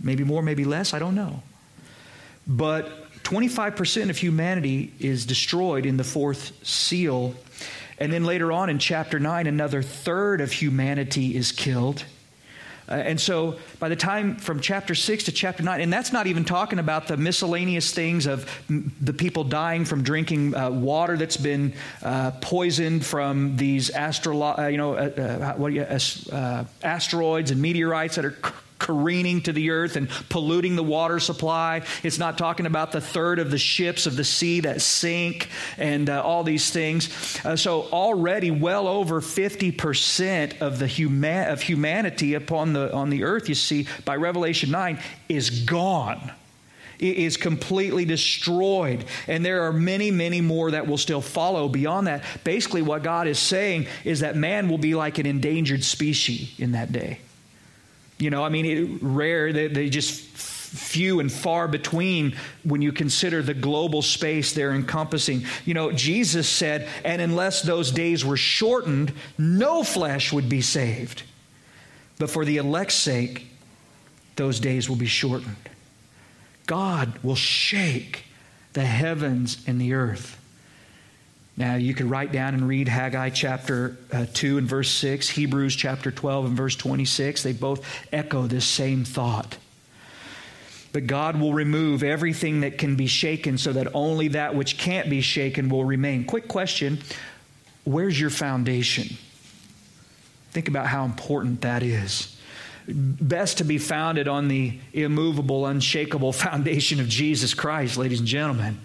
Maybe 0.00 0.24
more, 0.24 0.42
maybe 0.42 0.64
less. 0.64 0.94
I 0.94 0.98
don't 0.98 1.14
know. 1.14 1.42
But 2.46 3.01
25% 3.24 4.10
of 4.10 4.18
humanity 4.18 4.92
is 4.98 5.26
destroyed 5.26 5.86
in 5.86 5.96
the 5.96 6.04
fourth 6.04 6.52
seal. 6.66 7.34
And 7.98 8.12
then 8.12 8.24
later 8.24 8.50
on 8.50 8.68
in 8.68 8.78
chapter 8.78 9.20
9, 9.20 9.46
another 9.46 9.82
third 9.82 10.40
of 10.40 10.52
humanity 10.52 11.36
is 11.36 11.52
killed. 11.52 12.04
Uh, 12.88 12.94
and 12.94 13.20
so 13.20 13.58
by 13.78 13.88
the 13.88 13.96
time 13.96 14.36
from 14.36 14.60
chapter 14.60 14.94
6 14.94 15.24
to 15.24 15.32
chapter 15.32 15.62
9, 15.62 15.80
and 15.80 15.92
that's 15.92 16.12
not 16.12 16.26
even 16.26 16.44
talking 16.44 16.78
about 16.78 17.06
the 17.06 17.16
miscellaneous 17.16 17.92
things 17.92 18.26
of 18.26 18.48
m- 18.68 18.92
the 19.00 19.12
people 19.12 19.44
dying 19.44 19.84
from 19.84 20.02
drinking 20.02 20.54
uh, 20.54 20.68
water 20.68 21.16
that's 21.16 21.36
been 21.36 21.72
uh, 22.02 22.32
poisoned 22.40 23.06
from 23.06 23.56
these 23.56 23.90
astro- 23.90 24.58
uh, 24.58 24.66
you 24.66 24.78
know, 24.78 24.94
uh, 24.94 24.98
uh, 24.98 25.54
what 25.54 25.72
you, 25.72 25.86
asteroids 26.82 27.50
and 27.50 27.62
meteorites 27.62 28.16
that 28.16 28.24
are 28.24 28.36
careening 28.82 29.40
to 29.40 29.52
the 29.52 29.70
earth 29.70 29.94
and 29.94 30.08
polluting 30.28 30.74
the 30.74 30.82
water 30.82 31.20
supply. 31.20 31.82
It's 32.02 32.18
not 32.18 32.36
talking 32.36 32.66
about 32.66 32.90
the 32.90 33.00
third 33.00 33.38
of 33.38 33.50
the 33.50 33.58
ships 33.58 34.06
of 34.06 34.16
the 34.16 34.24
sea 34.24 34.60
that 34.60 34.82
sink 34.82 35.48
and 35.78 36.10
uh, 36.10 36.20
all 36.22 36.42
these 36.42 36.70
things. 36.70 37.38
Uh, 37.44 37.54
so 37.54 37.82
already 37.92 38.50
well 38.50 38.88
over 38.88 39.20
50% 39.20 40.60
of 40.60 40.80
the 40.80 40.86
huma- 40.86 41.50
of 41.50 41.62
humanity 41.62 42.34
upon 42.34 42.72
the 42.72 42.92
on 42.92 43.08
the 43.08 43.22
earth 43.22 43.48
you 43.48 43.54
see 43.54 43.86
by 44.04 44.16
Revelation 44.16 44.70
9 44.72 44.98
is 45.28 45.50
gone 45.64 46.32
is 46.98 47.36
completely 47.36 48.04
destroyed. 48.04 49.04
And 49.26 49.44
there 49.44 49.64
are 49.64 49.72
many, 49.72 50.12
many 50.12 50.40
more 50.40 50.70
that 50.70 50.86
will 50.86 50.98
still 50.98 51.20
follow 51.20 51.68
beyond 51.68 52.06
that. 52.06 52.22
Basically, 52.44 52.80
what 52.80 53.02
God 53.02 53.26
is 53.26 53.40
saying 53.40 53.86
is 54.04 54.20
that 54.20 54.36
man 54.36 54.68
will 54.68 54.78
be 54.78 54.94
like 54.94 55.18
an 55.18 55.26
endangered 55.26 55.82
species 55.82 56.54
in 56.60 56.72
that 56.72 56.92
day. 56.92 57.18
You 58.22 58.30
know, 58.30 58.44
I 58.44 58.50
mean, 58.50 58.66
it, 58.66 58.98
rare, 59.02 59.52
they, 59.52 59.66
they 59.66 59.88
just 59.88 60.20
few 60.72 61.20
and 61.20 61.30
far 61.30 61.68
between 61.68 62.36
when 62.62 62.80
you 62.80 62.92
consider 62.92 63.42
the 63.42 63.52
global 63.52 64.00
space 64.00 64.52
they're 64.52 64.72
encompassing. 64.72 65.44
You 65.66 65.74
know, 65.74 65.92
Jesus 65.92 66.48
said, 66.48 66.88
and 67.04 67.20
unless 67.20 67.62
those 67.62 67.90
days 67.90 68.24
were 68.24 68.36
shortened, 68.36 69.12
no 69.36 69.82
flesh 69.82 70.32
would 70.32 70.48
be 70.48 70.62
saved. 70.62 71.24
But 72.18 72.30
for 72.30 72.44
the 72.44 72.56
elect's 72.56 72.94
sake, 72.94 73.48
those 74.36 74.60
days 74.60 74.88
will 74.88 74.96
be 74.96 75.06
shortened. 75.06 75.56
God 76.66 77.18
will 77.22 77.34
shake 77.34 78.24
the 78.72 78.84
heavens 78.84 79.62
and 79.66 79.80
the 79.80 79.92
earth. 79.92 80.38
Now, 81.56 81.74
you 81.74 81.92
could 81.92 82.06
write 82.06 82.32
down 82.32 82.54
and 82.54 82.66
read 82.66 82.88
Haggai 82.88 83.30
chapter 83.30 83.96
uh, 84.10 84.26
2 84.32 84.58
and 84.58 84.66
verse 84.66 84.90
6, 84.90 85.28
Hebrews 85.28 85.76
chapter 85.76 86.10
12 86.10 86.46
and 86.46 86.56
verse 86.56 86.76
26. 86.76 87.42
They 87.42 87.52
both 87.52 87.86
echo 88.12 88.46
this 88.46 88.64
same 88.64 89.04
thought. 89.04 89.58
But 90.92 91.06
God 91.06 91.40
will 91.40 91.52
remove 91.52 92.02
everything 92.02 92.60
that 92.60 92.78
can 92.78 92.96
be 92.96 93.06
shaken 93.06 93.58
so 93.58 93.72
that 93.72 93.88
only 93.94 94.28
that 94.28 94.54
which 94.54 94.78
can't 94.78 95.10
be 95.10 95.20
shaken 95.20 95.68
will 95.68 95.84
remain. 95.84 96.24
Quick 96.24 96.48
question 96.48 97.00
Where's 97.84 98.18
your 98.18 98.30
foundation? 98.30 99.16
Think 100.52 100.68
about 100.68 100.86
how 100.86 101.04
important 101.04 101.62
that 101.62 101.82
is. 101.82 102.36
Best 102.86 103.58
to 103.58 103.64
be 103.64 103.78
founded 103.78 104.28
on 104.28 104.48
the 104.48 104.78
immovable, 104.92 105.66
unshakable 105.66 106.32
foundation 106.32 107.00
of 107.00 107.08
Jesus 107.08 107.54
Christ, 107.54 107.96
ladies 107.96 108.20
and 108.20 108.28
gentlemen. 108.28 108.78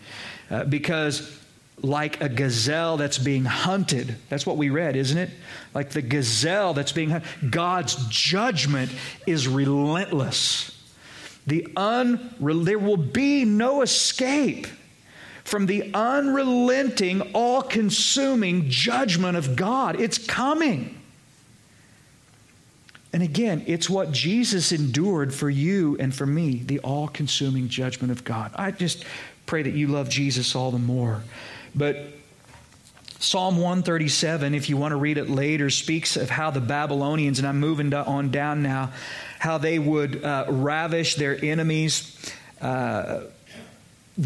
Uh, 0.50 0.64
because 0.64 1.37
like 1.82 2.22
a 2.22 2.30
gazelle 2.30 2.98
that's 2.98 3.18
being 3.18 3.46
hunted. 3.46 4.16
That's 4.30 4.46
what 4.46 4.58
we 4.58 4.70
read, 4.70 4.96
isn't 4.96 5.18
it? 5.18 5.30
Like 5.74 5.92
the 5.92 6.02
gazelle 6.02 6.74
that's 6.74 6.92
being 6.92 7.12
hunted. 7.12 7.52
God's 7.52 7.96
judgment 8.08 8.92
is 9.28 9.48
relentless. 9.48 10.74
The 11.46 11.68
un, 11.78 12.34
there 12.40 12.80
will 12.80 12.98
be 12.98 13.46
no 13.46 13.82
escape 13.82 14.68
from 15.44 15.66
the 15.66 15.94
unrelenting, 15.94 17.22
all 17.34 17.62
consuming 17.62 18.70
judgment 18.70 19.38
of 19.38 19.56
God. 19.56 20.00
It's 20.02 20.18
coming. 20.18 21.00
And 23.14 23.24
again, 23.24 23.64
it's 23.66 23.90
what 23.90 24.12
Jesus 24.12 24.74
endured 24.74 25.34
for 25.34 25.50
you 25.50 25.96
and 26.00 26.14
for 26.14 26.26
me, 26.26 26.58
the 26.58 26.80
all 26.80 27.08
consuming 27.08 27.70
judgment 27.70 28.12
of 28.12 28.26
God. 28.26 28.52
I 28.56 28.72
just 28.72 29.06
pray 29.46 29.64
that 29.64 29.74
you 29.74 29.88
love 29.88 30.10
Jesus 30.10 30.54
all 30.54 30.72
the 30.72 30.80
more. 30.80 31.24
But 31.78 32.08
Psalm 33.20 33.58
137, 33.58 34.56
if 34.56 34.68
you 34.68 34.78
want 34.78 34.94
to 34.94 34.96
read 34.96 35.20
it 35.20 35.30
later, 35.30 35.70
speaks 35.70 36.18
of 36.18 36.30
how 36.30 36.50
the 36.50 36.60
Babylonians, 36.60 37.38
and 37.38 37.48
I'm 37.48 37.60
moving 37.60 37.94
on 37.94 38.32
down 38.32 38.64
now, 38.64 38.92
how 39.38 39.60
they 39.60 39.78
would 39.78 40.24
uh, 40.24 40.46
ravish 40.50 41.16
their 41.16 41.44
enemies, 41.44 42.34
uh, 42.62 43.22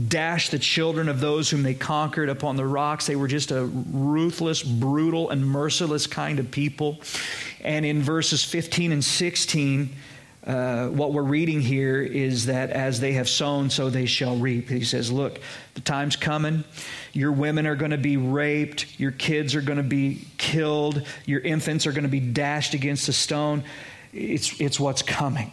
dash 0.08 0.50
the 0.50 0.60
children 0.60 1.10
of 1.10 1.20
those 1.20 1.50
whom 1.50 1.64
they 1.64 1.74
conquered 1.74 2.30
upon 2.30 2.56
the 2.56 2.66
rocks. 2.66 3.06
They 3.06 3.18
were 3.18 3.28
just 3.28 3.52
a 3.52 3.66
ruthless, 3.66 4.64
brutal, 4.64 5.30
and 5.30 5.46
merciless 5.46 6.08
kind 6.08 6.40
of 6.40 6.52
people. 6.52 7.02
And 7.60 7.86
in 7.86 8.02
verses 8.02 8.46
15 8.46 8.94
and 8.94 9.04
16, 9.04 9.90
uh, 10.46 10.88
what 10.88 11.14
we're 11.14 11.22
reading 11.22 11.62
here 11.62 12.02
is 12.02 12.48
that 12.48 12.72
as 12.72 13.00
they 13.00 13.14
have 13.14 13.30
sown, 13.30 13.70
so 13.70 13.90
they 13.90 14.06
shall 14.06 14.38
reap. 14.38 14.70
He 14.70 14.84
says, 14.84 15.12
Look, 15.12 15.40
the 15.76 15.82
time's 15.82 16.16
coming. 16.16 16.64
Your 17.14 17.32
women 17.32 17.68
are 17.68 17.76
going 17.76 17.92
to 17.92 17.98
be 17.98 18.18
raped. 18.18 19.00
Your 19.00 19.12
kids 19.12 19.56
are 19.56 19.62
going 19.62 19.78
to 19.78 19.84
be 19.84 20.26
killed. 20.38 21.06
Your 21.26 21.42
infants 21.42 21.86
are 21.88 21.92
going 21.92 22.04
to 22.04 22.10
be 22.10 22.20
dashed 22.20 22.74
against 22.74 23.10
a 23.10 23.14
stone. 23.14 23.64
It's, 24.14 24.60
it's 24.60 24.80
what's 24.80 25.02
coming 25.02 25.52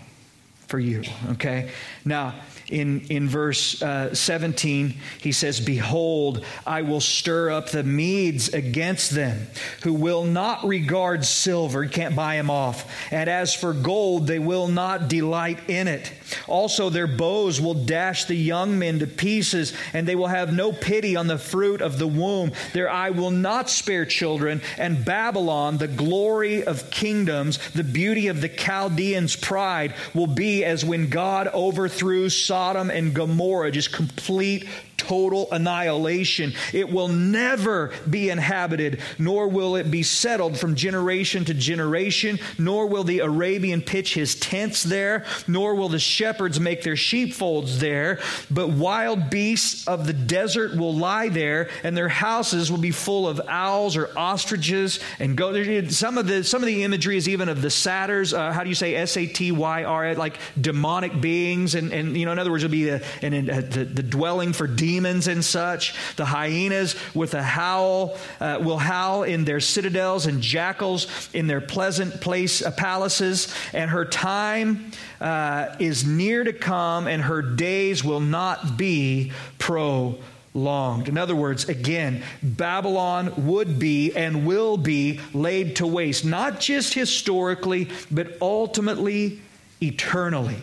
for 0.67 0.79
you, 0.79 1.03
okay? 1.31 1.71
Now, 2.05 2.35
in, 2.71 3.01
in 3.09 3.29
verse 3.29 3.83
uh, 3.83 4.15
17, 4.15 4.95
he 5.21 5.33
says, 5.33 5.59
Behold, 5.61 6.45
I 6.67 6.83
will 6.83 7.01
stir 7.01 7.51
up 7.51 7.71
the 7.71 7.83
Medes 7.83 8.49
against 8.53 9.11
them, 9.11 9.47
who 9.83 9.95
will 9.95 10.25
not 10.25 10.65
regard 10.67 11.25
silver. 11.25 11.83
You 11.83 11.91
can't 11.91 12.15
buy 12.15 12.37
them 12.37 12.51
off. 12.51 12.91
And 13.11 13.31
as 13.31 13.55
for 13.55 13.73
gold, 13.73 14.27
they 14.27 14.39
will 14.39 14.69
not 14.69 15.09
delight 15.09 15.59
in 15.69 15.89
it. 15.89 16.13
Also, 16.47 16.91
their 16.91 17.07
bows 17.07 17.59
will 17.59 17.75
dash 17.75 18.27
the 18.27 18.35
young 18.35 18.79
men 18.79 18.99
to 18.99 19.07
pieces, 19.07 19.73
and 19.95 20.07
they 20.07 20.17
will 20.17 20.27
have 20.27 20.53
no 20.53 20.73
pity 20.73 21.17
on 21.17 21.27
the 21.27 21.39
fruit 21.39 21.81
of 21.81 21.99
the 21.99 22.07
womb. 22.07 22.53
Their 22.75 22.91
eye 22.91 23.11
will 23.11 23.31
not 23.31 23.71
spare 23.71 24.05
children. 24.05 24.61
And 24.77 25.05
Babylon, 25.05 25.79
the 25.79 25.89
glory 25.89 26.65
of 26.65 26.91
kingdoms, 26.91 27.59
the 27.73 27.85
beauty 27.85 28.29
of 28.29 28.43
the 28.43 28.49
Chaldeans' 28.49 29.37
pride, 29.37 29.95
will 30.13 30.27
be 30.27 30.65
as 30.65 30.85
when 30.85 31.09
God 31.09 31.49
overthrew 31.49 32.29
Sodom 32.59 32.91
and 32.91 33.15
Gomorrah, 33.15 33.71
just 33.71 33.93
complete 33.93 34.67
total 35.09 35.49
annihilation. 35.51 36.53
It 36.73 36.91
will 36.91 37.09
never 37.09 37.93
be 38.09 38.29
inhabited, 38.29 39.01
nor 39.19 39.49
will 39.49 39.77
it 39.77 39.91
be 39.91 40.03
settled 40.03 40.59
from 40.59 40.75
generation 40.75 41.45
to 41.47 41.55
generation, 41.55 42.39
nor 42.59 42.87
will 42.87 43.05
the 43.05 43.21
Arabian 43.21 43.81
pitch 43.81 44.15
his 44.15 44.35
tents 44.35 44.83
there, 44.83 45.25
nor 45.47 45.75
will 45.75 45.89
the 45.89 45.99
shepherds 45.99 46.61
make 46.61 46.83
their 46.83 46.97
sheepfolds 46.97 47.81
there, 47.81 48.21
but 48.51 48.69
wild 48.69 49.31
beasts 49.31 49.89
of 49.89 50.07
the 50.07 50.13
desert 50.13 50.77
will 50.77 50.95
lie 50.95 51.29
there, 51.29 51.71
and 51.83 51.97
their 51.97 52.09
houses 52.09 52.71
will 52.71 52.79
be 52.79 52.91
full 52.91 53.27
of 53.27 53.41
owls 53.49 53.97
or 53.97 54.11
ostriches 54.17 55.01
and 55.19 55.37
go 55.37 55.49
some 55.89 56.19
of 56.19 56.27
the 56.27 56.45
some 56.45 56.63
of 56.63 56.67
the 56.67 56.85
imagery 56.85 57.17
is 57.17 57.29
even 57.29 57.49
of 57.49 57.63
the 57.63 57.71
satyrs. 57.71 58.35
Uh, 58.35 58.53
how 58.53 58.63
do 58.63 58.69
you 58.69 58.75
say 58.75 58.95
s-a-t-y-r 58.95 60.15
like 60.15 60.39
demonic 60.61 61.21
beings. 61.21 61.75
And, 61.75 61.93
and 61.93 62.17
you 62.17 62.27
know 62.27 62.33
in 62.33 62.39
other 62.39 62.51
words 62.51 62.65
it'll 62.65 62.73
be 62.73 62.89
a, 62.89 63.01
a, 63.23 63.27
a, 63.27 63.63
the, 63.63 63.85
the 63.85 64.03
dwelling 64.03 64.53
for 64.53 64.67
demons 64.67 64.98
demons 64.99 65.29
and 65.29 65.45
such. 65.45 65.95
The 66.17 66.25
hyenas 66.25 66.97
with 67.15 67.35
a 67.35 67.43
howl 67.43 68.17
uh, 68.41 68.59
will 68.61 68.79
howl 68.79 69.23
in 69.23 69.45
their 69.45 69.61
citadels, 69.61 70.27
and 70.27 70.43
jackals 70.43 71.07
in 71.33 71.47
their 71.47 71.61
pleasant 71.61 72.21
place 72.21 72.63
uh, 72.63 72.73
palaces. 72.73 73.55
And 73.73 73.91
her 73.91 74.05
time 74.05 74.91
uh, 75.21 75.77
is 75.79 76.05
near 76.05 76.43
to 76.43 76.53
come, 76.53 77.07
and 77.07 77.23
her 77.23 77.43
days 77.43 78.03
will 78.03 78.21
not 78.21 78.77
be 78.77 79.31
prolonged. 79.59 81.09
In 81.09 81.17
other 81.17 81.37
words, 81.37 81.69
again, 81.69 82.25
Babylon 82.43 83.47
would 83.47 83.79
be 83.79 84.13
and 84.17 84.47
will 84.47 84.77
be 84.77 85.21
laid 85.33 85.77
to 85.77 85.87
waste, 85.87 86.25
not 86.25 86.59
just 86.59 86.93
historically, 86.93 87.89
but 88.11 88.37
ultimately, 88.41 89.41
eternally. 89.81 90.57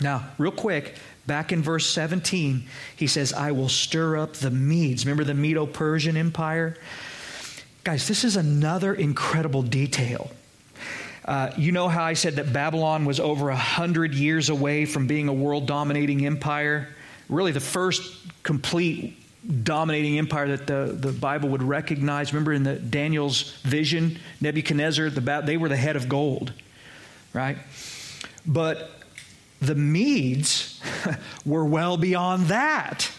Now, 0.00 0.30
real 0.38 0.52
quick, 0.52 0.94
Back 1.28 1.52
in 1.52 1.62
verse 1.62 1.86
17, 1.86 2.64
he 2.96 3.06
says, 3.06 3.34
I 3.34 3.52
will 3.52 3.68
stir 3.68 4.16
up 4.16 4.32
the 4.32 4.50
Medes. 4.50 5.04
Remember 5.04 5.24
the 5.24 5.34
Medo 5.34 5.66
Persian 5.66 6.16
Empire? 6.16 6.74
Guys, 7.84 8.08
this 8.08 8.24
is 8.24 8.36
another 8.36 8.94
incredible 8.94 9.60
detail. 9.60 10.30
Uh, 11.26 11.50
you 11.58 11.70
know 11.70 11.86
how 11.86 12.02
I 12.02 12.14
said 12.14 12.36
that 12.36 12.50
Babylon 12.54 13.04
was 13.04 13.20
over 13.20 13.50
a 13.50 13.56
hundred 13.56 14.14
years 14.14 14.48
away 14.48 14.86
from 14.86 15.06
being 15.06 15.28
a 15.28 15.32
world 15.32 15.66
dominating 15.66 16.24
empire? 16.24 16.88
Really, 17.28 17.52
the 17.52 17.60
first 17.60 18.26
complete 18.42 19.14
dominating 19.64 20.16
empire 20.16 20.56
that 20.56 20.66
the, 20.66 20.96
the 20.98 21.12
Bible 21.12 21.50
would 21.50 21.62
recognize. 21.62 22.32
Remember 22.32 22.54
in 22.54 22.62
the 22.62 22.76
Daniel's 22.76 23.52
vision, 23.64 24.18
Nebuchadnezzar, 24.40 25.10
the, 25.10 25.42
they 25.44 25.58
were 25.58 25.68
the 25.68 25.76
head 25.76 25.96
of 25.96 26.08
gold, 26.08 26.54
right? 27.34 27.58
But 28.46 28.97
the 29.60 29.74
Medes 29.74 30.80
were 31.44 31.64
well 31.64 31.96
beyond 31.96 32.46
that. 32.46 33.10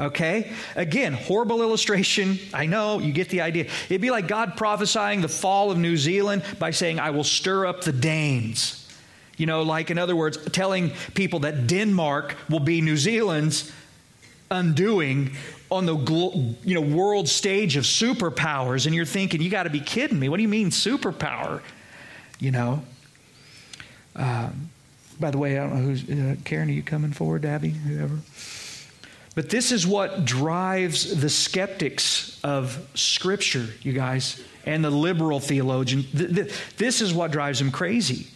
Okay? 0.00 0.52
Again, 0.76 1.12
horrible 1.12 1.60
illustration. 1.60 2.38
I 2.54 2.66
know, 2.66 3.00
you 3.00 3.12
get 3.12 3.30
the 3.30 3.40
idea. 3.40 3.66
It'd 3.88 4.00
be 4.00 4.10
like 4.10 4.28
God 4.28 4.56
prophesying 4.56 5.20
the 5.20 5.28
fall 5.28 5.70
of 5.70 5.78
New 5.78 5.96
Zealand 5.96 6.44
by 6.58 6.70
saying, 6.70 7.00
I 7.00 7.10
will 7.10 7.24
stir 7.24 7.66
up 7.66 7.82
the 7.82 7.92
Danes. 7.92 8.88
You 9.36 9.46
know, 9.46 9.62
like 9.62 9.90
in 9.90 9.98
other 9.98 10.16
words, 10.16 10.36
telling 10.50 10.90
people 11.14 11.40
that 11.40 11.66
Denmark 11.66 12.36
will 12.48 12.60
be 12.60 12.80
New 12.80 12.96
Zealand's 12.96 13.72
undoing 14.50 15.32
on 15.70 15.84
the 15.84 15.94
you 16.64 16.74
know 16.74 16.80
world 16.80 17.28
stage 17.28 17.76
of 17.76 17.84
superpowers 17.84 18.86
and 18.86 18.94
you're 18.94 19.04
thinking 19.04 19.42
you 19.42 19.50
got 19.50 19.64
to 19.64 19.70
be 19.70 19.80
kidding 19.80 20.18
me 20.18 20.28
what 20.30 20.36
do 20.36 20.42
you 20.42 20.48
mean 20.48 20.70
superpower 20.70 21.60
you 22.38 22.50
know 22.50 22.82
um, 24.16 24.67
by 25.20 25.30
the 25.30 25.38
way 25.38 25.58
i 25.58 25.62
don't 25.62 25.74
know 25.74 25.82
who's 25.82 26.08
uh, 26.08 26.36
karen 26.44 26.68
are 26.68 26.72
you 26.72 26.82
coming 26.82 27.12
forward 27.12 27.44
abby 27.44 27.70
whoever 27.70 28.18
but 29.34 29.50
this 29.50 29.70
is 29.70 29.86
what 29.86 30.24
drives 30.24 31.20
the 31.20 31.28
skeptics 31.28 32.40
of 32.42 32.88
scripture 32.94 33.66
you 33.82 33.92
guys 33.92 34.42
and 34.64 34.84
the 34.84 34.90
liberal 34.90 35.40
theologian 35.40 36.04
this 36.12 37.00
is 37.00 37.12
what 37.14 37.30
drives 37.30 37.58
them 37.58 37.70
crazy 37.70 38.26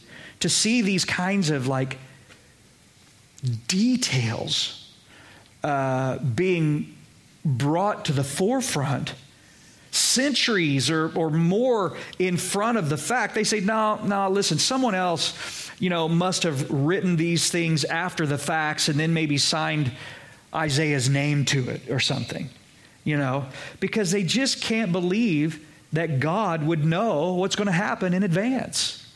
to 0.41 0.49
see 0.49 0.83
these 0.83 1.05
kinds 1.05 1.51
of 1.51 1.69
like 1.69 1.99
details 3.69 4.95
uh, 5.65 6.19
being 6.19 6.97
brought 7.45 8.05
to 8.07 8.13
the 8.13 8.25
forefront 8.25 9.15
centuries 9.91 10.91
or, 10.91 11.17
or 11.17 11.31
more 11.31 11.97
in 12.19 12.37
front 12.37 12.79
of 12.79 12.89
the 12.89 12.97
fact. 12.97 13.35
They 13.35 13.45
say, 13.45 13.61
no, 13.61 13.97
no, 14.05 14.29
listen, 14.31 14.59
someone 14.59 14.95
else, 14.95 15.62
you 15.83 15.91
know, 15.91 16.09
must 16.09 16.45
have 16.45 16.71
written 16.71 17.17
these 17.17 17.51
things 17.51 17.85
after 17.85 18.25
the 18.25 18.39
facts 18.39 18.89
and 18.89 19.01
then 19.01 19.13
maybe 19.13 19.37
signed 19.37 19.91
Isaiah's 20.55 21.09
name 21.09 21.45
to 21.47 21.71
it 21.71 21.91
or 21.91 21.99
something, 21.99 22.49
you 23.03 23.17
know, 23.17 23.47
because 23.81 24.13
they 24.13 24.23
just 24.23 24.63
can't 24.63 24.93
believe 24.93 25.67
that 25.93 26.21
God 26.21 26.65
would 26.65 26.85
know 26.85 27.33
what's 27.33 27.57
going 27.57 27.67
to 27.67 27.73
happen 27.73 28.15
in 28.15 28.23
advance. 28.23 29.13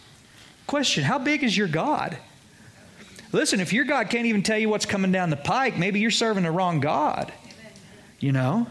Question 0.67 1.05
How 1.05 1.21
big 1.21 1.45
is 1.45 1.57
your 1.57 1.69
God? 1.69 2.19
Listen, 3.31 3.61
if 3.61 3.73
your 3.73 3.85
God 3.85 4.11
can't 4.11 4.27
even 4.27 4.43
tell 4.43 4.59
you 4.59 4.69
what's 4.69 4.87
coming 4.87 5.13
down 5.13 5.31
the 5.31 5.37
pike, 5.37 5.79
maybe 5.79 6.01
you're 6.01 6.11
serving 6.11 6.43
the 6.43 6.51
wrong 6.51 6.81
God. 6.81 7.33
You 8.19 8.33
know? 8.33 8.67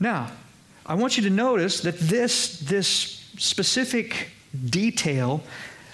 Now, 0.00 0.32
I 0.86 0.94
want 0.94 1.18
you 1.18 1.24
to 1.24 1.30
notice 1.30 1.82
that 1.82 1.98
this, 1.98 2.58
this 2.60 2.90
specific 3.36 4.30
detail 4.70 5.42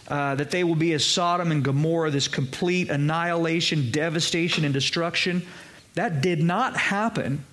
uh, 0.08 0.34
that 0.34 0.50
they 0.50 0.64
will 0.64 0.74
be 0.74 0.92
as 0.92 1.04
Sodom 1.04 1.50
and 1.50 1.64
Gomorrah, 1.64 2.10
this 2.10 2.28
complete 2.28 2.90
annihilation, 2.90 3.90
devastation, 3.90 4.64
and 4.64 4.74
destruction, 4.74 5.46
that 5.94 6.20
did 6.20 6.42
not 6.42 6.76
happen, 6.76 7.44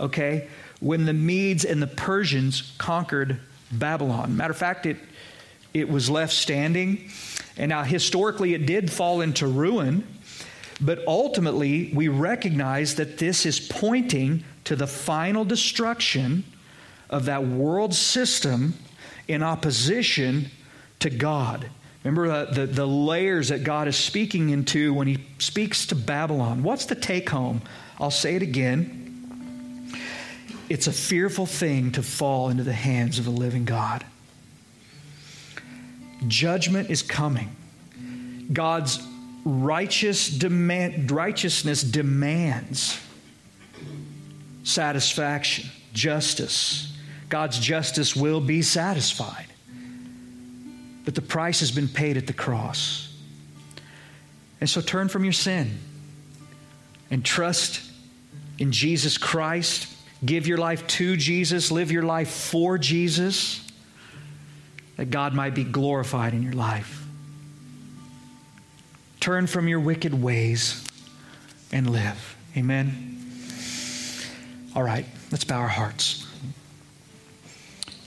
okay, 0.00 0.48
when 0.80 1.04
the 1.04 1.12
Medes 1.12 1.64
and 1.64 1.80
the 1.80 1.86
Persians 1.86 2.74
conquered 2.78 3.38
Babylon. 3.70 4.36
Matter 4.36 4.50
of 4.50 4.56
fact, 4.56 4.86
it, 4.86 4.96
it 5.72 5.88
was 5.88 6.10
left 6.10 6.32
standing. 6.32 7.10
And 7.56 7.68
now, 7.68 7.84
historically, 7.84 8.54
it 8.54 8.66
did 8.66 8.90
fall 8.90 9.20
into 9.20 9.46
ruin, 9.46 10.06
but 10.80 11.06
ultimately, 11.06 11.92
we 11.94 12.08
recognize 12.08 12.96
that 12.96 13.18
this 13.18 13.46
is 13.46 13.60
pointing 13.60 14.44
to 14.64 14.74
the 14.74 14.86
final 14.86 15.44
destruction 15.44 16.44
of 17.10 17.26
that 17.26 17.46
world 17.46 17.94
system 17.94 18.74
in 19.28 19.42
opposition 19.42 20.50
to 21.00 21.10
God. 21.10 21.70
Remember 22.04 22.44
the, 22.44 22.66
the, 22.66 22.66
the, 22.66 22.86
layers 22.86 23.48
that 23.48 23.64
God 23.64 23.88
is 23.88 23.96
speaking 23.96 24.50
into 24.50 24.92
when 24.92 25.06
He 25.06 25.24
speaks 25.38 25.86
to 25.86 25.94
Babylon. 25.94 26.62
What's 26.62 26.84
the 26.84 26.94
take 26.94 27.30
home? 27.30 27.62
I'll 27.98 28.10
say 28.10 28.36
it 28.36 28.42
again. 28.42 29.90
It's 30.68 30.86
a 30.86 30.92
fearful 30.92 31.46
thing 31.46 31.92
to 31.92 32.02
fall 32.02 32.50
into 32.50 32.62
the 32.62 32.74
hands 32.74 33.18
of 33.18 33.24
the 33.24 33.30
living 33.30 33.64
God. 33.64 34.04
Judgment 36.28 36.90
is 36.90 37.02
coming. 37.02 37.56
God's 38.52 39.02
righteous 39.44 40.28
demand, 40.28 41.10
righteousness 41.10 41.82
demands 41.82 42.98
satisfaction, 44.62 45.70
justice. 45.92 46.94
God's 47.28 47.58
justice 47.58 48.14
will 48.14 48.40
be 48.40 48.62
satisfied. 48.62 49.46
But 51.04 51.14
the 51.14 51.22
price 51.22 51.60
has 51.60 51.70
been 51.70 51.88
paid 51.88 52.16
at 52.16 52.26
the 52.26 52.32
cross. 52.32 53.14
And 54.60 54.68
so 54.70 54.80
turn 54.80 55.08
from 55.08 55.24
your 55.24 55.32
sin 55.32 55.78
and 57.10 57.24
trust 57.24 57.82
in 58.58 58.72
Jesus 58.72 59.18
Christ. 59.18 59.88
Give 60.24 60.46
your 60.46 60.58
life 60.58 60.86
to 60.86 61.16
Jesus. 61.16 61.70
Live 61.70 61.90
your 61.90 62.04
life 62.04 62.30
for 62.30 62.78
Jesus 62.78 63.60
that 64.96 65.10
God 65.10 65.34
might 65.34 65.54
be 65.54 65.64
glorified 65.64 66.34
in 66.34 66.42
your 66.42 66.52
life. 66.52 67.04
Turn 69.20 69.46
from 69.46 69.68
your 69.68 69.80
wicked 69.80 70.14
ways 70.14 70.84
and 71.72 71.90
live. 71.90 72.36
Amen. 72.56 73.10
All 74.76 74.82
right, 74.82 75.06
let's 75.30 75.44
bow 75.44 75.60
our 75.60 75.68
hearts. 75.68 76.26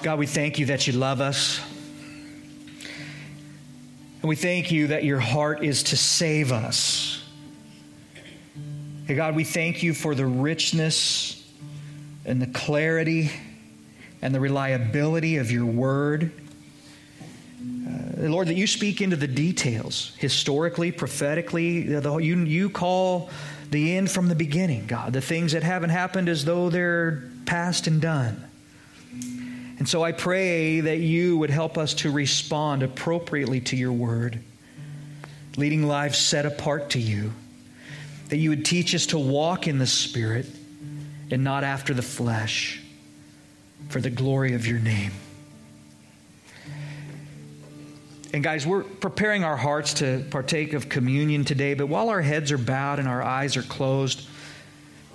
God, 0.03 0.19
we 0.19 0.27
thank 0.27 0.59
you 0.59 0.67
that 0.67 0.85
you 0.85 0.93
love 0.93 1.21
us. 1.21 1.59
And 4.21 4.29
we 4.29 4.35
thank 4.35 4.71
you 4.71 4.87
that 4.87 5.03
your 5.03 5.19
heart 5.19 5.63
is 5.63 5.83
to 5.83 5.97
save 5.97 6.51
us. 6.51 7.23
Hey, 9.05 9.15
God, 9.15 9.35
we 9.35 9.43
thank 9.43 9.83
you 9.83 9.93
for 9.93 10.15
the 10.15 10.25
richness 10.25 11.47
and 12.25 12.41
the 12.41 12.47
clarity 12.47 13.31
and 14.21 14.33
the 14.33 14.39
reliability 14.39 15.37
of 15.37 15.51
your 15.51 15.65
word. 15.65 16.31
Uh, 17.61 18.27
Lord, 18.27 18.47
that 18.47 18.55
you 18.55 18.67
speak 18.67 19.01
into 19.01 19.15
the 19.15 19.27
details, 19.27 20.13
historically, 20.17 20.91
prophetically. 20.91 21.83
The, 21.83 22.17
you, 22.17 22.37
you 22.39 22.69
call 22.69 23.29
the 23.69 23.95
end 23.95 24.09
from 24.09 24.27
the 24.29 24.35
beginning, 24.35 24.87
God, 24.87 25.13
the 25.13 25.21
things 25.21 25.51
that 25.51 25.63
haven't 25.63 25.91
happened 25.91 26.27
as 26.27 26.43
though 26.43 26.69
they're 26.69 27.23
past 27.45 27.87
and 27.87 28.01
done. 28.01 28.46
And 29.79 29.87
so 29.87 30.03
I 30.03 30.11
pray 30.11 30.79
that 30.81 30.97
you 30.97 31.37
would 31.37 31.49
help 31.49 31.77
us 31.77 31.93
to 31.95 32.11
respond 32.11 32.81
appropriately 32.81 33.61
to 33.61 33.75
your 33.75 33.91
word, 33.91 34.39
leading 35.55 35.87
lives 35.87 36.17
set 36.17 36.45
apart 36.45 36.91
to 36.91 36.99
you, 36.99 37.31
that 38.29 38.37
you 38.37 38.49
would 38.49 38.65
teach 38.65 38.95
us 38.95 39.05
to 39.07 39.19
walk 39.19 39.67
in 39.67 39.77
the 39.77 39.87
Spirit 39.87 40.47
and 41.29 41.43
not 41.43 41.63
after 41.63 41.93
the 41.93 42.01
flesh, 42.01 42.81
for 43.89 44.01
the 44.01 44.09
glory 44.09 44.53
of 44.53 44.65
your 44.65 44.79
name. 44.79 45.11
And 48.33 48.43
guys, 48.43 48.67
we're 48.67 48.83
preparing 48.83 49.43
our 49.43 49.55
hearts 49.55 49.95
to 49.95 50.25
partake 50.29 50.73
of 50.73 50.89
communion 50.89 51.45
today, 51.45 51.75
but 51.75 51.87
while 51.87 52.09
our 52.09 52.21
heads 52.21 52.51
are 52.51 52.57
bowed 52.57 52.99
and 52.99 53.07
our 53.07 53.21
eyes 53.21 53.55
are 53.55 53.63
closed, 53.63 54.27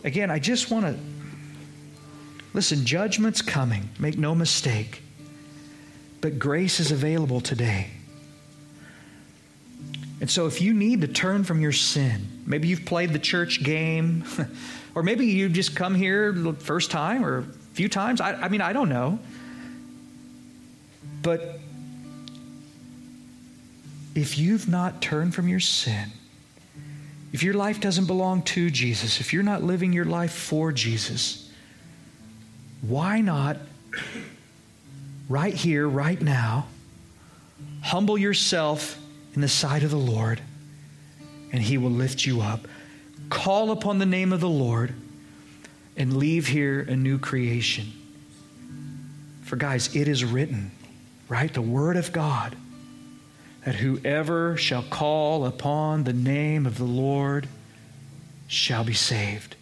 again, 0.03 0.31
I 0.31 0.39
just 0.39 0.71
want 0.71 0.87
to 0.87 0.99
listen, 2.53 2.85
judgment's 2.85 3.43
coming, 3.43 3.89
make 3.99 4.19
no 4.19 4.35
mistake. 4.35 5.03
But 6.21 6.39
grace 6.39 6.79
is 6.81 6.93
available 6.93 7.41
today. 7.41 7.89
And 10.21 10.31
so 10.31 10.47
if 10.47 10.61
you 10.61 10.73
need 10.73 11.01
to 11.01 11.09
turn 11.09 11.43
from 11.43 11.61
your 11.61 11.73
sin, 11.73 12.29
maybe 12.47 12.69
you've 12.69 12.85
played 12.85 13.13
the 13.13 13.19
church 13.19 13.65
game, 13.65 14.25
or 14.95 15.03
maybe 15.03 15.27
you 15.27 15.49
just 15.49 15.75
come 15.75 15.97
here 15.97 16.31
the 16.31 16.53
first 16.53 16.93
time 16.93 17.25
or 17.25 17.39
a 17.39 17.45
few 17.75 17.89
times. 17.89 18.21
I, 18.21 18.35
I 18.35 18.49
mean, 18.49 18.61
I 18.61 18.73
don't 18.73 18.89
know. 18.89 19.19
But 21.23 21.59
if 24.15 24.39
you've 24.39 24.69
not 24.69 25.03
turned 25.03 25.35
from 25.35 25.49
your 25.49 25.61
sin, 25.61 26.11
if 27.33 27.43
your 27.43 27.55
life 27.55 27.81
doesn't 27.81 28.07
belong 28.07 28.43
to 28.43 28.71
Jesus, 28.71 29.21
if 29.21 29.33
you're 29.33 29.43
not 29.43 29.63
living 29.63 29.93
your 29.93 30.05
life 30.05 30.33
for 30.33 30.71
Jesus, 30.71 31.42
why 32.83 33.21
not 33.21 33.57
right 35.29 35.55
here, 35.55 35.89
right 35.89 36.21
now, 36.21 36.67
humble 37.83 38.19
yourself 38.19 38.99
in 39.35 39.41
the 39.41 39.49
sight 39.49 39.83
of 39.83 39.91
the 39.91 39.97
Lord 39.97 40.41
and 41.53 41.63
He 41.63 41.79
will 41.79 41.91
lift 41.91 42.27
you 42.27 42.41
up? 42.41 42.67
Call 43.31 43.71
upon 43.71 43.99
the 43.99 44.07
name 44.07 44.33
of 44.33 44.41
the 44.41 44.49
Lord 44.49 44.93
and 45.97 46.17
leave 46.17 46.49
here 46.49 46.81
a 46.81 46.97
new 46.97 47.19
creation. 47.19 47.93
For, 49.43 49.57
guys, 49.57 49.95
it 49.95 50.09
is 50.09 50.25
written, 50.25 50.71
right? 51.29 51.53
The 51.53 51.63
Word 51.63 51.97
of 51.97 52.13
God 52.13 52.57
that 53.65 53.77
whoever 53.77 54.57
shall 54.57 54.83
call 54.83 55.47
upon 55.47 56.05
the 56.05 56.13
name 56.13 56.67
of 56.67 56.79
the 56.79 56.85
Lord 56.85 57.49
shall 58.49 58.83
be 58.83 58.93
saved. 58.93 59.55